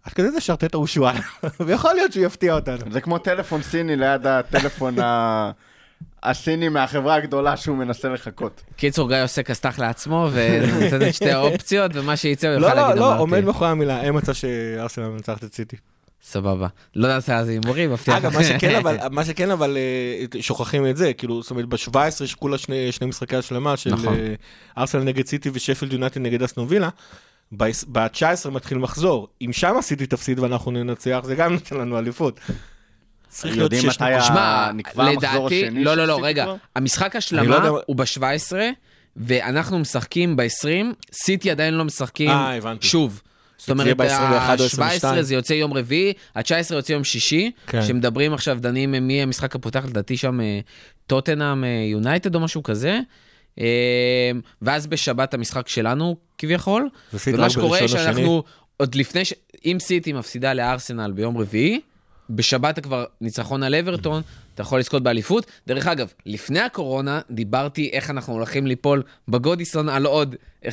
עד 0.05 0.13
כדי 0.13 0.31
זה 0.31 0.41
שארטטה 0.41 0.77
הוא 0.77 0.87
שועל, 0.87 1.17
ויכול 1.67 1.95
להיות 1.95 2.13
שהוא 2.13 2.25
יפתיע 2.27 2.55
אותנו. 2.55 2.93
זה 2.93 3.01
כמו 3.01 3.19
טלפון 3.19 3.63
סיני 3.63 3.97
ליד 3.97 4.27
הטלפון 4.27 4.99
ה- 4.99 5.51
הסיני 6.23 6.69
מהחברה 6.69 7.15
הגדולה 7.15 7.57
שהוא 7.57 7.77
מנסה 7.77 8.09
לחכות. 8.09 8.63
קיצור, 8.77 9.09
גיא 9.09 9.23
עושה 9.23 9.43
כסת"ח 9.43 9.79
לעצמו, 9.79 10.29
ונותן 10.33 11.09
את 11.09 11.15
שתי 11.15 11.31
האופציות, 11.31 11.91
ומה 11.95 12.17
שיצא 12.17 12.49
הוא 12.49 12.57
לא, 12.61 12.67
יוכל 12.67 12.77
לא, 12.81 12.83
להגיד 12.87 13.01
לא, 13.01 13.07
אמרתי. 13.07 13.21
עומד 13.21 13.45
מאחורי 13.45 13.71
המילה, 13.71 14.03
אין 14.03 14.17
מצב 14.17 14.33
שארסנל 14.33 15.09
מנצחת 15.09 15.45
את 15.45 15.55
סיטי. 15.55 15.77
סבבה. 16.31 16.67
לא 16.97 17.09
נעשה 17.09 17.39
על 17.39 17.45
זה 17.45 17.51
הימורים, 17.51 17.93
מבטיח. 17.93 18.17
אגב, 18.17 18.35
מה 18.35 18.45
שכן 18.45 18.75
אבל, 18.75 18.97
מה 19.11 19.25
שכן 19.25 19.51
אבל, 19.51 19.77
אה, 19.77 20.43
שוכחים 20.43 20.87
את 20.87 20.97
זה, 20.97 21.13
כאילו, 21.13 21.43
זאת 21.43 21.51
אומרת, 21.51 21.67
ב-17 21.67 22.25
יש 22.25 22.35
כולה 22.35 22.59
שני, 22.59 22.93
שני 22.93 23.07
משחקי 23.07 23.37
השלמה 23.37 23.77
של 23.77 23.91
נכון. 23.91 24.15
אה, 24.15 24.35
ארסנל 24.79 25.03
נגד 25.03 25.27
סיטי 25.27 25.51
ושפילד 25.53 25.93
יונייטד 25.93 26.21
נגד 26.21 26.43
אסטון 26.43 26.67
וילה. 26.69 26.89
ב-19 27.53 28.51
מתחיל 28.51 28.79
מחזור, 28.79 29.29
אם 29.43 29.53
שם 29.53 29.75
סיטי 29.81 30.07
תפסיד 30.07 30.39
ואנחנו 30.39 30.71
ננצח, 30.71 31.21
זה 31.25 31.35
גם 31.35 31.53
נותן 31.53 31.77
לנו 31.77 31.99
אליפות. 31.99 32.41
צריך 33.29 33.57
להיות 33.57 33.73
יודעים 33.73 33.91
שש 33.93 34.03
מתי 34.03 34.11
נקודות. 34.75 34.95
שמע, 34.97 35.13
לדעתי, 35.13 35.65
השני 35.67 35.85
לא, 35.85 35.95
לא, 35.95 36.05
לא, 36.05 36.19
רגע, 36.23 36.45
כבר? 36.45 36.57
המשחק 36.77 37.17
השלמה 37.17 37.43
לא 37.43 37.55
יודע- 37.55 37.83
הוא 37.87 37.97
ב-17, 37.97 38.53
ואנחנו 39.17 39.79
משחקים 39.79 40.37
ב-20, 40.37 40.69
סיטי 41.13 41.51
עדיין 41.51 41.75
לא 41.75 41.85
משחקים 41.85 42.31
אה, 42.31 42.57
הבנתי. 42.57 42.87
שוב. 42.87 43.23
זאת 43.59 43.71
אומרת, 43.71 43.97
ב-21 43.97 44.09
או 44.09 44.35
ה-17 44.35 44.63
22. 44.63 45.23
זה 45.23 45.35
יוצא 45.35 45.53
יום 45.53 45.73
רביעי, 45.73 46.13
ה-19 46.35 46.75
יוצא 46.75 46.93
יום 46.93 47.05
שישי, 47.05 47.51
כן. 47.67 47.83
שמדברים 47.83 48.33
עכשיו, 48.33 48.59
דנים 48.61 48.91
מי 48.91 49.23
המשחק 49.23 49.55
הפותח, 49.55 49.85
לדעתי 49.85 50.17
שם 50.17 50.41
אה, 50.41 50.61
טוטנאם 51.07 51.65
אה, 51.65 51.69
יונייטד 51.91 52.35
או 52.35 52.41
משהו 52.41 52.63
כזה. 52.63 53.01
אה, 53.61 54.31
ואז 54.63 54.87
בשבת 54.87 55.35
המשחק 55.35 55.69
שלנו 55.69 56.17
כביכול, 56.39 56.89
ומה 57.27 57.51
שקורה 57.51 57.89
שאנחנו, 57.89 58.43
עוד 58.77 58.95
לפני, 58.95 59.25
ש... 59.25 59.33
אם 59.65 59.77
סיטי 59.81 60.13
מפסידה 60.13 60.55
לארסנל 60.55 61.13
ביום 61.13 61.39
רביעי, 61.39 61.81
בשבת 62.31 62.79
כבר 62.79 63.05
ניצחון 63.21 63.63
על 63.63 63.75
אברטון, 63.75 64.23
אתה 64.57 64.63
יכול 64.63 64.79
לזכות 64.79 65.03
באליפות. 65.03 65.47
דרך 65.67 65.87
אגב, 65.87 66.13
לפני 66.27 66.61
הקורונה 66.61 67.21
דיברתי 67.31 67.91
איך 67.93 68.11
אנחנו 68.11 68.33
הולכים 68.33 68.67
ליפול 68.67 69.03
בגודיסון 69.29 69.89
על 69.89 70.07
עוד 70.07 70.37
1-1/0-0. 70.65 70.71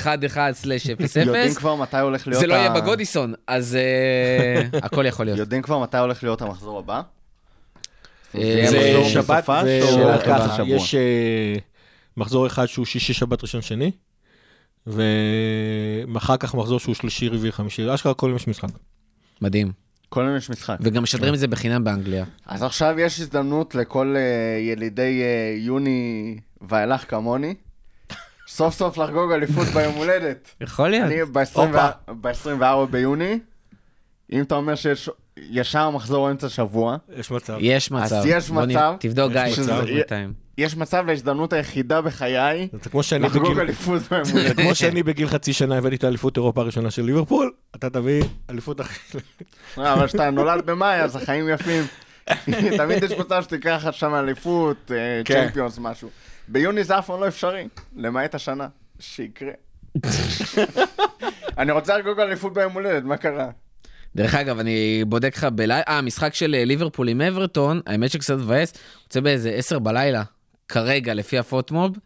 יודעים 1.25 1.53
כבר 1.53 1.75
מתי 1.75 1.97
הולך 1.97 2.27
להיות... 2.27 2.41
זה 2.41 2.47
לא 2.47 2.53
יהיה 2.53 2.69
בגודיסון, 2.69 3.33
אז 3.47 3.75
אה, 3.75 4.79
הכל 4.85 5.05
יכול 5.05 5.25
להיות. 5.25 5.39
יודעים 5.39 5.61
כבר 5.61 5.79
מתי 5.79 5.97
הולך 5.97 6.23
להיות 6.23 6.41
המחזור 6.41 6.79
הבא? 6.79 7.01
אה, 8.35 8.65
זה 8.69 9.03
שבת, 9.09 9.45
זה 9.63 9.87
שאלה 9.91 10.21
ככה? 10.21 10.63
יש 10.65 10.95
אה, 10.95 11.55
מחזור 12.17 12.47
אחד 12.47 12.65
שהוא 12.65 12.85
שישי, 12.85 13.13
שבת, 13.13 13.41
ראשון, 13.41 13.61
שני, 13.61 13.91
ואחר 14.87 16.37
כך 16.37 16.55
מחזור 16.55 16.79
שהוא 16.79 16.95
שלישי, 16.95 17.27
רביעי, 17.27 17.51
חמישי, 17.51 17.93
אשכרה 17.93 18.13
כל 18.13 18.27
יום 18.27 18.35
יש 18.35 18.47
משחק. 18.47 18.69
מדהים. 19.41 19.82
כל 20.13 20.21
יום 20.27 20.37
יש 20.37 20.49
משחק. 20.49 20.77
וגם 20.81 21.03
משדרים 21.03 21.33
את 21.33 21.39
זה 21.39 21.47
בחינם 21.47 21.83
באנגליה. 21.83 22.25
אז 22.45 22.63
עכשיו 22.63 22.99
יש 22.99 23.19
הזדמנות 23.19 23.75
לכל 23.75 24.15
אה, 24.17 24.59
ילידי 24.59 25.21
אה, 25.21 25.55
יוני 25.57 26.37
ואילך 26.61 27.09
כמוני, 27.09 27.55
סוף 28.47 28.73
סוף 28.73 28.97
לחגוג 28.97 29.31
אליפות 29.31 29.67
ביום 29.75 29.95
הולדת. 29.95 30.55
יכול 30.61 30.89
להיות. 30.89 31.05
אני 31.07 31.25
ב-24 32.21 32.85
ביוני, 32.91 33.39
אם 34.31 34.41
אתה 34.41 34.55
אומר 34.55 34.75
שיש 34.75 35.09
ישר 35.37 35.89
מחזור 35.89 36.31
אמצע 36.31 36.49
שבוע, 36.49 36.97
יש 37.15 37.31
מצב. 37.31 37.57
יש 37.59 37.91
מצב. 37.91 38.15
אז 38.15 38.25
יש 38.25 38.51
מצב 38.51 38.95
תבדוק 38.99 39.31
גיא, 39.31 39.45
יש 39.45 39.59
מצב. 39.59 39.83
יש 40.57 40.77
מצב 40.77 41.05
להזדמנות 41.07 41.53
היחידה 41.53 42.01
בחיי 42.01 42.67
זה 42.83 42.89
כמו 42.89 43.03
שאני 43.03 43.23
לחגוג 43.25 43.51
בגיל... 43.51 43.59
אליפות 43.59 44.01
ביום 44.11 44.23
זה. 44.47 44.53
כמו 44.53 44.75
שאני 44.75 45.03
בגיל 45.03 45.27
חצי 45.27 45.53
שנה 45.53 45.77
הבאתי 45.77 45.95
את 45.95 46.03
האליפות 46.03 46.37
אירופה 46.37 46.61
הראשונה 46.61 46.91
של 46.91 47.01
ליברפול, 47.01 47.51
אתה 47.75 47.89
תביא 47.89 48.23
אליפות 48.49 48.81
אחרת. 48.81 49.23
אה, 49.77 49.93
אבל 49.93 50.07
כשאתה 50.07 50.29
נולד 50.29 50.65
במאי, 50.65 51.01
אז 51.01 51.15
החיים 51.15 51.49
יפים. 51.49 51.83
תמיד 52.77 53.03
יש 53.03 53.11
מצב 53.11 53.43
שתיקח 53.43 53.87
שם 53.91 54.15
אליפות, 54.15 54.91
אה, 54.91 55.21
כן. 55.25 55.47
צ'מפיונס, 55.47 55.79
משהו. 55.79 56.09
ביוני 56.47 56.83
זה 56.83 56.99
אף 56.99 57.07
פעם 57.07 57.19
לא 57.19 57.27
אפשרי, 57.27 57.67
למעט 57.95 58.35
השנה. 58.35 58.67
שיקרה. 58.99 59.51
אני 61.57 61.71
רוצה 61.71 61.97
לחגוג 61.97 62.19
אליפות 62.19 62.53
ביום 62.53 62.73
הולדת, 62.73 63.03
מה 63.03 63.17
קרה? 63.17 63.49
דרך 64.15 64.35
אגב, 64.35 64.59
אני 64.59 65.03
בודק 65.07 65.37
לך 65.37 65.43
בלילה, 65.43 65.81
אה, 65.87 65.97
המשחק 65.97 66.33
של 66.33 66.55
אה, 66.55 66.65
ליברפול 66.65 67.09
עם 67.09 67.21
אברטון, 67.21 67.81
האמת 67.87 68.11
שקצת 68.11 68.33
מבאס, 68.33 68.73
יוצא 69.03 69.19
באיזה 69.19 69.49
10 69.49 69.79
בלילה, 69.79 70.23
כרגע, 70.69 71.13
לפי 71.13 71.37
הפוטמוב, 71.37 71.97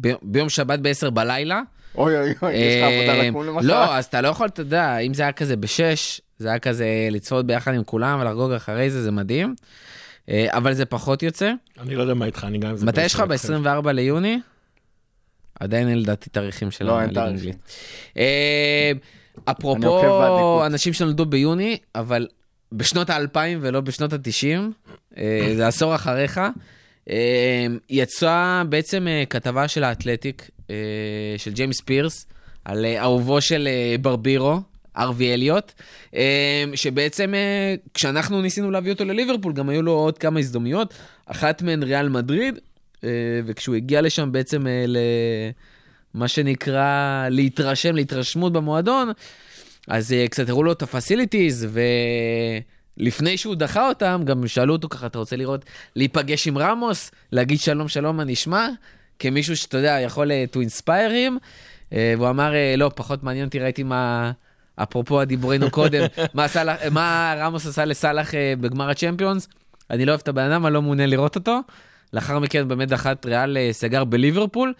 ב- 0.00 0.12
ביום 0.22 0.48
שבת 0.48 0.78
ב-10 0.78 1.10
בלילה. 1.10 1.60
אוי 1.94 2.18
אוי 2.20 2.34
אוי, 2.42 2.52
יש 2.54 2.76
לך 2.76 2.82
עבודה 2.82 3.22
אה, 3.22 3.28
לקום 3.28 3.46
למחרת. 3.46 3.64
לא, 3.64 3.96
אז 3.96 4.04
אתה 4.04 4.20
לא 4.20 4.28
יכול, 4.28 4.46
אתה 4.46 4.60
יודע, 4.60 4.98
אם 4.98 5.14
זה 5.14 5.22
היה 5.22 5.32
כזה 5.32 5.56
בשש, 5.56 6.20
זה 6.38 6.48
היה 6.48 6.58
כזה 6.58 6.86
לצפות 7.10 7.46
ביחד 7.46 7.74
עם 7.74 7.84
כולם 7.84 8.20
ולחגוג 8.20 8.52
אחרי 8.52 8.90
זה, 8.90 9.02
זה 9.02 9.10
מדהים. 9.10 9.54
אה, 10.28 10.46
אבל 10.50 10.74
זה 10.74 10.84
פחות 10.84 11.22
יוצא. 11.22 11.52
אני 11.80 11.94
לא 11.94 12.02
יודע 12.02 12.14
מה 12.14 12.26
איתך, 12.26 12.44
אני 12.48 12.58
גם... 12.58 12.74
מתי 12.82 13.02
יש 13.04 13.14
לך 13.14 13.20
בישראל. 13.20 13.58
ב-24 13.58 13.90
ליוני? 13.90 14.40
עדיין 15.60 15.88
אין 15.88 15.98
לדעתי 15.98 16.30
תאריכים 16.30 16.70
של 16.70 16.84
לא, 16.84 17.00
אין 17.00 17.12
תאריכים. 17.14 17.32
האנגלית. 17.34 17.56
אה, 18.16 18.92
אפרופו. 19.44 20.66
אנשים 20.66 20.92
שנולדו 20.92 21.26
ביוני, 21.26 21.78
אבל 21.94 22.26
בשנות 22.72 23.10
האלפיים 23.10 23.58
ולא 23.62 23.80
בשנות 23.80 24.12
התשעים, 24.12 24.72
זה 25.56 25.66
עשור 25.66 25.94
אחריך, 25.94 26.40
יצאה 27.90 28.62
בעצם 28.68 29.08
אה, 29.08 29.24
כתבה 29.30 29.68
של 29.68 29.84
האתלטיק, 29.84 30.50
אה, 30.70 30.76
של 31.36 31.52
ג'יימס 31.52 31.80
פירס, 31.80 32.26
על 32.64 32.84
אה, 32.84 33.02
אהובו 33.02 33.40
של 33.40 33.68
ברבירו. 34.00 34.60
ארווי 34.96 35.34
אליוט, 35.34 35.72
אה, 36.16 36.64
שבעצם 36.74 37.34
כשאנחנו 37.94 38.42
ניסינו 38.42 38.70
להביא 38.70 38.92
אותו 38.92 39.04
לליברפול, 39.04 39.52
גם 39.52 39.68
היו 39.68 39.82
לו 39.82 39.92
עוד 39.92 40.18
כמה 40.18 40.40
הזדמנויות, 40.40 40.94
אחת 41.26 41.62
מהן 41.62 41.82
ריאל 41.82 42.08
מדריד, 42.08 42.58
וכשהוא 43.46 43.76
הגיע 43.76 44.00
לשם 44.00 44.32
בעצם 44.32 44.66
למה 46.14 46.28
שנקרא 46.28 47.28
להתרשם, 47.30 47.94
להתרשמות 47.94 48.52
במועדון, 48.52 49.12
אז 49.88 50.14
קצת 50.30 50.48
הראו 50.48 50.62
לו 50.62 50.72
את 50.72 50.82
הפסיליטיז, 50.82 51.66
ולפני 52.98 53.36
שהוא 53.36 53.54
דחה 53.54 53.88
אותם, 53.88 54.22
גם 54.24 54.46
שאלו 54.46 54.72
אותו 54.72 54.88
ככה, 54.88 55.06
אתה 55.06 55.18
רוצה 55.18 55.36
לראות, 55.36 55.64
להיפגש 55.96 56.48
עם 56.48 56.58
רמוס, 56.58 57.10
להגיד 57.32 57.58
שלום 57.60 57.88
שלום 57.88 58.16
מה 58.16 58.24
נשמע, 58.24 58.68
כמישהו 59.18 59.56
שאתה 59.56 59.78
יודע, 59.78 59.98
יכול 60.00 60.32
אה, 60.32 60.44
to 60.52 60.56
inspire 60.56 61.10
him, 61.12 61.38
אה, 61.92 62.14
והוא 62.16 62.28
אמר, 62.28 62.54
אה, 62.54 62.74
לא, 62.76 62.90
פחות 62.94 63.22
מעניין 63.22 63.46
אותי, 63.46 63.58
ראיתי 63.58 63.82
מה 63.82 64.32
אפרופו 64.76 65.24
דיברנו 65.24 65.70
קודם, 65.70 66.04
מה, 66.34 66.48
סלח, 66.48 66.76
מה 66.90 67.34
רמוס 67.38 67.66
עשה 67.66 67.84
לסאלח 67.84 68.30
בגמר 68.60 68.90
הצ'מפיונס, 68.90 69.48
אני 69.90 70.04
לא 70.04 70.10
אוהב 70.10 70.20
את 70.20 70.28
הבן 70.28 70.50
אדם, 70.50 70.66
אני 70.66 70.74
לא 70.74 70.82
מעוניין 70.82 71.10
לראות 71.10 71.36
אותו. 71.36 71.60
לאחר 72.12 72.38
מכן 72.38 72.68
באמת 72.68 72.88
דחת 72.88 73.26
ריאל 73.26 73.56
סגר 73.72 74.04
בליברפול. 74.04 74.72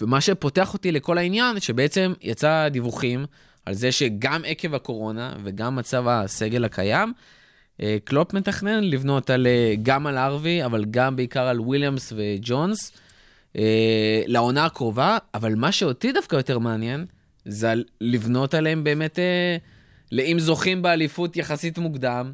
ומה 0.00 0.20
שפותח 0.20 0.74
אותי 0.74 0.92
לכל 0.92 1.18
העניין, 1.18 1.60
שבעצם 1.60 2.12
יצא 2.22 2.68
דיווחים 2.68 3.26
על 3.66 3.74
זה 3.74 3.92
שגם 3.92 4.42
עקב 4.46 4.74
הקורונה 4.74 5.32
וגם 5.44 5.76
מצב 5.76 6.08
הסגל 6.08 6.64
הקיים, 6.64 7.12
אה, 7.82 7.96
קלופ 8.04 8.34
מתכנן 8.34 8.84
לבנות 8.84 9.30
על, 9.30 9.46
אה, 9.46 9.74
גם 9.82 10.06
על 10.06 10.18
ארווי, 10.18 10.64
אבל 10.64 10.84
גם 10.90 11.16
בעיקר 11.16 11.42
על 11.42 11.60
וויליאמס 11.60 12.12
וג'ונס 12.16 12.92
אה, 13.56 14.22
לעונה 14.26 14.64
הקרובה, 14.64 15.18
אבל 15.34 15.54
מה 15.54 15.72
שאותי 15.72 16.12
דווקא 16.12 16.36
יותר 16.36 16.58
מעניין, 16.58 17.06
זה 17.44 17.74
לבנות 18.00 18.54
עליהם 18.54 18.84
באמת, 18.84 19.18
לאם 20.12 20.38
זוכים 20.38 20.82
באליפות 20.82 21.36
יחסית 21.36 21.78
מוקדם, 21.78 22.32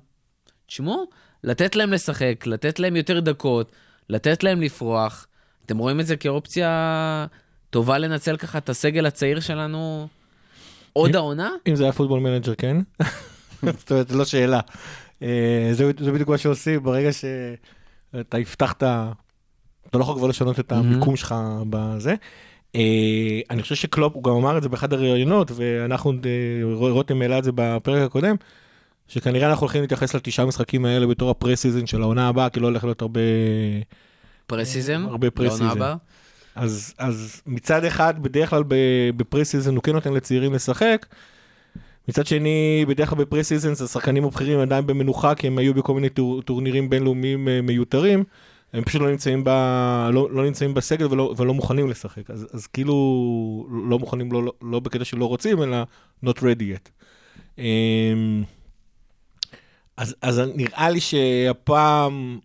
תשמעו, 0.67 1.05
לתת 1.45 1.77
להם 1.77 1.93
לשחק, 1.93 2.47
לתת 2.47 2.79
להם 2.79 2.97
יותר 2.97 3.21
דקות, 3.21 3.73
לתת 4.09 4.43
להם 4.43 4.63
לפרוח. 4.63 5.27
אתם 5.67 5.79
רואים 5.79 6.01
את 6.01 6.07
זה 6.07 6.17
כאופציה 6.17 7.27
טובה 7.71 7.99
לנצל 7.99 8.37
ככה 8.37 8.59
את 8.59 8.69
הסגל 8.69 9.07
הצעיר 9.07 9.41
שלנו 9.41 10.09
עוד 10.93 11.17
העונה? 11.17 11.51
אם 11.69 11.75
זה 11.77 11.83
היה 11.85 11.93
Football 11.93 12.21
Manager, 12.21 12.55
כן. 12.55 12.77
זאת 13.79 13.91
אומרת, 13.91 14.11
לא 14.11 14.25
שאלה. 14.25 14.61
אה, 15.23 15.69
זה, 15.73 15.91
זה 16.01 16.13
בדיוק 16.13 16.29
מה 16.29 16.39
שעושים 16.39 16.83
ברגע 16.83 17.11
שאתה 17.13 18.37
הבטחת, 18.37 18.77
אתה 18.77 19.99
לא 19.99 20.03
יכול 20.03 20.17
כבר 20.17 20.27
לשנות 20.27 20.61
את 20.61 20.73
המיקום 20.73 21.17
שלך 21.17 21.35
בזה. 21.71 22.15
אה, 22.75 23.41
אני 23.51 23.63
חושב 23.63 23.75
שקלופ, 23.75 24.15
הוא 24.15 24.25
גם 24.25 24.33
אמר 24.33 24.59
את 24.59 24.63
זה 24.63 24.69
באחד 24.69 24.93
הראיונות, 24.93 25.51
ואנחנו, 25.55 26.13
אה, 26.13 26.89
רותם 26.91 27.23
העלה 27.23 27.39
את 27.39 27.45
זה 27.45 27.51
בפרק 27.55 28.03
הקודם, 28.03 28.37
שכנראה 29.09 29.49
אנחנו 29.49 29.65
הולכים 29.65 29.81
להתייחס 29.81 30.15
לתשעה 30.15 30.47
משחקים 30.47 30.85
האלה 30.85 31.07
בתור 31.07 31.31
ה 31.31 31.36
preseason 31.36 31.87
של 31.87 32.03
העונה 32.03 32.29
הבאה, 32.29 32.51
כי 32.51 32.61
לא 32.61 32.67
הולך 32.67 32.85
להיות 32.85 33.03
הרבה... 33.03 33.21
preseason? 34.47 35.07
הרבה 35.09 35.31
preseason. 35.31 35.95
אז, 36.55 36.95
אז 36.99 37.43
מצד 37.47 37.85
אחד, 37.85 38.23
בדרך 38.23 38.51
כלל 38.51 38.63
ב 39.17 39.22
preseason 39.22 39.75
הוא 39.75 39.83
כן 39.83 39.93
נותן 39.93 40.13
לצעירים 40.13 40.55
לשחק, 40.55 41.07
מצד 42.09 42.27
שני, 42.27 42.85
בדרך 42.89 43.11
כלל 43.11 43.19
ב 43.19 43.45
preseasons 43.45 43.83
השחקנים 43.83 44.25
הבכירים 44.25 44.61
עדיין 44.61 44.87
במנוחה, 44.87 45.35
כי 45.35 45.47
הם 45.47 45.59
היו 45.59 45.75
בכל 45.75 45.95
מיני 45.95 46.09
טור, 46.09 46.43
טורנירים 46.43 46.91
בינלאומיים 46.91 47.49
uh, 47.49 47.67
מיותרים. 47.67 48.25
הם 48.73 48.85
פשוט 48.85 49.03
לא 49.03 49.11
נמצאים, 49.11 49.45
ב, 49.45 49.49
לא, 50.13 50.29
לא 50.31 50.45
נמצאים 50.45 50.75
בסגל 50.75 51.07
ולא, 51.11 51.35
ולא 51.37 51.55
מוכנים 51.55 51.91
לשחק. 51.91 52.31
אז, 52.31 52.47
אז 52.53 52.67
כאילו, 52.67 52.95
לא 53.89 53.99
מוכנים, 53.99 54.33
לא, 54.33 54.43
לא, 54.43 54.53
לא 54.63 54.81
בקטע 54.81 55.05
שלא 55.05 55.25
רוצים, 55.25 55.63
אלא 55.63 55.77
not 56.25 56.39
ready 56.39 56.75
yet. 56.75 56.91
Um, 57.57 57.61
אז, 59.97 60.15
אז 60.23 60.43
נראה 60.55 60.91
לי 60.91 61.01
שהפעם 61.01 62.39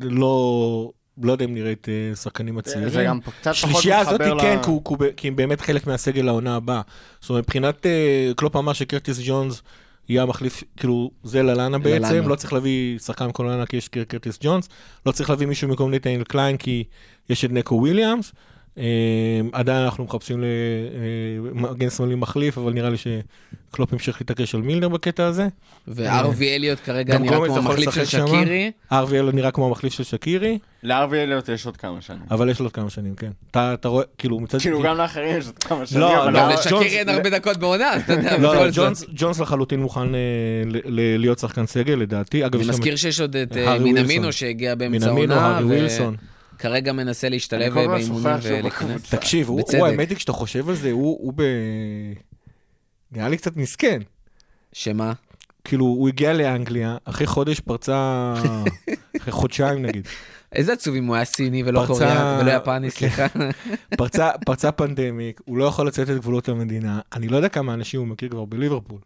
לא, 0.00 0.92
לא 1.22 1.32
יודע 1.32 1.44
אם 1.44 1.54
נראה 1.54 1.72
את 1.72 1.88
אה, 1.88 2.16
שחקנים 2.16 2.58
הצעירים. 2.58 2.88
זה 2.88 3.04
גם 3.04 3.20
קצת 3.20 3.32
פחות 3.32 3.46
מתחבר 3.46 3.68
ל... 3.68 3.72
שלישייה 3.72 3.98
הזאת 3.98 4.20
כן, 4.40 4.58
כי 5.16 5.28
הם 5.28 5.36
באמת 5.36 5.60
חלק 5.60 5.86
מהסגל 5.86 6.22
לעונה 6.22 6.56
הבאה. 6.56 6.80
זאת 7.20 7.30
אומרת, 7.30 7.44
מבחינת 7.44 7.86
אה, 7.86 8.32
קלופ 8.36 8.56
אמר 8.56 8.72
שקרטיס 8.72 9.20
ג'ונס 9.24 9.62
יהיה 10.08 10.22
המחליף, 10.22 10.64
כאילו, 10.76 11.10
זה 11.22 11.42
ללאנה 11.42 11.78
בעצם, 11.78 12.28
לא 12.28 12.34
צריך 12.34 12.52
להביא 12.52 12.98
שחקן 12.98 13.26
מכל 13.26 13.48
העונה 13.48 13.66
כי 13.66 13.76
יש 13.76 13.88
קרטיס 13.88 14.38
ג'ונס, 14.42 14.68
לא 15.06 15.12
צריך 15.12 15.30
להביא 15.30 15.46
מישהו 15.46 15.68
במקום 15.68 15.90
נתן 15.90 16.22
קליין 16.24 16.56
כי 16.56 16.84
יש 17.30 17.44
את 17.44 17.50
נקו 17.50 17.74
וויליאמס. 17.74 18.32
אמ, 18.76 18.82
עדיין 19.52 19.84
אנחנו 19.84 20.04
מחפשים 20.04 20.44
למגן 21.54 21.90
שמאלי 21.90 22.14
מחליף, 22.14 22.58
אבל 22.58 22.72
נראה 22.72 22.90
לי 22.90 22.96
שקלופ 22.96 23.92
המשיך 23.92 24.20
להתעקש 24.20 24.54
על 24.54 24.62
מילנר 24.62 24.88
בקטע 24.88 25.26
הזה. 25.26 25.48
וארווי 25.88 26.56
אליוט 26.56 26.78
כרגע 26.84 27.18
נראה 27.18 27.46
כמו 27.46 27.56
המחליף 27.56 27.94
של 27.94 28.04
שקירי. 28.04 28.70
ארווי 28.92 29.18
אליוט 29.18 29.34
נראה 29.34 29.50
כמו 29.50 29.66
המחליף 29.66 29.92
של 29.92 30.04
שקירי. 30.04 30.58
לארווי 30.82 31.22
אליוט 31.22 31.48
יש 31.48 31.66
עוד 31.66 31.76
כמה 31.76 32.00
שנים. 32.00 32.22
אבל 32.30 32.50
יש 32.50 32.58
לו 32.60 32.66
עוד 32.66 32.72
כמה 32.72 32.90
שנים, 32.90 33.14
כן. 33.14 33.30
אתה 33.50 33.88
רואה, 33.88 34.04
כאילו 34.18 34.40
מצד... 34.40 34.58
כאילו 34.58 34.82
גם 34.82 34.96
לאחרים 34.96 35.38
יש 35.38 35.46
עוד 35.46 35.58
כמה 35.58 35.86
שנים. 35.86 36.00
לא, 36.00 36.30
לא, 36.30 36.48
לשקירי 36.48 36.98
אין 36.98 37.08
הרבה 37.08 37.30
דקות 37.30 37.56
בעונה, 37.56 37.92
אז 37.92 38.02
אתה 38.02 38.12
יודע. 38.12 38.38
לא, 38.38 38.70
ג'ונס 39.14 39.40
לחלוטין 39.40 39.80
מוכן 39.80 40.14
אה, 40.14 40.20
להיות 41.18 41.38
שחקן 41.38 41.66
סגל, 41.66 41.94
לדעתי. 41.94 42.44
אני 42.44 42.56
מזכיר 42.68 42.96
שיש 42.96 43.20
עוד 43.20 43.36
את 43.36 43.56
אה, 43.56 43.78
מינמינו 43.78 44.32
שהגיע 44.32 44.74
באמצע 44.74 45.10
העונה. 45.10 46.12
כרגע 46.62 46.92
מנסה 46.92 47.28
להשתלב 47.28 47.74
באימונים 47.74 48.24
ולהיכנס. 48.42 49.14
תקשיב, 49.14 49.48
הוא 49.48 49.86
האמת 49.86 50.08
היא, 50.08 50.16
כשאתה 50.16 50.32
חושב 50.32 50.68
על 50.68 50.74
זה, 50.74 50.90
הוא 50.90 51.32
ב... 51.36 51.42
נראה 53.12 53.28
לי 53.28 53.36
קצת 53.36 53.56
מסכן. 53.56 54.02
שמה? 54.72 55.12
כאילו, 55.64 55.84
הוא 55.84 56.08
הגיע 56.08 56.32
לאנגליה, 56.32 56.96
אחרי 57.04 57.26
חודש 57.26 57.60
פרצה, 57.60 58.34
אחרי 59.20 59.32
חודשיים 59.32 59.82
נגיד. 59.82 60.08
איזה 60.52 60.72
עצוב 60.72 60.94
אם 60.94 61.06
הוא 61.06 61.16
היה 61.16 61.24
סיני 61.24 61.62
ולא 61.66 61.84
קוריאה 61.86 62.38
ולא 62.40 62.50
יפני, 62.50 62.90
כן. 62.90 62.96
סליחה. 62.98 63.26
פרצה 64.46 64.72
פנדמיק, 64.72 65.40
הוא 65.44 65.58
לא 65.58 65.64
יכול 65.64 65.86
לצאת 65.86 66.10
את 66.10 66.16
גבולות 66.16 66.48
המדינה. 66.48 67.00
אני 67.12 67.28
לא 67.28 67.36
יודע 67.36 67.48
כמה 67.48 67.74
אנשים 67.74 68.00
הוא 68.00 68.08
מכיר 68.08 68.28
כבר 68.28 68.44
בליברפול. 68.44 68.98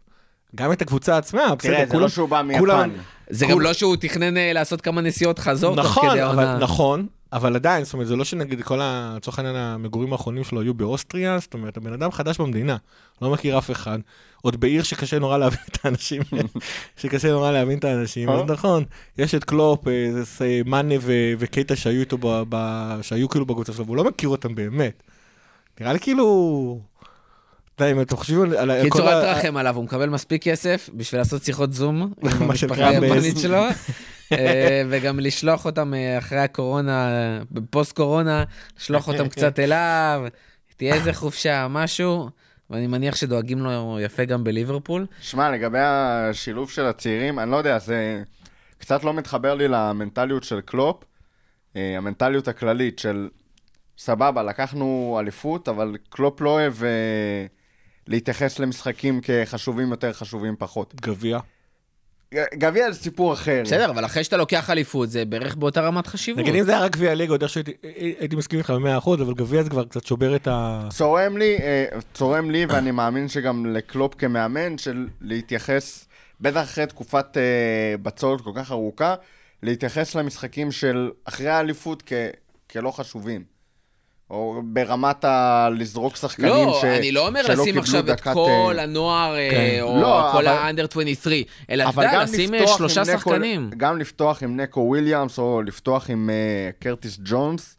גם 0.55 0.71
את 0.71 0.81
הקבוצה 0.81 1.17
עצמה, 1.17 1.55
בסדר, 1.55 1.71
כולם... 1.71 1.85
תראה, 1.85 1.85
זה 1.89 1.97
לא 1.97 2.09
שהוא 2.09 2.29
בא 2.29 2.41
מיפן. 2.41 2.89
זה 3.29 3.45
גם 3.45 3.59
לא 3.59 3.73
שהוא 3.73 3.95
תכנן 3.95 4.37
אה, 4.37 4.53
לעשות 4.53 4.81
כמה 4.81 5.01
נסיעות 5.01 5.39
חזור 5.39 5.75
תוך 5.75 5.85
נכון, 5.85 6.09
כדי 6.09 6.21
העונה. 6.21 6.57
נכון, 6.57 7.07
אבל 7.37 7.55
עדיין, 7.55 7.83
זאת 7.83 7.93
אומרת, 7.93 8.07
זה 8.07 8.15
לא 8.15 8.25
שנגיד 8.25 8.61
כל 8.61 8.81
ה... 8.81 9.13
לצורך 9.17 9.39
העניין 9.39 9.55
המגורים 9.55 10.13
האחרונים 10.13 10.43
שלו 10.43 10.61
היו 10.61 10.73
באוסטריה, 10.73 11.39
זאת 11.39 11.53
אומרת, 11.53 11.77
הבן 11.77 11.93
אדם 11.93 12.11
חדש 12.11 12.37
במדינה, 12.37 12.77
לא 13.21 13.31
מכיר 13.31 13.57
אף 13.57 13.71
אחד, 13.71 13.99
עוד 14.41 14.59
בעיר 14.59 14.83
שקשה 14.83 15.19
נורא 15.19 15.37
להבין 15.37 15.59
את 15.71 15.85
האנשים, 15.85 16.21
שקשה 17.01 17.31
נורא 17.31 17.51
להבין 17.51 17.77
את 17.77 17.83
האנשים, 17.83 18.29
אז 18.29 18.39
אה? 18.39 18.45
נכון, 18.45 18.83
יש 19.17 19.35
את 19.35 19.43
קלופ, 19.43 19.87
אה, 19.87 20.09
זה 20.21 20.61
מאנה 20.65 20.95
וקייטה 21.39 21.75
שהיו 21.75 21.99
איתו, 21.99 22.17
שהיו 23.01 23.29
כאילו 23.29 23.45
בקבוצה 23.45 23.73
שלו, 23.73 23.85
והוא 23.85 23.97
לא 23.97 24.03
מכיר 24.03 24.29
אותם 24.29 24.55
באמת. 24.55 25.03
נראה 25.79 25.93
לי 25.93 25.99
כאילו... 25.99 26.79
די, 27.77 27.91
אם 27.91 28.01
אתם 28.01 28.17
חושבים 28.17 28.41
על... 28.41 28.83
קיצור, 28.83 29.09
אל 29.09 29.21
תרחם 29.21 29.57
עליו, 29.57 29.75
הוא 29.75 29.83
מקבל 29.83 30.09
מספיק 30.09 30.43
כסף 30.43 30.89
בשביל 30.93 31.21
לעשות 31.21 31.43
שיחות 31.43 31.73
זום 31.73 32.13
עם 32.21 32.29
המשפחה 32.41 32.87
היפנית 32.87 33.37
שלו, 33.37 33.57
אה, 33.57 33.69
וגם 34.89 35.19
לשלוח 35.19 35.65
אותם 35.65 35.93
אה, 35.93 36.17
אחרי 36.17 36.39
הקורונה, 36.39 37.09
בפוסט 37.51 37.95
קורונה, 37.95 38.43
לשלוח 38.77 39.07
אותם 39.07 39.29
קצת 39.29 39.59
אליו, 39.59 40.23
תהיה 40.77 40.95
איזה 40.95 41.13
חופשה, 41.13 41.67
משהו. 41.69 42.29
ואני 42.69 42.87
מניח 42.87 43.15
שדואגים 43.15 43.59
לו 43.59 43.99
יפה 44.01 44.25
גם 44.25 44.43
בליברפול. 44.43 45.05
שמע, 45.21 45.51
לגבי 45.51 45.79
השילוב 45.81 46.69
של 46.69 46.85
הצעירים, 46.85 47.39
אני 47.39 47.51
לא 47.51 47.57
יודע, 47.57 47.79
זה 47.79 48.23
קצת 48.77 49.03
לא 49.03 49.13
מתחבר 49.13 49.55
לי 49.55 49.67
למנטליות 49.67 50.43
של 50.43 50.61
קלופ, 50.61 51.03
אה, 51.75 51.97
המנטליות 51.97 52.47
הכללית 52.47 52.99
של 52.99 53.29
סבבה, 53.97 54.43
לקחנו 54.43 55.17
אליפות, 55.19 55.69
אבל 55.69 55.97
קלופ 56.09 56.41
לא 56.41 56.49
אוהב 56.49 56.73
להתייחס 58.07 58.59
למשחקים 58.59 59.21
כחשובים 59.21 59.91
יותר, 59.91 60.13
חשובים 60.13 60.55
פחות. 60.59 60.95
גביע. 60.95 61.39
גביע 62.33 62.91
זה 62.91 62.99
סיפור 62.99 63.33
אחר. 63.33 63.61
בסדר, 63.65 63.89
אבל 63.89 64.05
אחרי 64.05 64.23
שאתה 64.23 64.37
לוקח 64.37 64.69
אליפות, 64.69 65.09
זה 65.09 65.25
בערך 65.25 65.55
באותה 65.55 65.81
רמת 65.81 66.07
חשיבות. 66.07 66.41
נגיד, 66.41 66.55
אם 66.55 66.63
זה 66.63 66.71
היה 66.71 66.81
רק 66.81 66.91
גביע 66.91 67.15
ליגה, 67.15 67.31
עוד 67.31 67.41
איך 67.43 67.51
שהייתי 67.51 68.35
מסכים 68.35 68.59
איתך 68.59 68.69
ב-100%, 68.69 69.13
אבל 69.13 69.33
גביע 69.33 69.63
זה 69.63 69.69
כבר 69.69 69.85
קצת 69.85 70.05
שובר 70.05 70.35
את 70.35 70.47
ה... 70.47 70.87
צורם 70.89 71.37
לי, 71.37 71.57
אה, 71.57 71.85
צורם 72.13 72.51
לי, 72.51 72.65
ואני 72.65 72.91
מאמין 72.91 73.27
שגם 73.27 73.65
לקלופ 73.65 74.13
כמאמן, 74.15 74.77
של 74.77 75.07
להתייחס, 75.21 76.07
בטח 76.41 76.63
אחרי 76.63 76.85
תקופת 76.85 77.37
אה, 77.37 77.97
בצורת 78.01 78.41
כל 78.41 78.51
כך 78.55 78.71
ארוכה, 78.71 79.15
להתייחס 79.63 80.15
למשחקים 80.15 80.71
של 80.71 81.11
אחרי 81.25 81.49
האליפות 81.49 82.11
כלא 82.71 82.91
חשובים. 82.91 83.56
או 84.31 84.61
ברמת 84.63 85.25
ה... 85.25 85.69
לזרוק 85.77 86.15
שחקנים 86.15 86.49
לא, 86.49 86.79
ש... 86.81 86.83
לא, 86.83 86.97
אני 86.97 87.11
לא 87.11 87.27
אומר 87.27 87.41
לשים 87.49 87.77
עכשיו 87.77 88.11
את 88.11 88.21
כל 88.21 88.75
אה, 88.77 88.83
הנוער, 88.83 89.35
אה, 89.35 89.49
כן. 89.51 89.79
או 89.81 90.01
לא, 90.01 90.29
כל 90.31 90.47
ה-under 90.47 90.87
23, 90.89 91.33
אלא 91.69 91.89
אתה 91.89 92.03
יודע, 92.03 92.23
לשים 92.23 92.53
אה, 92.53 92.67
שלושה 92.67 93.05
שחקנים. 93.05 93.69
גם 93.77 93.97
לפתוח 93.97 94.43
עם 94.43 94.57
נקו 94.57 94.79
וויליאמס, 94.79 95.39
או 95.39 95.61
לפתוח 95.61 96.09
עם 96.09 96.29
uh, 96.29 96.83
קרטיס 96.83 97.19
ג'ונס, 97.23 97.77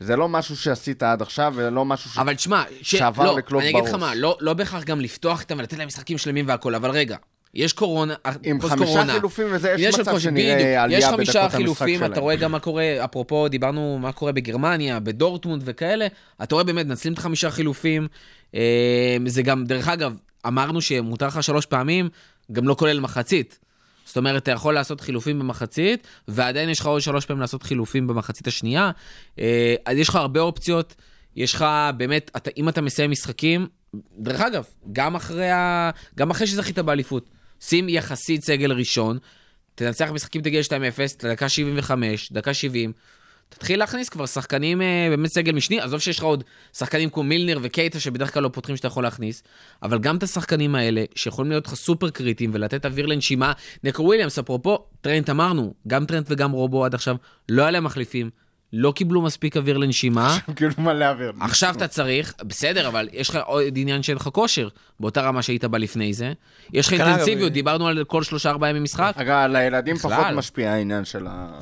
זה 0.00 0.16
לא 0.16 0.28
משהו 0.28 0.56
שעשית 0.56 1.02
עד 1.02 1.22
עכשיו, 1.22 1.52
ולא 1.56 1.84
משהו 1.84 2.10
ש... 2.10 2.18
אבל 2.18 2.34
תשמע, 2.34 2.62
ש... 2.82 2.96
שעבר 2.96 3.24
לא, 3.24 3.38
לקלוט 3.38 3.62
בראש. 3.62 3.74
אני 3.74 3.80
אגיד 3.80 3.94
לך 3.94 4.00
מה, 4.00 4.14
לא, 4.14 4.38
לא 4.40 4.54
בהכרח 4.54 4.84
גם 4.84 5.00
לפתוח 5.00 5.40
איתם 5.40 5.58
ולתת 5.58 5.78
להם 5.78 5.86
משחקים 5.86 6.18
שלמים 6.18 6.48
והכול, 6.48 6.74
אבל 6.74 6.90
רגע, 6.90 7.16
יש 7.56 7.72
קורונה, 7.72 8.14
עם 8.42 8.60
חמישה 8.60 9.06
חילופים 9.06 9.46
וזה, 9.50 9.70
יש, 9.70 9.80
יש 9.80 9.98
מצב 9.98 10.18
שנראה 10.18 10.82
עלייה 10.82 11.00
בדקות 11.00 11.18
המשחק 11.18 11.32
שלהם. 11.32 11.50
יש 11.50 11.54
חמישה 11.54 11.56
חילופים, 11.56 12.04
אתה 12.04 12.20
רואה 12.20 12.36
גם 12.36 12.52
מה 12.52 12.58
קורה, 12.58 13.04
אפרופו, 13.04 13.48
דיברנו 13.48 13.98
מה 14.00 14.12
קורה 14.12 14.32
בגרמניה, 14.32 15.00
בדורטמונד 15.00 15.62
וכאלה, 15.64 16.06
אתה 16.42 16.54
רואה 16.54 16.64
באמת, 16.64 16.86
מנצלים 16.86 17.12
את 17.14 17.18
החמישה 17.18 17.50
חילופים. 17.50 18.08
אה, 18.54 19.16
זה 19.26 19.42
גם, 19.42 19.64
דרך 19.64 19.88
אגב, 19.88 20.16
אמרנו 20.46 20.80
שמותר 20.80 21.26
לך 21.26 21.42
שלוש 21.42 21.66
פעמים, 21.66 22.08
גם 22.52 22.68
לא 22.68 22.74
כולל 22.74 23.00
מחצית. 23.00 23.58
זאת 24.04 24.16
אומרת, 24.16 24.42
אתה 24.42 24.50
יכול 24.50 24.74
לעשות 24.74 25.00
חילופים 25.00 25.38
במחצית, 25.38 26.06
ועדיין 26.28 26.68
יש 26.68 26.80
לך 26.80 26.86
עוד 26.86 27.00
שלוש 27.00 27.26
פעמים 27.26 27.40
לעשות 27.40 27.62
חילופים 27.62 28.06
במחצית 28.06 28.46
השנייה. 28.46 28.90
אה, 29.38 29.74
אז 29.86 29.96
יש 29.96 30.08
לך 30.08 30.16
הרבה 30.16 30.40
אופציות. 30.40 30.94
יש 31.36 31.54
לך 31.54 31.64
באמת, 31.96 32.30
אתה, 32.36 32.50
אם 32.56 32.68
אתה 32.68 32.80
מסיים 32.80 33.10
משחקים, 33.10 33.66
דרך 34.18 34.40
אגב, 34.40 34.64
גם 34.92 35.16
אחרי, 35.16 35.50
ה... 35.50 35.90
גם 36.16 36.30
אחרי 36.30 36.46
שזכית 36.46 36.78
באליפות, 36.78 37.30
שים 37.60 37.88
יחסית 37.88 38.44
סגל 38.44 38.72
ראשון, 38.72 39.18
תנצח 39.74 40.10
משחקים 40.10 40.42
תגיע 40.42 40.60
2-0, 40.60 40.72
דקה 41.22 41.48
75, 41.48 42.32
דקה 42.32 42.54
70, 42.54 42.92
תתחיל 43.48 43.78
להכניס 43.78 44.08
כבר 44.08 44.26
שחקנים 44.26 44.82
אה, 44.82 45.06
באמת 45.10 45.30
סגל 45.30 45.52
משני, 45.52 45.80
עזוב 45.80 46.00
שיש 46.00 46.18
לך 46.18 46.24
עוד 46.24 46.44
שחקנים 46.72 47.10
כמו 47.10 47.22
מילנר 47.22 47.58
וקייטה 47.62 48.00
שבדרך 48.00 48.34
כלל 48.34 48.42
לא 48.42 48.48
פותחים 48.48 48.76
שאתה 48.76 48.86
יכול 48.86 49.02
להכניס, 49.02 49.42
אבל 49.82 49.98
גם 49.98 50.16
את 50.16 50.22
השחקנים 50.22 50.74
האלה, 50.74 51.04
שיכולים 51.14 51.50
להיות 51.50 51.66
לך 51.66 51.74
סופר 51.74 52.10
קריטיים 52.10 52.50
ולתת 52.54 52.86
אוויר 52.86 53.06
לנשימה. 53.06 53.52
נקו 53.84 54.02
וויליאמס, 54.02 54.38
אפרופו, 54.38 54.86
טרנט 55.00 55.30
אמרנו, 55.30 55.74
גם 55.88 56.06
טרנט 56.06 56.26
וגם 56.28 56.52
רובו 56.52 56.84
עד 56.84 56.94
עכשיו, 56.94 57.16
לא 57.48 57.62
היה 57.62 57.70
להם 57.70 57.84
מחליפים, 57.84 58.30
לא 58.72 58.92
קיבלו 58.92 59.22
מספיק 59.22 59.56
אוויר 59.56 59.76
לנשימה. 59.76 60.38
כאילו 60.56 60.72
מלא 60.78 61.04
אוויר. 61.04 61.32
עכשיו 61.40 61.74
אתה 61.76 61.88
צריך, 61.88 62.34
בסדר, 62.42 62.88
אבל 62.88 63.08
יש 63.12 63.30
לך 63.30 63.38
עוד 63.44 63.62
עניין 63.76 64.02
שאין 64.02 64.16
לך 64.16 64.28
כושר, 64.28 64.68
באותה 65.00 65.22
רמה 65.22 65.42
שהיית 65.42 65.64
בה 65.64 65.78
לפני 65.78 66.12
זה. 66.12 66.32
יש 66.72 66.86
לך 66.86 66.92
אינטנסיביות, 66.92 67.46
אגב, 67.46 67.54
דיברנו 67.54 67.88
על 67.88 68.04
כל 68.04 68.22
שלושה-ארבעה 68.22 68.70
ימים 68.70 68.82
משחק. 68.82 69.12
אגב, 69.16 69.36
על 69.36 69.56
הילדים. 69.56 69.96
פחות 69.96 70.26
משפיע 70.34 70.72
העניין 70.72 71.04
של 71.04 71.26
ה... 71.26 71.60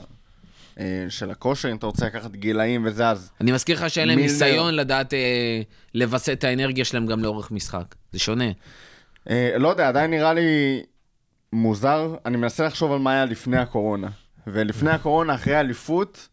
אה, 0.81 1.07
של 1.09 1.31
הכושר, 1.31 1.71
אם 1.71 1.77
אתה 1.77 1.87
רוצה 1.87 2.07
לקחת 2.07 2.31
גילאים 2.31 2.87
וזה, 2.87 3.09
אז 3.09 3.31
אני 3.41 3.53
מזכיר 3.53 3.77
לך 3.77 3.91
שאין 3.91 4.09
להם. 4.09 4.19
ניסיון 4.19 4.75
לדעת 4.75 5.15
אה, 5.15 5.61
לווסת 5.95 6.33
את 6.33 6.45
האנרגיה 6.45 6.85
שלהם 6.85 7.07
גם 7.07 7.23
לאורך 7.23 7.51
משחק. 7.51 7.95
זה 8.13 8.19
שונה. 8.19 8.51
אה, 9.31 9.55
לא 9.59 9.69
יודע, 9.69 9.89
עדיין 9.89 10.11
נראה 10.11 10.35
לי 10.35 10.83
מוזר. 11.53 12.15
אני 12.27 12.37
מנסה 12.37 12.67
לחשוב 12.67 12.93
על 12.93 12.99
מה 12.99 13.13
היה 13.13 13.25
לפני 13.25 13.59
הקורונה. 13.59 14.09
ולפני 14.47 14.91
הקורונה, 14.91 15.35
אחרי 15.35 15.55
האליפות, 15.55 16.29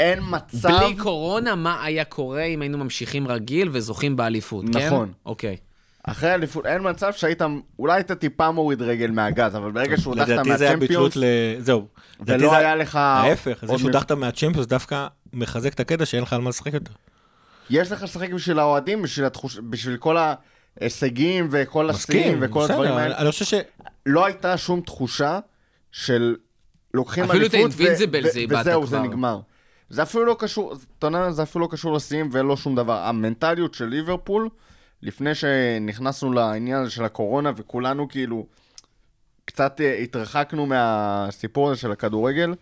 אין 0.00 0.18
מצב... 0.30 0.68
בלי 0.68 0.96
קורונה, 0.96 1.54
מה 1.54 1.84
היה 1.84 2.04
קורה 2.04 2.42
אם 2.42 2.60
היינו 2.62 2.78
ממשיכים 2.78 3.28
רגיל 3.28 3.68
וזוכים 3.72 4.16
באליפות, 4.16 4.64
כן? 4.72 4.86
נכון. 4.86 5.12
אוקיי. 5.26 5.56
אחרי 6.02 6.30
האליפות, 6.30 6.66
אין 6.66 6.90
מצב 6.90 7.12
שהיית, 7.12 7.42
אולי 7.78 7.94
היית 7.94 8.12
טיפה 8.12 8.50
מוריד 8.50 8.82
רגל 8.82 9.10
מהגז, 9.10 9.56
אבל 9.56 9.70
ברגע 9.70 9.96
שהודחת 9.96 10.28
לדעתי 10.28 10.56
זה 10.56 10.64
היה 10.64 10.76
מהצ'מפיונס, 10.76 11.14
ביטלות 11.14 11.16
ל... 11.16 11.24
זהו. 11.58 11.86
ולא 12.20 12.50
זה- 12.50 12.56
היה 12.56 12.76
לך... 12.76 12.96
ההפך, 12.96 13.64
זה 13.66 13.78
שהודחת 13.78 14.12
מהצ'מפיונס 14.12 14.66
דווקא 14.66 15.06
מחזק 15.32 15.74
את 15.74 15.80
הקטע 15.80 16.06
שאין 16.06 16.22
לך 16.22 16.32
על 16.32 16.40
מה 16.40 16.50
לשחק 16.50 16.74
יותר. 16.74 16.92
יש 17.70 17.92
לך 17.92 18.02
לשחק 18.02 18.30
בשביל 18.32 18.58
האוהדים, 18.58 19.02
בשביל, 19.02 19.26
התחוש... 19.26 19.58
בשביל 19.70 19.96
כל 19.96 20.16
ההישגים 20.80 21.48
וכל 21.50 21.90
השיאים 21.90 22.38
וכל 22.40 22.60
בסדר, 22.64 22.72
הדברים 22.74 22.92
האלה. 22.92 23.18
אני 23.18 23.30
חושב 23.30 23.44
ש... 23.44 23.54
לא 24.06 24.24
הייתה 24.24 24.56
שום 24.56 24.80
תחושה 24.80 25.38
של 25.92 26.36
לוקחים 26.94 27.24
אפילו 27.24 27.46
את 27.46 27.54
אליפות 27.54 27.70
ו- 27.74 27.96
זה 27.96 28.04
איבדת 28.04 28.60
וזהו, 28.60 28.86
זה 28.86 28.96
כבר. 28.96 29.06
נגמר. 29.06 29.40
זה 29.94 30.02
אפילו 30.02 30.24
לא 30.24 30.36
קשור, 30.38 30.74
אתה 30.98 31.06
יודע, 31.06 31.30
זה 31.30 31.42
אפילו 31.42 31.64
לא 31.64 31.70
קשור 31.70 31.92
לשיאים 31.92 32.28
ולא 32.32 32.56
שום 32.56 32.74
דבר. 32.74 32.98
המנטליות 32.98 33.74
של 33.74 33.84
ליברפול, 33.84 34.48
לפני 35.02 35.34
שנכנסנו 35.34 36.32
לעניין 36.32 36.82
הזה 36.82 36.90
של 36.90 37.04
הקורונה 37.04 37.52
וכולנו 37.56 38.08
כאילו 38.08 38.46
קצת 39.44 39.80
אה, 39.80 39.94
התרחקנו 39.94 40.66
מהסיפור 40.66 41.70
הזה 41.70 41.80
של 41.80 41.92
הכדורגל, 41.92 42.54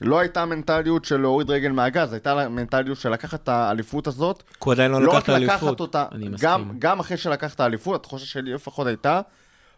לא 0.00 0.18
הייתה 0.18 0.44
מנטליות 0.44 1.04
של 1.04 1.20
להוריד 1.20 1.50
רגל 1.50 1.70
מהגז, 1.70 2.12
הייתה 2.12 2.48
מנטליות 2.48 2.98
של 2.98 3.10
לקחת 3.10 3.42
את 3.42 3.48
האליפות 3.48 4.06
הזאת, 4.06 4.42
הוא 4.64 4.72
עדיין 4.72 4.90
לא 4.90 5.02
לא 5.02 5.12
לקח 5.12 5.24
את 5.24 5.28
האליפות. 5.28 5.80
אותה, 5.80 6.06
אני 6.12 6.28
מסכים. 6.28 6.50
גם, 6.50 6.70
גם 6.78 7.00
אחרי 7.00 7.16
שלקחת 7.16 7.60
האליפות, 7.60 8.00
התחושה 8.00 8.26
שלי 8.26 8.54
לפחות 8.54 8.86
הייתה, 8.86 9.20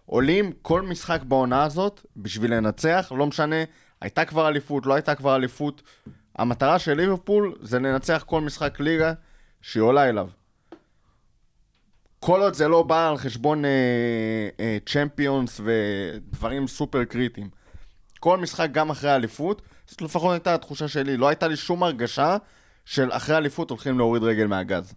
עולים 0.06 0.52
כל 0.62 0.82
משחק 0.82 1.22
בעונה 1.22 1.62
הזאת 1.64 2.06
בשביל 2.16 2.54
לנצח, 2.54 3.12
לא 3.16 3.26
משנה, 3.26 3.56
הייתה 4.00 4.24
כבר 4.24 4.48
אליפות, 4.48 4.86
לא 4.86 4.94
הייתה 4.94 5.14
כבר 5.14 5.36
אליפות. 5.36 5.82
המטרה 6.38 6.78
של 6.78 6.94
ליברפול 6.94 7.54
זה 7.60 7.78
לנצח 7.78 8.24
כל 8.26 8.40
משחק 8.40 8.80
ליגה 8.80 9.12
שהיא 9.62 9.82
עולה 9.82 10.08
אליו. 10.08 10.28
כל 12.20 12.42
עוד 12.42 12.54
זה 12.54 12.68
לא 12.68 12.82
בא 12.82 13.08
על 13.08 13.16
חשבון 13.16 13.64
אה, 13.64 13.70
אה, 14.60 14.78
צ'מפיונס 14.86 15.60
ודברים 15.64 16.66
סופר 16.66 17.04
קריטיים. 17.04 17.48
כל 18.20 18.38
משחק 18.38 18.68
גם 18.72 18.90
אחרי 18.90 19.10
האליפות, 19.10 19.62
זאת 19.86 20.02
לפחות 20.02 20.32
הייתה 20.32 20.54
התחושה 20.54 20.88
שלי, 20.88 21.16
לא 21.16 21.28
הייתה 21.28 21.48
לי 21.48 21.56
שום 21.56 21.82
הרגשה 21.82 22.36
של 22.84 23.08
אחרי 23.12 23.34
האליפות 23.34 23.70
הולכים 23.70 23.98
להוריד 23.98 24.22
רגל 24.22 24.46
מהגז. 24.46 24.94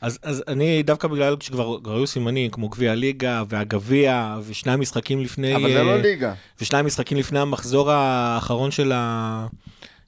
אז, 0.00 0.18
אז 0.22 0.44
אני 0.48 0.82
דווקא 0.82 1.08
בגלל 1.08 1.36
שכבר 1.40 1.80
כבר 1.84 1.96
היו 1.96 2.06
סימנים 2.06 2.50
כמו 2.50 2.68
גביע 2.68 2.92
הליגה 2.92 3.42
והגביע 3.48 4.36
ושני 4.46 4.72
המשחקים 4.72 5.20
לפני... 5.20 5.56
אבל 5.56 5.72
זה 5.72 5.82
לא 5.82 5.90
אה, 5.90 5.96
ליגה. 5.96 6.34
ושניים 6.60 6.86
משחקים 6.86 7.18
לפני 7.18 7.38
המחזור 7.38 7.90
האחרון 7.90 8.70
של, 8.70 8.92
ה... 8.92 9.46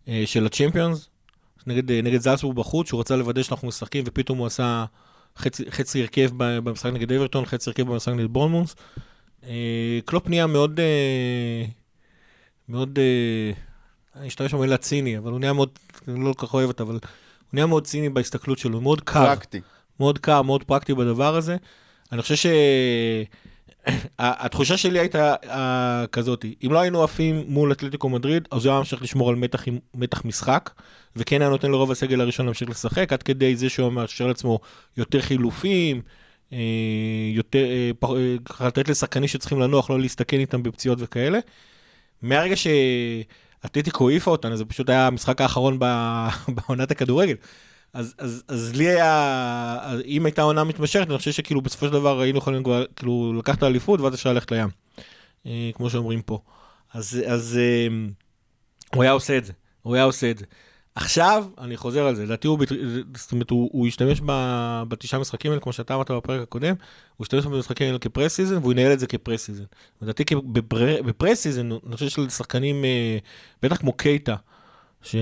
אה, 0.09 0.23
של 0.27 0.47
הצ'מפיונס, 0.47 1.09
נגד, 1.67 1.91
אה, 1.91 2.03
נגד 2.03 2.21
זלצבורג 2.21 2.57
בחוץ, 2.57 2.89
שהוא 2.89 3.01
רצה 3.01 3.17
לוודא 3.17 3.43
שאנחנו 3.43 3.69
משחקים, 3.69 4.05
ופתאום 4.07 4.39
הוא 4.39 4.47
עשה 4.47 4.85
חצי, 5.39 5.71
חצי 5.71 6.01
הרכב 6.01 6.31
במשחק 6.37 6.93
נגד 6.93 7.13
אברטון, 7.13 7.47
חצי 7.47 7.71
הרכב 7.71 7.83
במשחק 7.83 8.13
נגד 8.13 8.27
בורנמוס. 8.27 8.77
אה, 9.47 9.99
קלופ 10.05 10.29
נהיה 10.29 10.47
מאוד, 10.47 10.81
מאוד, 12.69 12.99
אני 14.17 14.29
אשתמש 14.29 14.55
במילה 14.55 14.77
ציני, 14.77 15.19
אבל 15.19 15.31
הוא 15.31 15.41
נהיה 15.41 15.53
מאוד, 15.53 15.69
אני 16.09 16.25
לא 16.25 16.33
כל 16.33 16.47
כך 16.47 16.55
אוהב 16.55 16.69
אותה, 16.69 16.83
אבל 16.83 16.93
הוא 16.93 17.01
נהיה 17.53 17.67
מאוד 17.67 17.87
ציני 17.87 18.09
בהסתכלות 18.09 18.59
שלו, 18.59 18.81
מאוד 18.81 19.01
קר. 19.01 19.27
פרקטי. 19.27 19.61
מאוד 20.01 20.19
קר, 20.19 20.43
מאוד 20.43 20.65
פרקטי 20.65 20.95
בדבר 20.95 21.37
הזה. 21.37 21.57
אני 22.13 22.23
חושב 22.23 22.37
ש... 22.37 22.47
התחושה 24.19 24.77
שלי 24.77 24.99
הייתה 24.99 25.35
uh, 25.43 26.07
כזאת, 26.13 26.45
אם 26.67 26.73
לא 26.73 26.81
היינו 26.81 27.03
עפים 27.03 27.45
מול 27.49 27.73
אתלטיקו 27.73 28.09
מדריד, 28.09 28.49
אז 28.51 28.65
הוא 28.65 28.71
היה 28.73 28.79
ממשיך 28.79 29.03
לשמור 29.03 29.29
על 29.29 29.37
מתח, 29.37 29.65
מתח 29.95 30.25
משחק, 30.25 30.71
וכן 31.17 31.41
היה 31.41 31.51
נותן 31.51 31.71
לרוב 31.71 31.91
הסגל 31.91 32.21
הראשון 32.21 32.47
להמשיך 32.47 32.71
לשחק, 32.71 33.13
עד 33.13 33.23
כדי 33.23 33.57
זה 33.57 33.69
שהוא 33.69 33.93
מאפשר 33.93 34.27
לעצמו 34.27 34.59
יותר 34.97 35.21
חילופים, 35.21 36.03
אה, 36.53 36.59
יותר, 37.35 37.65
אה, 37.65 37.91
אה, 38.61 38.67
לתת 38.67 38.89
לשחקנים 38.89 39.29
שצריכים 39.29 39.61
לנוח, 39.61 39.91
לא 39.91 40.01
להסתכן 40.01 40.41
איתם 40.41 40.63
בפציעות 40.63 40.99
וכאלה. 41.01 41.39
מהרגע 42.23 42.55
שאתלטיקו 42.57 44.09
העיפה 44.09 44.31
אותנו, 44.31 44.57
זה 44.57 44.65
פשוט 44.65 44.89
היה 44.89 45.07
המשחק 45.07 45.41
האחרון 45.41 45.79
בעונת 46.55 46.91
הכדורגל. 46.91 47.35
אז, 47.95 48.15
אז, 48.19 48.45
אז 48.49 48.77
לי 48.77 48.89
היה, 48.89 49.79
אז 49.83 50.01
אם 50.07 50.27
הייתה 50.27 50.43
עונה 50.43 50.65
מתמשכת, 50.65 51.07
אני 51.09 51.19
חושב 51.19 51.33
שכאילו 51.33 51.61
בסופו 51.61 51.87
של 51.87 51.93
דבר 51.93 52.21
היינו 52.21 52.39
יכולים 52.39 52.63
כבר, 52.65 52.85
כאילו 52.97 53.35
לקחת 53.39 53.63
אליפות 53.63 54.01
ואז 54.01 54.15
אפשר 54.15 54.33
ללכת 54.33 54.53
לים, 54.53 54.69
אה, 55.47 55.71
כמו 55.75 55.91
שאומרים 55.91 56.23
פה. 56.23 56.39
אז, 56.95 57.21
אז 57.27 57.59
אה, 57.63 57.95
הוא 58.95 59.03
היה 59.03 59.13
עושה 59.13 59.39
את 59.39 59.45
זה, 59.45 59.53
הוא 59.83 59.95
היה 59.95 60.05
עושה 60.05 60.31
את 60.31 60.39
זה. 60.39 60.45
עכשיו, 60.95 61.45
אני 61.59 61.77
חוזר 61.77 62.07
על 62.07 62.15
זה, 62.15 62.25
לדעתי 62.25 62.49
הוא, 62.49 62.59
זאת 63.17 63.33
אומרת, 63.33 63.51
הוא, 63.51 63.71
הוא 63.73 63.87
ישתמש 63.87 64.21
ב- 64.27 64.83
בתשעה 64.89 65.21
משחקים 65.21 65.51
האלה, 65.51 65.61
כמו 65.61 65.73
שאתה 65.73 65.95
אמרת 65.95 66.11
בפרק 66.11 66.43
הקודם, 66.43 66.75
הוא 67.17 67.25
ישתמש 67.25 67.47
במשחקים 67.47 67.87
האלה 67.87 67.99
כ 67.99 68.35
preseason, 68.35 68.57
והוא 68.59 68.73
ינהל 68.73 68.93
את 68.93 69.01
זה 69.01 69.07
כ 69.07 69.45
preseason. 69.45 69.65
לדעתי 70.03 70.25
כ- 70.27 70.33
בפר- 70.33 71.03
ב 71.03 71.39
preseason, 71.41 71.71
אני 71.87 71.95
חושב 71.95 72.09
שלשחקנים, 72.09 72.85
אה, 72.85 73.19
בטח 73.63 73.77
כמו 73.77 73.93
קייטה, 73.93 74.35
ש... 75.05 75.17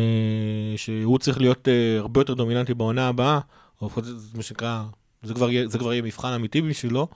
שהוא 0.76 1.18
צריך 1.18 1.40
להיות 1.40 1.68
uh, 1.68 2.00
הרבה 2.00 2.20
יותר 2.20 2.34
דומיננטי 2.34 2.74
בעונה 2.74 3.08
הבאה, 3.08 3.38
או 3.80 3.86
לפחות 3.86 4.04
זה 4.04 4.12
מה 4.36 4.42
שנקרא, 4.42 4.82
זה 5.22 5.34
כבר, 5.34 5.50
יהיה- 5.50 5.68
זה 5.68 5.78
כבר 5.78 5.92
יהיה 5.92 6.02
מבחן 6.02 6.32
אמיתי 6.32 6.62
בשבילו, 6.62 7.08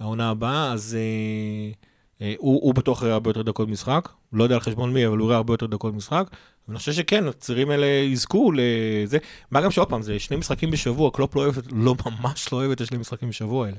העונה 0.00 0.30
הבאה, 0.30 0.72
אז 0.72 0.96
uh, 0.98 1.74
uh, 2.18 2.24
הוא, 2.38 2.60
הוא 2.62 2.74
בטוח 2.74 3.02
יראה 3.02 3.12
הרבה 3.14 3.30
יותר 3.30 3.42
דקות 3.42 3.68
משחק, 3.68 4.08
לא 4.32 4.42
יודע 4.44 4.54
על 4.54 4.60
חשבון 4.60 4.92
מי, 4.92 5.06
אבל 5.06 5.18
הוא 5.18 5.26
יראה 5.26 5.36
הרבה 5.36 5.52
יותר 5.54 5.66
דקות 5.66 5.94
משחק, 5.94 6.26
ואני 6.68 6.78
חושב 6.78 6.92
שכן, 6.92 7.28
הצעירים 7.28 7.70
האלה 7.70 7.86
יזכו 7.86 8.52
לזה, 8.54 9.18
מה 9.50 9.60
גם 9.60 9.70
שעוד 9.70 9.88
פעם, 9.88 10.02
זה 10.02 10.18
שני 10.18 10.36
משחקים 10.36 10.70
בשבוע, 10.70 11.10
קלופ 11.10 11.36
לא 11.36 11.40
אוהב, 11.40 11.54
לא 11.72 11.94
ממש 12.06 12.52
לא 12.52 12.58
אוהב 12.58 12.70
את 12.70 12.80
השני 12.80 12.98
משחקים 12.98 13.28
בשבוע 13.28 13.66
האלה. 13.66 13.76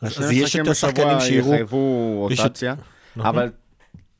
אז, 0.00 0.18
אז 0.24 0.30
יש 0.30 0.56
את 0.56 0.66
השחקנים 0.68 1.20
שיראו, 1.20 1.48
יחייבו 1.52 2.14
רוטציה, 2.38 2.74
נכון. 3.16 3.28
אבל 3.28 3.50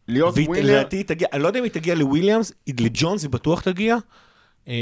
להיות 0.08 0.34
ווינר, 0.38 0.66
לדעתי 0.66 0.96
היא 0.96 1.04
תגיע, 1.04 1.28
אני 1.32 1.42
לא 1.42 1.46
יודע 1.46 1.58
אם 1.58 1.64
היא 1.64 1.72
תגיע 1.72 1.94
לוויליאמס, 1.94 2.52
לג'ונס 2.80 3.22
היא 3.22 3.30
בטוח 3.30 3.60
תגיע. 3.60 3.96
אה, 4.68 4.74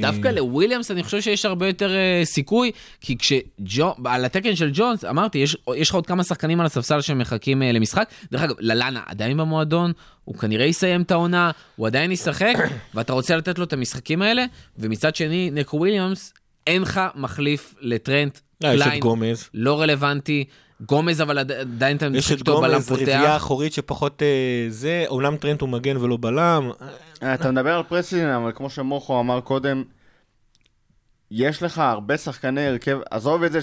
דווקא 0.00 0.28
לוויליאמס 0.28 0.90
אני 0.90 1.02
חושב 1.02 1.20
שיש 1.20 1.44
הרבה 1.44 1.66
יותר 1.66 1.90
uh, 1.90 2.24
סיכוי, 2.24 2.72
כי 3.00 3.18
כשג'ון, 3.18 3.92
על 4.04 4.24
התקן 4.24 4.56
של 4.56 4.70
ג'ונס, 4.72 5.04
אמרתי, 5.04 5.38
יש, 5.38 5.56
יש 5.76 5.88
לך 5.88 5.94
עוד 5.94 6.06
כמה 6.06 6.24
שחקנים 6.24 6.60
על 6.60 6.66
הספסל 6.66 7.00
שמחכים 7.00 7.62
uh, 7.62 7.64
למשחק. 7.64 8.08
דרך 8.32 8.42
אגב, 8.42 8.54
ללאנה 8.58 9.02
עדיין 9.06 9.36
במועדון, 9.36 9.92
הוא 10.24 10.34
כנראה 10.34 10.66
יסיים 10.66 11.02
את 11.02 11.10
העונה, 11.10 11.50
הוא 11.76 11.86
עדיין 11.86 12.12
ישחק, 12.12 12.54
ואתה 12.94 13.12
רוצה 13.12 13.36
לתת 13.36 13.58
לו 13.58 13.64
את 13.64 13.72
המשחקים 13.72 14.22
האלה, 14.22 14.44
ומצד 14.78 15.16
שני, 15.16 15.50
נקו 15.52 15.76
וויליאמס, 15.76 16.34
אין 16.66 16.82
לך 16.82 17.00
מחליף 17.14 17.74
לטרנט, 17.80 18.38
לא, 18.60 18.68
קליין. 18.68 19.00
לא 19.54 19.80
רלוונטי. 19.80 20.44
גומז, 20.86 21.22
אבל 21.22 21.38
עד- 21.38 21.52
עדיין 21.52 21.96
אתה 21.96 22.06
יש 22.06 22.12
משחק 22.12 22.32
את 22.34 22.38
איתו 22.38 22.60
בלם 22.60 22.72
גומז, 22.72 22.92
רביעייה 22.92 23.20
פותח. 23.22 23.36
אחורית 23.36 23.72
שפחות 23.72 24.22
אה, 24.22 24.26
זה, 24.68 25.04
אומנם 25.08 25.36
טרנט 25.36 25.60
הוא 25.60 25.68
מגן 25.68 25.96
ולא 25.96 26.18
בלם. 26.20 26.70
אה, 27.22 27.34
אתה 27.34 27.50
מדבר 27.50 27.74
על 27.76 27.82
פרסלין, 27.82 28.28
אבל 28.28 28.52
כמו 28.54 28.70
שמוחו 28.70 29.20
אמר 29.20 29.40
קודם, 29.40 29.84
יש 31.30 31.62
לך 31.62 31.78
הרבה 31.78 32.16
שחקני 32.18 32.66
הרכב, 32.66 32.98
עזוב 33.10 33.42
את 33.42 33.52
זה 33.52 33.58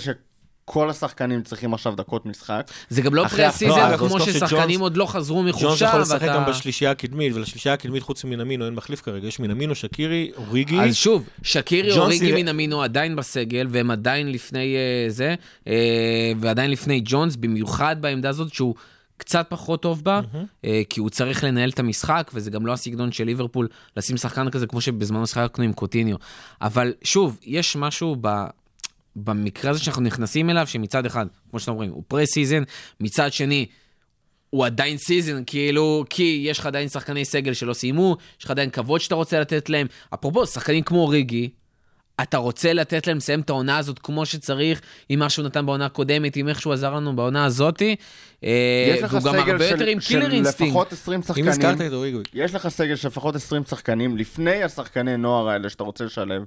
כל 0.66 0.90
השחקנים 0.90 1.42
צריכים 1.44 1.74
עכשיו 1.74 1.96
דקות 1.96 2.26
משחק. 2.26 2.68
זה 2.90 3.02
גם 3.02 3.16
לא 3.16 3.28
פרי 3.28 3.52
סיזן, 3.52 3.92
לא, 3.92 3.98
כמו 3.98 4.20
ששחקנים 4.20 4.50
שג'ונס- 4.70 4.82
עוד 4.82 4.98
לא 4.98 5.06
חזרו 5.06 5.44
ג'ונס 5.44 5.56
מחופשה, 5.56 5.86
יכול 5.86 6.00
לשחק 6.02 6.22
ואתה- 6.22 6.34
גם 6.36 6.46
בשלישייה 6.50 6.92
הקדמית, 6.92 7.34
ולשלישייה 7.36 7.74
הקדמית 7.74 8.04
חוץ 8.04 8.24
מנמינו 8.24 8.66
אין 8.66 8.74
מחליף 8.74 9.02
כרגע, 9.02 9.28
יש 9.28 9.40
מנמינו, 9.40 9.76
שקירי, 9.76 10.32
אוריגי. 10.38 10.80
אז 10.80 10.96
שוב, 10.96 11.30
שקירי 11.44 11.98
אוריגי 11.98 12.26
סירה- 12.26 12.38
מינמינו 12.44 12.82
עדיין 12.84 13.16
בסגל, 13.16 13.68
והם 13.70 13.92
עדיין 13.92 14.32
לפני 14.32 14.76
אה, 14.76 15.10
זה, 15.10 15.36
אה, 15.68 15.74
ועדיין 16.40 16.72
לפני 16.72 17.02
ג'ונס, 17.06 17.36
במיוחד 17.36 17.96
בעמדה 18.02 18.30
הזאת 18.30 18.54
שהוא 18.54 18.76
קצת 19.18 19.46
פחות 19.50 19.82
טוב 19.82 20.04
בה, 20.04 20.22
אה, 20.66 20.82
כי 20.90 21.00
הוא 21.00 21.10
צריך 21.10 21.44
לנהל 21.44 21.70
את 21.70 21.80
המשחק, 21.80 22.32
וזה 22.34 22.52
גם 22.52 22.66
לא 22.66 22.74
הסגנון 22.74 23.12
של 23.12 23.24
ליברפול 23.24 23.68
לשים 23.98 24.18
שחקן 24.18 24.50
כזה, 24.50 24.68
כמו 24.68 24.82
שבזמנו 24.82 25.28
שיחקנו 25.28 25.64
עם 25.64 25.74
קוטיניו. 25.74 26.16
אבל 26.62 26.94
שוב, 27.04 27.38
יש 27.44 27.76
משהו 27.76 28.16
ב... 28.22 28.46
במקרה 29.16 29.72
הזה 29.72 29.80
שאנחנו 29.80 30.02
נכנסים 30.02 30.50
אליו, 30.50 30.68
שמצד 30.68 31.06
אחד, 31.06 31.26
כמו 31.50 31.60
שאתם 31.60 31.72
אומרים, 31.72 31.92
הוא 31.92 32.04
preseason, 32.08 32.64
מצד 33.00 33.34
שני, 33.34 33.66
הוא 34.50 34.66
עדיין 34.66 34.98
season, 34.98 35.44
כאילו, 35.46 36.06
כי 36.10 36.44
יש 36.46 36.60
לך 36.60 36.66
עדיין 36.66 36.90
שחקני 36.90 37.26
סגל 37.26 37.54
שלא 37.54 37.74
סיימו, 37.74 38.18
יש 38.40 38.46
לך 38.46 38.52
עדיין 38.52 38.70
כבוד 38.70 39.02
שאתה 39.02 39.16
רוצה 39.16 39.40
לתת 39.40 39.70
להם. 39.70 39.88
אפרופו, 40.14 40.48
שחקנים 40.48 40.84
כמו 40.84 41.08
אוריגי, 41.08 41.50
אתה 42.22 42.38
רוצה 42.38 42.74
לתת 42.74 43.08
להם 43.08 43.18
לסיים 43.18 43.40
את 43.42 43.50
העונה 43.50 43.78
הזאת 43.78 44.00
כמו 44.00 44.26
שצריך, 44.26 44.82
עם 45.10 45.20
מה 45.20 45.30
שהוא 45.30 45.46
נתן 45.46 45.66
בעונה 45.66 45.86
הקודמת, 45.86 46.36
עם 46.36 46.48
איך 46.48 46.62
שהוא 46.62 46.74
עזר 46.74 46.94
לנו 46.94 47.16
בעונה 47.16 47.46
הזאתי, 47.46 47.96
אה, 48.44 48.96
והוא 49.10 49.22
גם 49.22 49.36
הרבה 49.36 49.68
יותר 49.68 49.86
עם 49.86 50.00
killer 50.00 50.32
instinct. 50.32 50.72
לפחות 50.72 50.94
20 50.94 51.20
אם 51.20 51.24
שחקנים. 51.24 51.48
הזכרת 51.48 51.82
את 51.82 51.94
אוריגי. 51.94 52.18
יש 52.34 52.56
לך 52.56 52.68
סגל 52.68 52.96
של 52.96 53.08
לפחות 53.08 53.36
20 53.36 53.64
שחקנים 53.64 54.18
לפני 54.18 54.64
השחקני 54.64 55.18
נוער 55.18 55.50
האלה 55.50 55.70
שאתה 55.70 55.84
רוצה 55.84 56.06
לשלב, 56.06 56.44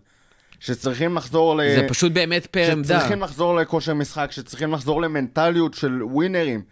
שצריכים 0.60 1.16
לחזור 1.16 1.56
ל... 1.56 1.60
זה 1.74 1.86
פשוט 1.88 2.12
באמת 2.12 2.46
פר 2.46 2.72
עמדה. 2.72 2.98
שצריכים 2.98 3.20
לחזור 3.22 3.56
לכושר 3.56 3.94
משחק, 3.94 4.32
שצריכים 4.32 4.72
לחזור 4.72 5.02
למנטליות 5.02 5.74
של 5.74 6.02
ווינרים. 6.02 6.62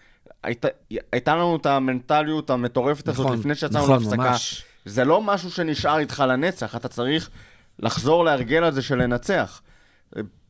הייתה, 0.43 0.69
הייתה 1.13 1.37
לנו 1.37 1.57
את 1.57 1.67
המנטליות 1.67 2.51
המטורפת 2.51 3.09
הזאת 3.09 3.27
נכון, 3.27 3.39
לפני 3.39 3.55
שיצאנו 3.55 3.85
נכון, 3.85 4.03
להפסקה. 4.03 4.17
ממש. 4.17 4.65
זה 4.85 5.05
לא 5.05 5.23
משהו 5.23 5.51
שנשאר 5.51 5.99
איתך 5.99 6.25
לנצח, 6.29 6.77
אתה 6.77 6.89
צריך 6.89 7.31
לחזור 7.79 8.25
להרגל 8.25 8.65
הזה 8.65 8.83
של 8.83 8.95
לנצח. 9.03 9.63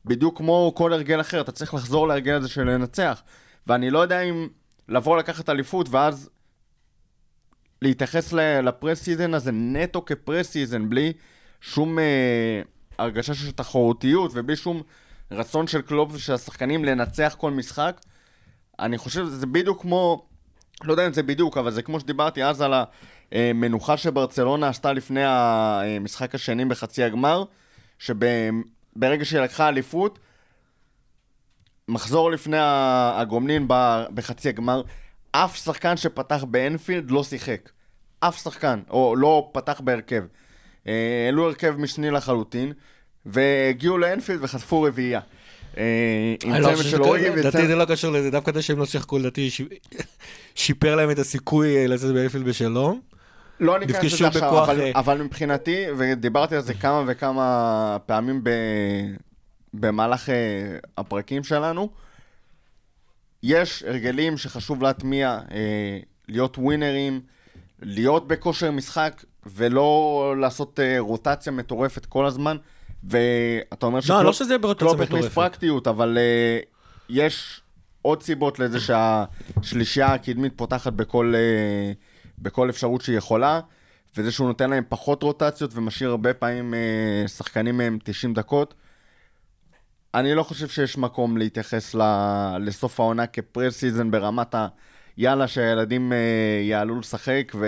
בדיוק 0.04 0.38
כמו 0.38 0.72
כל 0.76 0.92
הרגל 0.92 1.20
אחר, 1.20 1.40
אתה 1.40 1.52
צריך 1.52 1.74
לחזור 1.74 2.08
להרגל 2.08 2.34
הזה 2.34 2.48
של 2.48 2.64
לנצח. 2.64 3.22
ואני 3.66 3.90
לא 3.90 3.98
יודע 3.98 4.20
אם 4.20 4.48
לבוא 4.88 5.16
לקחת 5.16 5.48
אליפות 5.48 5.88
ואז 5.88 6.30
להתייחס 7.82 8.32
ל- 8.32 8.60
ל 8.68 9.02
pre-season 9.02 9.34
הזה 9.34 9.50
נטו 9.52 10.04
כ 10.04 10.50
pre-season, 10.50 10.90
בלי 10.90 11.12
שום 11.60 11.98
אה, 11.98 12.62
הרגשה 12.98 13.34
של 13.34 13.52
תחרותיות 13.52 14.30
ובלי 14.34 14.56
שום 14.56 14.82
רצון 15.30 15.66
של 15.66 15.82
קלופ 15.82 16.10
ושל 16.12 16.32
השחקנים 16.32 16.84
לנצח 16.84 17.36
כל 17.38 17.50
משחק. 17.50 18.00
אני 18.78 18.98
חושב 18.98 19.24
שזה 19.24 19.46
בדיוק 19.46 19.82
כמו, 19.82 20.26
לא 20.84 20.92
יודע 20.92 21.06
אם 21.06 21.12
זה 21.12 21.22
בדיוק, 21.22 21.56
אבל 21.56 21.70
זה 21.70 21.82
כמו 21.82 22.00
שדיברתי 22.00 22.44
אז 22.44 22.60
על 22.60 22.74
המנוחה 23.32 23.96
שברצלונה 23.96 24.68
עשתה 24.68 24.92
לפני 24.92 25.22
המשחק 25.24 26.34
השני 26.34 26.64
בחצי 26.64 27.04
הגמר, 27.04 27.44
שברגע 27.98 29.24
שהיא 29.24 29.40
לקחה 29.40 29.68
אליפות, 29.68 30.18
מחזור 31.88 32.30
לפני 32.30 32.56
הגומלין 32.60 33.66
בחצי 34.14 34.48
הגמר, 34.48 34.82
אף 35.32 35.56
שחקן 35.56 35.96
שפתח 35.96 36.44
באנפילד 36.44 37.10
לא 37.10 37.24
שיחק. 37.24 37.70
אף 38.20 38.42
שחקן, 38.42 38.80
או 38.90 39.16
לא 39.16 39.50
פתח 39.52 39.80
בהרכב. 39.80 40.24
אה, 40.88 40.92
העלו 41.26 41.46
הרכב 41.46 41.74
משני 41.78 42.10
לחלוטין, 42.10 42.72
והגיעו 43.26 43.98
לאנפילד 43.98 44.38
וחטפו 44.42 44.82
רביעייה. 44.82 45.20
אה, 45.78 46.34
עם 46.44 46.54
לא 46.54 46.66
צמד 46.66 46.76
של 46.76 46.82
שזה- 46.82 46.96
אוריגי 46.96 47.28
לדעתי 47.30 47.48
וצמד... 47.48 47.66
זה 47.66 47.76
לא 47.76 47.84
קשור 47.84 48.12
לזה, 48.12 48.30
דווקא 48.30 48.52
זה 48.52 48.62
שהם 48.62 48.78
לא 48.78 48.86
שיחקו, 48.86 49.18
לדעתי 49.18 49.48
שיפר 50.54 50.96
להם 50.96 51.10
את 51.10 51.18
הסיכוי 51.18 51.76
אה, 51.76 51.86
לצאת 51.86 52.14
באנפילד 52.14 52.44
בשלום. 52.44 53.00
לא 53.60 53.78
ניכנס 53.78 54.04
לזה 54.12 54.26
עכשיו, 54.28 54.64
אבל, 54.64 54.90
אבל 54.94 55.22
מבחינתי, 55.22 55.84
ודיברתי 55.98 56.56
על 56.56 56.62
זה 56.62 56.74
כמה 56.74 57.04
וכמה 57.06 57.96
פעמים 58.06 58.40
ב, 58.44 58.50
במהלך 59.74 60.28
הפרקים 60.98 61.44
שלנו, 61.44 61.90
יש 63.42 63.82
הרגלים 63.86 64.36
שחשוב 64.38 64.82
להטמיע, 64.82 65.38
אה, 65.50 65.98
להיות 66.28 66.58
ווינרים, 66.58 67.20
להיות 67.82 68.28
בכושר 68.28 68.70
משחק, 68.70 69.24
ולא 69.46 70.34
לעשות 70.40 70.80
אה, 70.80 70.96
רוטציה 70.98 71.52
מטורפת 71.52 72.06
כל 72.06 72.26
הזמן. 72.26 72.56
ואתה 73.04 73.86
אומר 73.86 73.98
לא, 74.08 74.24
לא 74.24 74.32
שזה 74.32 74.52
יהיה 74.52 74.58
ברוטציה 74.58 74.88
קלופ 74.88 75.00
הכניס 75.00 75.10
מטורפת. 75.10 75.34
פרקטיות, 75.34 75.86
אבל 75.86 76.18
אה, 76.18 76.58
יש 77.08 77.60
עוד 78.02 78.22
סיבות 78.22 78.58
לזה 78.58 78.78
שהשלישייה 78.80 80.14
הקדמית 80.14 80.52
פותחת 80.56 80.92
בכל, 80.92 81.34
אה, 81.36 81.92
בכל 82.38 82.70
אפשרות 82.70 83.00
שהיא 83.00 83.18
יכולה, 83.18 83.60
וזה 84.16 84.32
שהוא 84.32 84.48
נותן 84.48 84.70
להם 84.70 84.84
פחות 84.88 85.22
רוטציות 85.22 85.70
ומשאיר 85.74 86.10
הרבה 86.10 86.34
פעמים 86.34 86.74
אה, 86.74 87.28
שחקנים 87.28 87.76
מהם 87.76 87.98
90 88.04 88.34
דקות. 88.34 88.74
אני 90.14 90.34
לא 90.34 90.42
חושב 90.42 90.68
שיש 90.68 90.98
מקום 90.98 91.36
להתייחס 91.36 91.94
ל... 91.94 92.02
לסוף 92.60 93.00
העונה 93.00 93.26
כ 93.26 93.76
pre-season 93.76 94.10
ברמת 94.10 94.54
ה... 94.54 94.66
יאללה, 95.18 95.48
שהילדים 95.48 96.12
אה, 96.12 96.18
יעלו 96.62 97.00
לשחק 97.00 97.52
ו... 97.54 97.66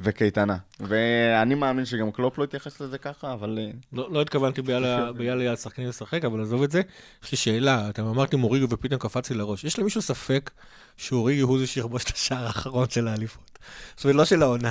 וקייטנה. 0.00 0.56
ואני 0.80 1.54
מאמין 1.54 1.84
שגם 1.84 2.10
קלופ 2.10 2.38
לא 2.38 2.44
יתייחס 2.44 2.80
לזה 2.80 2.98
ככה, 2.98 3.32
אבל... 3.32 3.58
אה, 3.60 3.70
לא 3.92 4.12
לא 4.12 4.22
התכוונתי 4.22 4.62
ביאללה 4.62 5.12
ביאללה 5.18 5.52
השחקנים 5.52 5.88
לשחק, 5.88 6.24
אבל 6.24 6.42
עזוב 6.42 6.62
את 6.62 6.70
זה. 6.70 6.80
יש 7.24 7.32
לי 7.32 7.38
שאלה, 7.38 7.88
אתם 7.90 8.06
אמרתם 8.06 8.44
אוריגי 8.44 8.66
ופתאום 8.70 8.98
קפץ 9.00 9.30
לי 9.30 9.36
לראש. 9.36 9.64
יש 9.64 9.78
למישהו 9.78 10.02
ספק 10.02 10.50
שאוריגי 10.96 11.40
הוא 11.40 11.58
זה 11.58 11.66
שיכבוש 11.66 12.04
את 12.04 12.16
השער 12.16 12.46
האחרון 12.46 12.88
של 12.88 13.08
האליפות? 13.08 13.58
זאת 13.96 14.04
אומרת, 14.04 14.16
לא 14.16 14.24
של 14.24 14.42
העונה, 14.42 14.70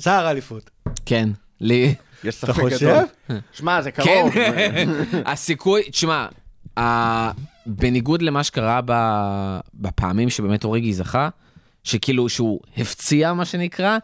שער 0.00 0.26
האליפות. 0.26 0.70
כן, 1.06 1.28
לי. 1.60 1.94
יש 2.24 2.38
אתה 2.38 2.46
ספק 2.46 2.60
חושב? 2.60 3.04
גדול. 3.28 3.40
שמע, 3.52 3.82
זה 3.82 3.90
כן, 3.90 4.02
קרוב. 4.02 4.34
הסיכוי, 5.32 5.82
תשמע, 5.90 6.26
בניגוד 7.66 8.22
למה 8.22 8.44
שקרה 8.44 8.80
ב- 8.84 9.60
בפעמים 9.74 10.30
שבאמת 10.30 10.64
אוריגי 10.64 10.94
זכה, 10.94 11.28
שכאילו 11.84 12.28
שהוא 12.28 12.60
הפציע 12.76 13.32
מה 13.32 13.44
שנקרא, 13.44 13.98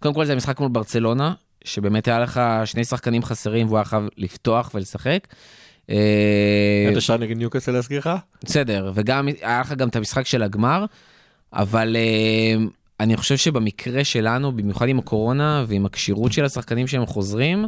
קודם 0.00 0.14
כל 0.14 0.24
זה 0.24 0.32
המשחק 0.32 0.60
מול 0.60 0.68
ברצלונה, 0.68 1.34
שבאמת 1.64 2.08
היה 2.08 2.18
לך 2.18 2.40
שני 2.64 2.84
שחקנים 2.84 3.22
חסרים 3.22 3.66
והוא 3.66 3.78
היה 3.78 3.84
חייב 3.84 4.08
לפתוח 4.16 4.70
ולשחק. 4.74 5.26
אה, 5.90 6.88
את 6.92 6.96
השער 6.96 7.16
נגד 7.16 7.36
ניוקאסל 7.36 7.72
להזכיר 7.72 7.98
לך? 7.98 8.10
בסדר, 8.44 8.92
וגם 8.94 9.28
היה 9.40 9.60
לך 9.60 9.72
גם 9.72 9.88
את 9.88 9.96
המשחק 9.96 10.26
של 10.26 10.42
הגמר, 10.42 10.84
אבל 11.52 11.96
אה, 11.96 12.64
אני 13.00 13.16
חושב 13.16 13.36
שבמקרה 13.36 14.04
שלנו, 14.04 14.52
במיוחד 14.52 14.88
עם 14.88 14.98
הקורונה 14.98 15.64
ועם 15.68 15.86
הכשירות 15.86 16.32
של 16.32 16.44
השחקנים 16.44 16.86
שהם 16.86 17.06
חוזרים, 17.06 17.66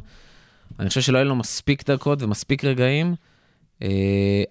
אני 0.79 0.89
חושב 0.89 1.01
שלא 1.01 1.19
יהיה 1.19 1.25
לו 1.25 1.37
מספיק 1.37 1.91
דקות 1.91 2.23
ומספיק 2.23 2.65
רגעים. 2.65 3.15
אה, 3.83 3.89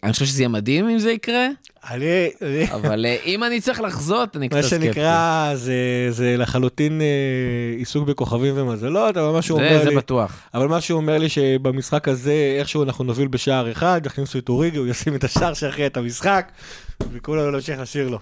אני 0.03 0.13
חושב 0.13 0.25
שזה 0.25 0.41
יהיה 0.41 0.49
מדהים 0.49 0.89
אם 0.89 0.99
זה 0.99 1.11
יקרה, 1.11 1.47
אני, 1.89 2.05
אני- 2.41 2.71
אבל 2.73 3.05
אה, 3.05 3.17
אם 3.25 3.43
אני 3.43 3.61
צריך 3.61 3.81
לחזות, 3.81 4.35
אני 4.37 4.47
מה 4.47 4.59
קצת 4.59 4.69
סקפטי. 4.69 4.85
שנקרא, 4.85 5.55
זה, 5.55 5.73
זה 6.09 6.35
לחלוטין 6.37 7.01
אה, 7.01 7.07
עיסוק 7.77 8.07
בכוכבים 8.07 8.53
ומזלות, 8.57 9.17
אבל 9.17 9.31
מה 9.31 9.41
שהוא 9.41 9.59
זה, 9.59 9.67
אומר 9.69 9.83
זה 9.83 9.89
לי, 9.89 9.95
בטוח. 9.95 10.39
אבל 10.53 10.67
מה 10.67 10.81
שהוא 10.81 10.97
אומר 10.99 11.17
לי 11.17 11.29
שבמשחק 11.29 12.07
הזה, 12.07 12.55
איכשהו 12.59 12.83
אנחנו 12.83 13.03
נוביל 13.03 13.27
בשער 13.27 13.71
אחד, 13.71 14.01
יכניסו 14.05 14.39
את 14.39 14.49
אוריגי, 14.49 14.77
הוא 14.77 14.87
ישים 14.87 15.15
את 15.15 15.23
השער 15.23 15.53
שיכריע 15.53 15.87
את 15.87 15.97
המשחק, 15.97 16.51
וכולנו 17.13 17.51
נמשיך 17.51 17.79
לשיר 17.79 18.07
לו. 18.09 18.19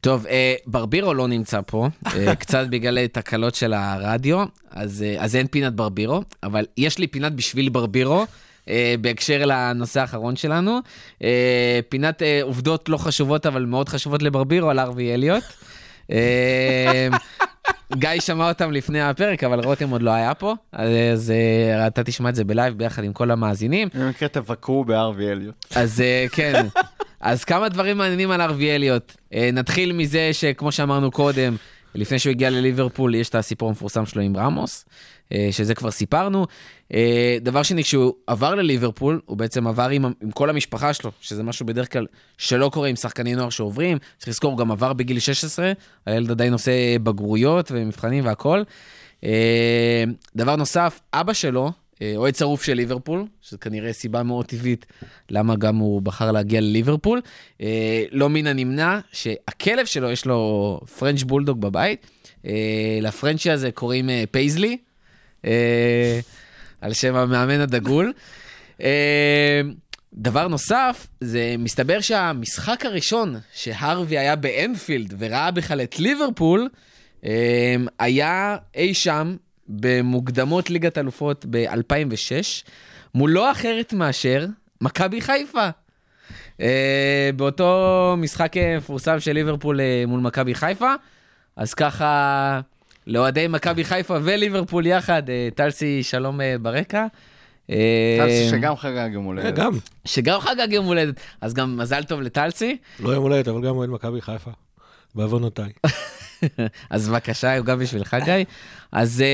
טוב, 0.00 0.26
ברבירו 0.66 1.14
לא 1.14 1.28
נמצא 1.28 1.60
פה, 1.66 1.88
קצת 2.38 2.66
בגלל 2.70 3.06
תקלות 3.06 3.54
של 3.54 3.72
הרדיו, 3.72 4.44
אז, 4.70 5.04
אז 5.18 5.36
אין 5.36 5.46
פינת 5.46 5.72
ברבירו, 5.74 6.22
אבל 6.42 6.64
יש 6.76 6.98
לי 6.98 7.06
פינת 7.06 7.32
בשביל 7.32 7.68
ברבירו. 7.68 8.26
אה, 8.68 8.94
בהקשר 9.00 9.42
לנושא 9.46 10.00
האחרון 10.00 10.36
שלנו, 10.36 10.78
אה, 11.22 11.80
פינת 11.88 12.22
אה, 12.22 12.40
עובדות 12.42 12.88
לא 12.88 12.96
חשובות 12.96 13.46
אבל 13.46 13.64
מאוד 13.64 13.88
חשובות 13.88 14.22
לברבירו 14.22 14.70
על 14.70 14.78
ארווי 14.80 15.14
אליוט. 15.14 15.44
אה, 16.10 17.08
גיא 17.94 18.20
שמע 18.20 18.48
אותם 18.48 18.72
לפני 18.72 19.02
הפרק 19.02 19.44
אבל 19.44 19.64
רותם 19.64 19.90
עוד 19.90 20.02
לא 20.02 20.10
היה 20.10 20.34
פה, 20.34 20.54
אז 20.72 21.32
אתה 21.86 22.04
תשמע 22.04 22.28
את 22.28 22.34
זה 22.34 22.44
בלייב 22.44 22.78
ביחד 22.78 23.04
עם 23.04 23.12
כל 23.12 23.30
המאזינים. 23.30 23.88
במקרה 23.94 24.28
תבקרו 24.28 24.84
בארווי 24.84 25.32
אליוט. 25.32 25.66
אז 25.74 26.02
כן, 26.32 26.66
אז 27.20 27.44
כמה 27.44 27.68
דברים 27.68 27.98
מעניינים 27.98 28.30
על 28.30 28.40
ארווי 28.40 28.74
אליוט. 28.74 29.16
נתחיל 29.52 29.92
מזה 29.92 30.30
שכמו 30.32 30.72
שאמרנו 30.72 31.10
קודם, 31.10 31.56
לפני 31.94 32.18
שהוא 32.18 32.30
הגיע 32.30 32.50
לליברפול, 32.50 33.14
יש 33.14 33.28
את 33.28 33.34
הסיפור 33.34 33.68
המפורסם 33.68 34.06
שלו 34.06 34.22
עם 34.22 34.36
רמוס, 34.36 34.84
שזה 35.50 35.74
כבר 35.74 35.90
סיפרנו. 35.90 36.46
אה, 36.94 37.36
דבר 37.40 37.62
שני, 37.62 37.84
כשהוא 37.84 38.14
עבר 38.26 38.54
לליברפול, 38.54 39.20
הוא 39.24 39.36
בעצם 39.36 39.66
עבר 39.66 39.88
עם, 39.88 40.04
עם 40.04 40.30
כל 40.30 40.50
המשפחה 40.50 40.94
שלו, 40.94 41.10
שזה 41.20 41.42
משהו 41.42 41.66
בדרך 41.66 41.92
כלל 41.92 42.06
שלא 42.38 42.70
קורה 42.72 42.88
עם 42.88 42.96
שחקני 42.96 43.34
נוער 43.34 43.50
שעוברים. 43.50 43.98
צריך 44.18 44.28
לזכור, 44.28 44.50
הוא 44.50 44.58
גם 44.58 44.70
עבר 44.70 44.92
בגיל 44.92 45.18
16, 45.18 45.72
הילד 46.06 46.30
עדיין 46.30 46.52
עושה 46.52 46.98
בגרויות 47.02 47.70
ומבחנים 47.74 48.26
והכול. 48.26 48.64
אה, 49.24 50.04
דבר 50.36 50.56
נוסף, 50.56 51.00
אבא 51.12 51.32
שלו 51.32 51.72
אה, 52.02 52.12
אוהד 52.16 52.34
שרוף 52.34 52.64
של 52.64 52.74
ליברפול, 52.74 53.24
שזו 53.42 53.58
כנראה 53.60 53.92
סיבה 53.92 54.22
מאוד 54.22 54.46
טבעית 54.46 54.86
למה 55.30 55.56
גם 55.56 55.76
הוא 55.76 56.02
בחר 56.02 56.32
להגיע 56.32 56.60
לליברפול. 56.60 57.20
אה, 57.60 58.04
לא 58.12 58.28
מן 58.28 58.46
הנמנע 58.46 58.98
שהכלב 59.12 59.86
שלו, 59.86 60.10
יש 60.10 60.26
לו 60.26 60.80
פרנץ' 60.98 61.22
בולדוג 61.22 61.60
בבית. 61.60 62.06
אה, 62.46 62.98
ל 63.02 63.07
Frenchie 63.07 63.50
הזה 63.50 63.70
קוראים 63.70 64.10
אה, 64.10 64.24
פייזלי, 64.30 64.68
אה, 64.72 64.76
על 66.80 66.92
שם 66.92 67.14
המאמן 67.14 67.60
הדגול. 67.60 68.12
אה, 68.82 69.60
דבר 70.14 70.48
נוסף, 70.48 71.06
זה 71.20 71.54
מסתבר 71.58 72.00
שהמשחק 72.00 72.86
הראשון 72.86 73.36
שהרווי 73.52 74.18
היה 74.18 74.36
באנפילד 74.36 75.14
וראה 75.18 75.50
בכלל 75.50 75.80
את 75.80 75.98
ליברפול, 75.98 76.68
אה, 77.24 77.76
היה 77.98 78.56
אי 78.74 78.94
שם 78.94 79.36
במוקדמות 79.68 80.70
ליגת 80.70 80.98
אלופות 80.98 81.46
ב-2006, 81.50 82.70
מול 83.14 83.30
לא 83.30 83.52
אחרת 83.52 83.92
מאשר 83.92 84.46
מכבי 84.80 85.20
חיפה. 85.20 85.68
באותו 87.36 88.14
משחק 88.18 88.56
אה, 88.56 88.76
מפורסם 88.76 89.20
של 89.20 89.32
ליברפול 89.32 89.80
מול 90.06 90.20
מכבי 90.20 90.54
חיפה, 90.54 90.94
אז 91.56 91.74
ככה 91.74 92.60
לאוהדי 93.06 93.46
מכבי 93.48 93.84
חיפה 93.84 94.16
וליברפול 94.22 94.86
יחד, 94.86 95.22
uh, 95.28 95.54
טלסי 95.54 96.02
שלום 96.02 96.40
uh, 96.40 96.42
ברקע. 96.62 97.06
טלסי 98.18 98.48
שגם 98.50 98.76
חגג 98.76 99.10
יום 99.12 99.24
הולדת. 99.24 99.54
גם, 99.54 99.72
שגם 100.04 100.40
חגג 100.40 100.72
יום 100.72 100.86
הולדת, 100.86 101.14
אז 101.40 101.54
גם 101.54 101.76
מזל 101.76 102.02
טוב 102.02 102.20
לטלסי. 102.20 102.76
לא 103.00 103.10
יום 103.10 103.22
הולדת, 103.22 103.48
אבל 103.48 103.62
גם 103.62 103.76
אוהד 103.76 103.90
מכבי 103.90 104.20
חיפה, 104.20 104.50
בעוונותיי. 105.14 105.72
אז 106.90 107.08
בבקשה, 107.08 107.60
גם 107.60 107.78
בשבילך, 107.78 108.16
גיא. 108.24 108.34
אז 108.92 109.24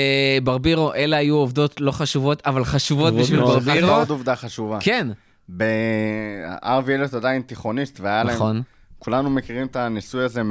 ברבירו, 0.45 0.95
אלה 0.95 1.17
היו 1.17 1.35
עובדות 1.35 1.81
לא 1.81 1.93
חשובות, 1.93 2.43
אבל 2.47 2.65
חשובות 2.65 3.15
בשביל. 3.15 3.41
ברבירו. 3.41 3.91
עוד 3.91 4.11
עובדה 4.11 4.37
חשובה. 4.37 4.79
כן, 4.81 5.09
בארווי 5.49 6.95
אלט 6.95 7.15
עדיין 7.15 7.43
תיכוניסט, 7.43 8.01
והיה 8.01 8.25
להם... 8.25 8.37
נכון. 8.37 8.63
כולנו 8.99 9.31
מכירים 9.31 9.67
את 9.67 9.77
הניסוי 9.77 10.25
הזה 10.25 10.43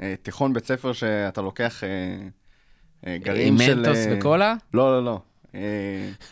מהתיכון 0.00 0.52
בית 0.52 0.66
ספר 0.66 0.92
שאתה 0.92 1.42
לוקח 1.42 1.84
אה, 1.84 1.88
אה, 3.06 3.18
גרעין 3.18 3.58
של... 3.58 3.74
מנטוס 3.76 3.96
אה, 3.98 4.14
וקולה? 4.18 4.54
לא, 4.74 4.92
לא, 4.98 5.04
לא. 5.04 5.20
אה, 5.54 5.60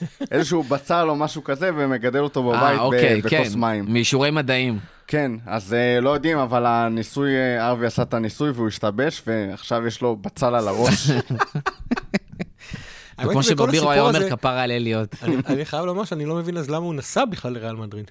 איזשהו 0.30 0.62
בצל 0.62 1.06
או 1.08 1.16
משהו 1.16 1.44
כזה, 1.44 1.70
ומגדל 1.76 2.20
אותו 2.20 2.42
בבית 2.42 2.62
אה, 2.62 2.78
אוקיי, 2.80 3.22
כן, 3.22 3.38
בכוס 3.38 3.54
מים. 3.54 3.84
מאישורי 3.88 4.30
מדעים. 4.30 4.78
כן, 5.06 5.32
אז 5.46 5.74
אה, 5.74 6.00
לא 6.00 6.10
יודעים, 6.10 6.38
אבל 6.38 6.66
הניסוי, 6.66 7.36
אה, 7.36 7.68
ארווי 7.68 7.86
עשה 7.86 8.02
את 8.02 8.14
הניסוי 8.14 8.50
והוא 8.50 8.68
השתבש, 8.68 9.22
ועכשיו 9.26 9.86
יש 9.86 10.00
לו 10.02 10.16
בצל 10.16 10.54
על 10.54 10.68
הראש. 10.68 11.10
וכמו 13.18 13.30
בכל 13.30 13.42
שברבירו 13.42 13.90
היה 13.90 14.02
אומר, 14.02 14.30
כפרה 14.30 14.62
על 14.62 14.70
אליוט. 14.70 15.14
אני- 15.22 15.36
אני 15.46 15.64
חייב 15.64 15.84
לומר 15.84 16.04
שאני 16.04 16.24
לא 16.26 16.34
מבין 16.34 16.56
אז 16.56 16.70
למה 16.70 16.84
הוא 16.84 16.94
נסע 16.94 17.24
בכלל 17.24 17.52
לריאל 17.52 17.76
מדריד. 17.76 18.10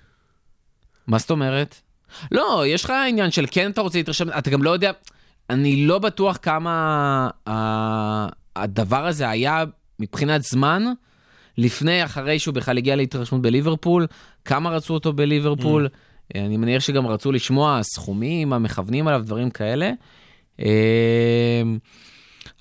מה 1.08 1.18
זאת 1.18 1.32
אומרת? 1.32 1.76
לא, 2.32 2.64
יש 2.68 2.84
לך 2.86 2.94
עניין 3.10 3.32
של 3.32 3.46
כן 3.52 3.72
אתה 3.72 3.82
רוצה 3.82 3.98
להתרשם, 3.98 4.30
אתה 4.38 4.50
גם 4.50 4.64
לא 4.64 4.70
יודע, 4.70 4.92
אני 5.50 5.86
לא 5.86 6.00
בטוח 6.00 6.38
כמה 6.42 6.72
ה- 7.50 8.28
הדבר 8.56 9.06
הזה 9.08 9.30
היה 9.30 9.64
מבחינת 10.00 10.44
זמן, 10.44 10.84
לפני, 11.58 12.04
אחרי 12.06 12.40
שהוא 12.40 12.54
בכלל 12.56 12.78
הגיע 12.78 12.96
להתרשמות 12.96 13.42
בליברפול, 13.42 14.08
כמה 14.46 14.70
רצו 14.70 14.94
אותו 14.94 15.14
בליברפול, 15.14 15.88
אני 16.36 16.58
מניח 16.58 16.82
שגם 16.82 17.08
רצו 17.08 17.32
לשמוע 17.32 17.80
סכומים, 17.84 18.54
המכוונים 18.54 19.08
עליו, 19.08 19.22
דברים 19.26 19.50
כאלה. 19.50 19.92
אה, 20.60 20.66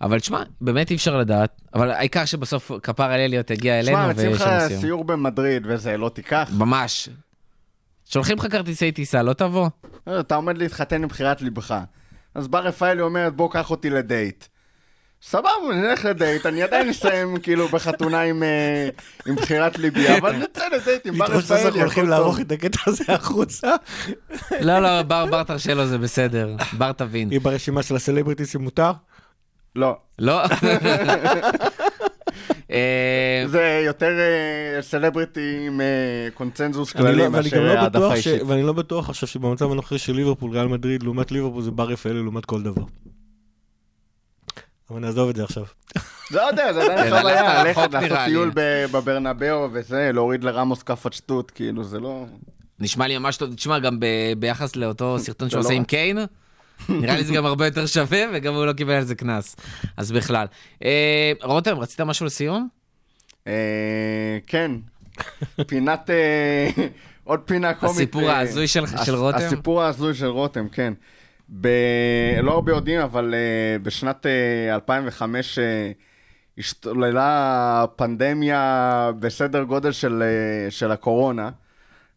אבל 0.00 0.20
תשמע, 0.20 0.42
באמת 0.60 0.90
אי 0.90 0.96
אפשר 0.96 1.16
לדעת, 1.18 1.62
אבל 1.74 1.90
העיקר 1.90 2.24
שבסוף 2.24 2.70
כפר 2.82 3.04
על 3.04 3.20
אליוט 3.20 3.50
הגיע 3.50 3.78
אלינו 3.80 3.96
שמע, 3.98 4.08
מציעים 4.08 4.32
לך. 4.32 4.44
סיור 4.80 5.04
במדריד 5.04 5.62
וזה, 5.68 5.96
לא 5.96 6.08
תיקח? 6.08 6.50
ממש. 6.58 7.08
שולחים 8.04 8.38
לך 8.38 8.46
כרטיסי 8.52 8.92
טיסה, 8.92 9.22
לא 9.22 9.32
תבוא. 9.32 9.68
אה, 10.08 10.20
אתה 10.20 10.34
עומד 10.34 10.58
להתחתן 10.58 11.02
עם 11.02 11.08
בחירת 11.08 11.42
ליבך. 11.42 11.80
אז 12.34 12.48
בא 12.48 12.58
רפאלי 12.58 13.02
אומרת, 13.02 13.36
בוא 13.36 13.50
קח 13.50 13.70
אותי 13.70 13.90
לדייט. 13.90 14.44
סבבה, 15.22 15.50
נלך 15.74 16.04
לדייט, 16.04 16.46
אני 16.46 16.62
עדיין 16.62 16.88
אסיים 16.88 17.36
כאילו 17.36 17.68
בחתונה 17.68 18.20
עם, 18.20 18.42
אה, 18.42 18.88
עם 19.26 19.34
בחירת 19.34 19.78
ליבי, 19.78 20.18
אבל 20.18 20.36
נצא 20.36 20.62
לדייט 20.68 21.06
עם 21.06 21.18
בר 21.18 21.24
רפאלי, 21.24 21.64
אנחנו 21.64 21.80
הולכים 21.80 22.02
הכל 22.04 22.10
לערוך. 22.10 22.40
את 22.40 22.52
הקטע 22.52 22.78
הזה 22.86 23.04
החוצה. 23.08 23.74
לא, 24.60 24.78
לא, 24.78 25.02
בר, 25.02 25.26
בר 25.26 25.42
תרשה 25.42 25.74
לו, 25.74 25.86
זה 25.86 25.98
בסדר. 25.98 26.56
בר 26.72 26.92
תבין. 26.92 27.30
היא 27.30 27.40
ברשימה 27.40 27.82
של 27.82 27.96
הסלבריטי 27.96 28.46
שמותר. 28.46 28.92
לא, 29.76 29.96
לא? 30.18 30.42
אה, 32.70 33.44
זה 33.46 33.82
יותר 33.86 34.10
אה, 34.18 34.82
סלבריטי 34.82 35.66
עם 35.66 35.80
אה, 35.80 36.28
קונצנזוס 36.34 36.96
אני 36.96 37.02
כללי 37.04 37.16
לא- 37.16 37.24
גם 37.24 37.32
מאשר 37.32 37.60
לא 37.60 37.72
העדפה 37.72 38.14
אישית. 38.14 38.42
ואני 38.42 38.62
לא 38.62 38.72
בטוח 38.72 39.08
עכשיו 39.08 39.28
שבמצב 39.28 39.70
הנוכחי 39.70 39.98
של 39.98 40.12
ליברפול, 40.12 40.50
ריאל 40.50 40.66
מדריד 40.66 41.02
לעומת 41.02 41.32
ליברפול 41.32 41.62
זה 41.62 41.70
בר 41.70 41.84
רפאלי 41.88 42.22
לעומת 42.22 42.44
כל 42.44 42.62
דבר. 42.62 42.82
אבל 44.90 45.00
נעזוב 45.00 45.28
את 45.28 45.36
זה 45.36 45.44
עכשיו. 45.44 45.64
זה 46.30 46.38
לא 46.38 46.42
יודע, 46.42 46.72
זה 46.72 46.82
עדיין 46.82 47.10
כן, 47.10 47.18
חוויה, 47.18 47.62
רחוק 47.62 47.84
ללכת 47.84 47.92
לעשות. 47.92 48.18
טיול 48.26 48.50
בברנבאו 48.92 49.68
וזה, 49.72 50.10
להוריד 50.14 50.44
לרמוס 50.44 50.82
כאפת 50.82 51.12
שטות, 51.12 51.50
כאילו, 51.50 51.84
זה 51.84 52.00
לא... 52.00 52.24
נשמע 52.80 53.06
לי 53.06 53.18
ממש 53.18 53.36
טוב. 53.36 53.54
תשמע, 53.54 53.78
גם 53.78 53.98
ביחס 54.38 54.76
לאותו 54.76 55.18
סרטון 55.18 55.50
שהוא 55.50 55.60
לא 55.60 55.64
עושה. 55.64 55.74
עם 55.74 55.84
קיין, 55.84 56.18
נראה 56.88 57.16
לי 57.16 57.24
זה 57.24 57.34
גם 57.34 57.46
הרבה 57.46 57.64
יותר 57.66 57.86
שווה, 57.86 58.20
וגם 58.34 58.54
הוא 58.54 58.66
לא 58.66 58.72
קיבל 58.72 58.92
על 58.92 59.04
זה 59.04 59.14
קנס. 59.14 59.56
אז 59.96 60.12
בכלל. 60.12 60.46
אה, 60.84 61.32
רותם, 61.42 61.78
רצית 61.78 62.00
משהו 62.00 62.26
לסיום? 62.26 62.68
אה, 63.46 63.52
כן, 64.46 64.70
פינת, 65.66 66.10
אה, 66.10 66.68
עוד 67.24 67.40
פינה 67.44 67.74
קומית. 67.74 67.94
הסיפור 67.96 68.22
אה, 68.30 68.36
ההזוי 68.36 68.68
של- 68.68 68.86
של 69.04 69.14
רותם? 69.14 69.38
הסיפור 69.38 69.82
ההזוי 69.82 70.14
של 70.14 70.26
רותם, 70.26 70.68
כן. 70.68 70.92
ב... 71.60 71.68
לא 72.42 72.52
הרבה 72.52 72.72
יודעים, 72.72 73.00
אבל 73.00 73.34
אה, 73.34 73.78
בשנת 73.78 74.26
אה, 74.26 74.74
2005 74.74 75.58
אה, 75.58 75.90
השתוללה 76.58 77.84
פנדמיה 77.96 79.10
בסדר 79.18 79.62
גודל 79.62 79.92
של, 79.92 80.22
של 80.70 80.90
הקורונה. 80.90 81.50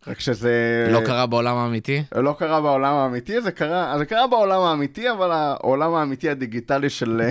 רק 0.08 0.20
שזה... 0.20 0.88
לא 0.92 1.02
קרה 1.06 1.26
בעולם 1.26 1.58
האמיתי? 1.58 2.04
לא 2.16 2.36
קרה 2.40 2.62
בעולם 2.62 2.94
האמיתי, 2.94 3.42
זה 3.42 3.52
קרה, 3.52 3.98
זה 3.98 4.06
קרה 4.06 4.28
בעולם 4.28 4.62
האמיתי, 4.62 5.12
אבל 5.12 5.32
העולם 5.32 5.94
האמיתי 5.94 6.30
הדיגיטלי 6.30 6.90
של... 6.90 7.22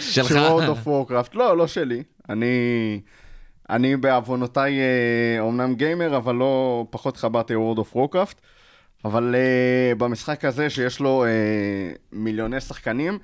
שלך. 0.00 0.28
של 0.28 0.36
World 0.36 0.68
of 0.68 0.86
Warcraft. 0.86 1.30
לא, 1.34 1.56
לא 1.56 1.66
שלי. 1.66 2.02
אני, 2.28 3.00
אני 3.70 3.96
בעוונותיי 3.96 4.78
אה, 4.78 5.40
אומנם 5.40 5.74
גיימר, 5.74 6.16
אבל 6.16 6.34
לא 6.34 6.86
פחות 6.90 7.16
חברתי 7.16 7.54
World 7.54 7.78
of 7.78 7.96
Warcraft. 7.96 8.34
אבל 9.04 9.34
אה, 9.38 9.94
במשחק 9.94 10.44
הזה, 10.44 10.70
שיש 10.70 11.00
לו 11.00 11.24
אה, 11.24 11.28
מיליוני 12.12 12.60
שחקנים, 12.60 13.18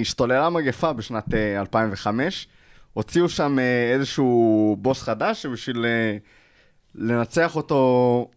השתוללה 0.00 0.50
מגפה 0.50 0.92
בשנת 0.92 1.34
אה, 1.34 1.60
2005. 1.60 2.48
הוציאו 2.92 3.28
שם 3.28 3.58
אה, 3.58 3.92
איזשהו 3.92 4.76
בוס 4.80 5.02
חדש, 5.02 5.42
שבשביל 5.42 5.84
אה, 5.84 6.16
לנצח 6.94 7.56
אותו, 7.56 8.30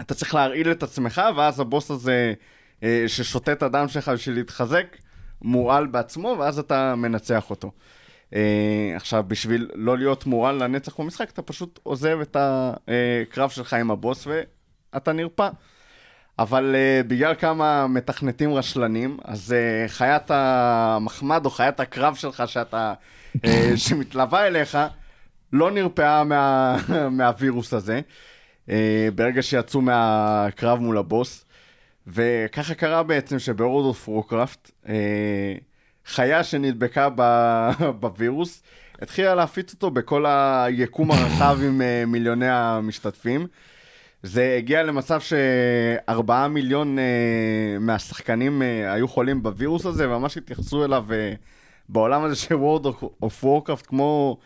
אתה 0.00 0.14
צריך 0.14 0.34
להרעיל 0.34 0.70
את 0.70 0.82
עצמך, 0.82 1.22
ואז 1.36 1.60
הבוס 1.60 1.90
הזה 1.90 2.32
אה, 2.82 3.04
ששותה 3.06 3.52
את 3.52 3.62
הדם 3.62 3.88
שלך 3.88 4.08
בשביל 4.08 4.34
להתחזק, 4.36 4.96
מורעל 5.42 5.86
בעצמו, 5.86 6.36
ואז 6.38 6.58
אתה 6.58 6.94
מנצח 6.94 7.50
אותו. 7.50 7.72
אה, 8.34 8.92
עכשיו, 8.96 9.24
בשביל 9.28 9.70
לא 9.74 9.98
להיות 9.98 10.26
מורעל 10.26 10.64
לנצח 10.64 11.00
במשחק, 11.00 11.30
אתה 11.30 11.42
פשוט 11.42 11.80
עוזב 11.82 12.18
את 12.22 12.36
הקרב 12.40 13.50
שלך 13.50 13.74
עם 13.74 13.90
הבוס 13.90 14.26
ואתה 14.26 15.12
נרפא. 15.12 15.48
אבל 16.38 16.74
uh, 16.74 17.06
בגלל 17.06 17.34
כמה 17.34 17.86
מתכנתים 17.86 18.54
רשלנים, 18.54 19.16
אז 19.24 19.54
uh, 19.54 19.90
חיית 19.90 20.30
המחמד 20.30 21.44
או 21.44 21.50
חיית 21.50 21.80
הקרב 21.80 22.14
שלך 22.14 22.42
שאתה, 22.46 22.94
uh, 23.36 23.40
שמתלווה 23.76 24.46
אליך, 24.46 24.78
לא 25.52 25.70
נרפאה 25.70 26.24
מה, 26.24 26.76
מהווירוס 27.16 27.74
הזה, 27.74 28.00
uh, 28.66 28.70
ברגע 29.14 29.42
שיצאו 29.42 29.80
מהקרב 29.80 30.78
מול 30.78 30.98
הבוס. 30.98 31.44
וככה 32.06 32.74
קרה 32.74 33.02
בעצם 33.02 33.38
שב-World 33.38 33.94
of 33.94 34.08
Warcraft, 34.08 34.70
uh, 34.84 34.88
חיה 36.06 36.44
שנדבקה 36.44 37.08
בווירוס, 38.00 38.62
התחילה 39.02 39.34
להפיץ 39.34 39.72
אותו 39.72 39.90
בכל 39.90 40.24
היקום 40.26 41.10
הרחב 41.10 41.58
עם 41.64 41.80
uh, 41.80 42.06
מיליוני 42.06 42.48
המשתתפים. 42.48 43.46
זה 44.22 44.54
הגיע 44.58 44.82
למצב 44.82 45.20
שארבעה 45.20 46.48
מיליון 46.48 46.98
uh, 46.98 47.00
מהשחקנים 47.80 48.62
uh, 48.62 48.92
היו 48.92 49.08
חולים 49.08 49.42
בווירוס 49.42 49.86
הזה, 49.86 50.10
וממש 50.10 50.36
התייחסו 50.36 50.84
אליו 50.84 51.04
uh, 51.08 51.36
בעולם 51.88 52.24
הזה 52.24 52.36
של 52.36 52.54
World 52.54 52.86
of, 53.22 53.44
Warcraft 53.44 53.86
כמו 53.86 54.38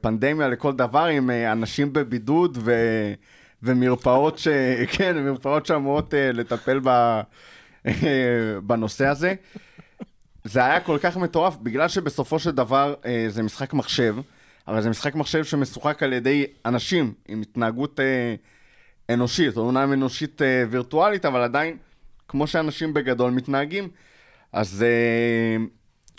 פנדמיה 0.00 0.48
לכל 0.48 0.72
דבר, 0.72 1.04
עם 1.04 1.30
uh, 1.30 1.52
אנשים 1.52 1.92
בבידוד 1.92 2.58
ו, 2.60 2.74
ומרפאות, 3.62 4.38
ש, 4.38 4.48
כן, 4.96 5.24
מרפאות 5.24 5.66
שאמורות 5.66 6.14
uh, 6.14 6.16
לטפל 6.36 6.80
ב, 6.84 7.20
בנושא 8.62 9.06
הזה. 9.06 9.34
זה 10.44 10.64
היה 10.64 10.80
כל 10.80 10.98
כך 11.02 11.16
מטורף, 11.16 11.56
בגלל 11.56 11.88
שבסופו 11.88 12.38
של 12.38 12.50
דבר 12.50 12.94
זה 13.28 13.42
משחק 13.42 13.74
מחשב, 13.74 14.16
אבל 14.68 14.80
זה 14.80 14.90
משחק 14.90 15.14
מחשב 15.14 15.44
שמשוחק 15.44 16.02
על 16.02 16.12
ידי 16.12 16.46
אנשים 16.64 17.14
עם 17.28 17.42
התנהגות 17.42 18.00
אה, 18.00 18.34
אנושית, 19.14 19.56
או 19.56 19.62
אומנם 19.62 19.92
אנושית 19.92 20.42
אה, 20.42 20.64
וירטואלית, 20.70 21.24
אבל 21.24 21.42
עדיין, 21.42 21.76
כמו 22.28 22.46
שאנשים 22.46 22.94
בגדול 22.94 23.30
מתנהגים, 23.30 23.88
אז 24.52 24.82
אה, 24.82 25.64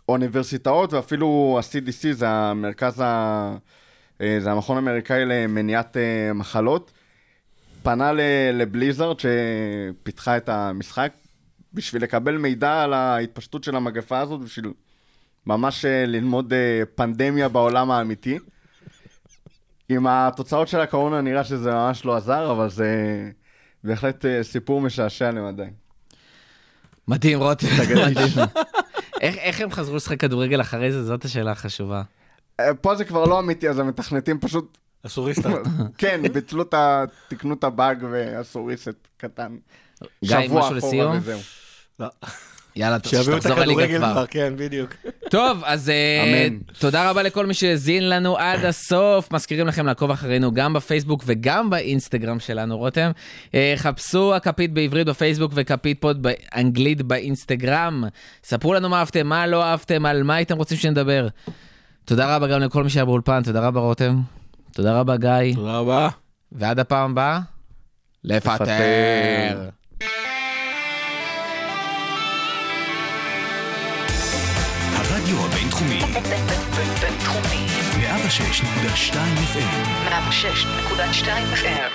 אוניברסיטאות 0.10 0.94
ואפילו 0.94 1.60
ה-CDC, 1.60 2.14
זה 2.14 2.30
המרכז, 2.30 3.00
ה, 3.00 3.58
אה, 4.22 4.38
זה 4.40 4.52
המכון 4.52 4.78
האמריקאי 4.78 5.26
למניעת 5.26 5.98
אה, 5.98 6.34
מחלות, 6.34 6.92
פנה 7.84 8.12
לבליזרד 8.54 9.16
שפיתחה 9.20 10.38
את 10.38 10.50
המשחק 10.50 11.12
בשביל 11.74 12.04
לקבל 12.04 12.38
מידע 12.38 12.84
על 12.84 12.94
ההתפשטות 12.94 13.64
של 13.64 13.76
המגפה 13.76 14.20
הזאת, 14.20 14.42
בשביל 14.42 14.74
ממש 15.46 15.86
אה, 15.86 16.06
ללמוד 16.06 16.54
פנדמיה 16.96 17.50
בעולם 17.50 17.92
האמיתי. 17.92 18.40
עם 19.90 20.08
התוצאות 20.08 20.68
של 20.68 20.80
הקורונה 20.80 21.22
נראה 21.22 21.44
שזה 21.44 21.72
ממש 21.72 22.06
לא 22.06 22.16
עזר, 22.16 22.52
אבל 22.52 22.70
זה 22.70 22.90
בהחלט 23.84 24.26
סיפור 24.42 24.82
משעשע 24.82 25.32
למדי. 25.32 25.64
מדהים, 27.08 27.40
רותם. 27.40 27.68
איך 29.22 29.36
איך 29.38 29.62
הם 29.62 29.72
חזרו 29.72 29.96
לשחק 29.96 30.20
כדורגל 30.20 30.62
אחרי 30.62 30.92
זה? 30.92 31.04
זאת 31.04 31.26
השאלה 31.26 31.52
החשובה. 31.52 32.02
אה, 32.60 32.74
פה 32.74 32.96
זה 32.96 33.06
כבר 33.06 33.26
לא 33.26 33.40
אמיתי, 33.40 33.70
אז 33.70 33.80
המתכנתים 33.80 34.40
פשוט, 34.40 34.78
אסור 35.06 35.28
להסתכל. 35.28 35.64
כן, 35.98 36.22
ביטלו 36.34 36.62
את 36.62 36.74
ה... 36.74 37.04
תיקנו 37.28 37.54
את 37.54 37.64
הבאג 37.64 38.06
ועשו 38.12 38.66
ריסט 38.66 39.08
קטן. 39.18 39.58
גיא, 40.24 40.42
שבוע 40.42 40.60
משהו 40.60 40.60
אחורה 40.60 40.72
לסיום? 40.78 41.18
וזהו. 41.18 41.40
לא. 42.00 42.08
יאללה, 42.78 42.98
שיביאו 43.06 43.38
את 43.38 43.42
שתחזור 43.42 43.60
הכדורגל 43.60 43.98
כבר. 43.98 44.26
כן, 44.30 44.54
בדיוק. 44.58 44.94
טוב, 45.30 45.62
אז 45.66 45.90
אה. 45.90 46.48
תודה 46.80 47.10
רבה 47.10 47.24
לכל 47.24 47.46
מי 47.46 47.54
שהאזין 47.54 48.10
לנו 48.10 48.38
עד 48.38 48.66
הסוף. 48.66 49.32
מזכירים 49.34 49.68
לכם 49.68 49.86
לעקוב 49.86 50.12
אחרינו 50.12 50.54
גם 50.54 50.74
בפייסבוק 50.74 51.24
וגם 51.26 51.70
באינסטגרם 51.70 52.40
שלנו, 52.40 52.78
רותם. 52.78 53.12
אה, 53.56 53.74
חפשו 53.78 54.36
הכפית 54.36 54.74
בעברית 54.74 55.08
בפייסבוק 55.08 55.52
וכפית 55.56 56.02
פוד 56.02 56.24
באנגלית 56.24 57.02
באינסטגרם. 57.02 58.04
ספרו 58.44 58.74
לנו 58.74 58.90
מה 58.90 59.00
אהבתם, 59.00 59.28
מה 59.28 59.48
לא 59.48 59.64
אהבתם, 59.64 60.06
על 60.06 60.24
מה 60.24 60.36
הייתם 60.36 60.58
רוצים 60.58 60.78
שנדבר. 60.78 61.28
תודה 62.06 62.36
רבה 62.36 62.48
גם 62.48 62.60
לכל 62.60 62.84
מי 62.84 62.90
שהיה 62.90 63.06
באולפן, 63.06 63.44
תודה 63.44 63.68
רבה 63.68 63.80
רותם. 63.80 64.22
תודה 64.74 65.00
רבה 65.00 65.18
גיא. 65.18 65.56
תודה 65.56 65.78
רבה. 65.78 66.10
ועד 66.52 66.80
הפעם 66.80 67.12
הבאה, 67.12 67.40
לפטר. 68.24 69.70
106.2 78.28 79.18
FM, 79.54 79.88
106.2 80.10 81.30
FM. 81.54 81.92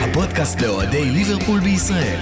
הפודקאסט 0.00 0.60
לאוהדי 0.60 1.04
ליברפול 1.04 1.60
בישראל. 1.60 2.18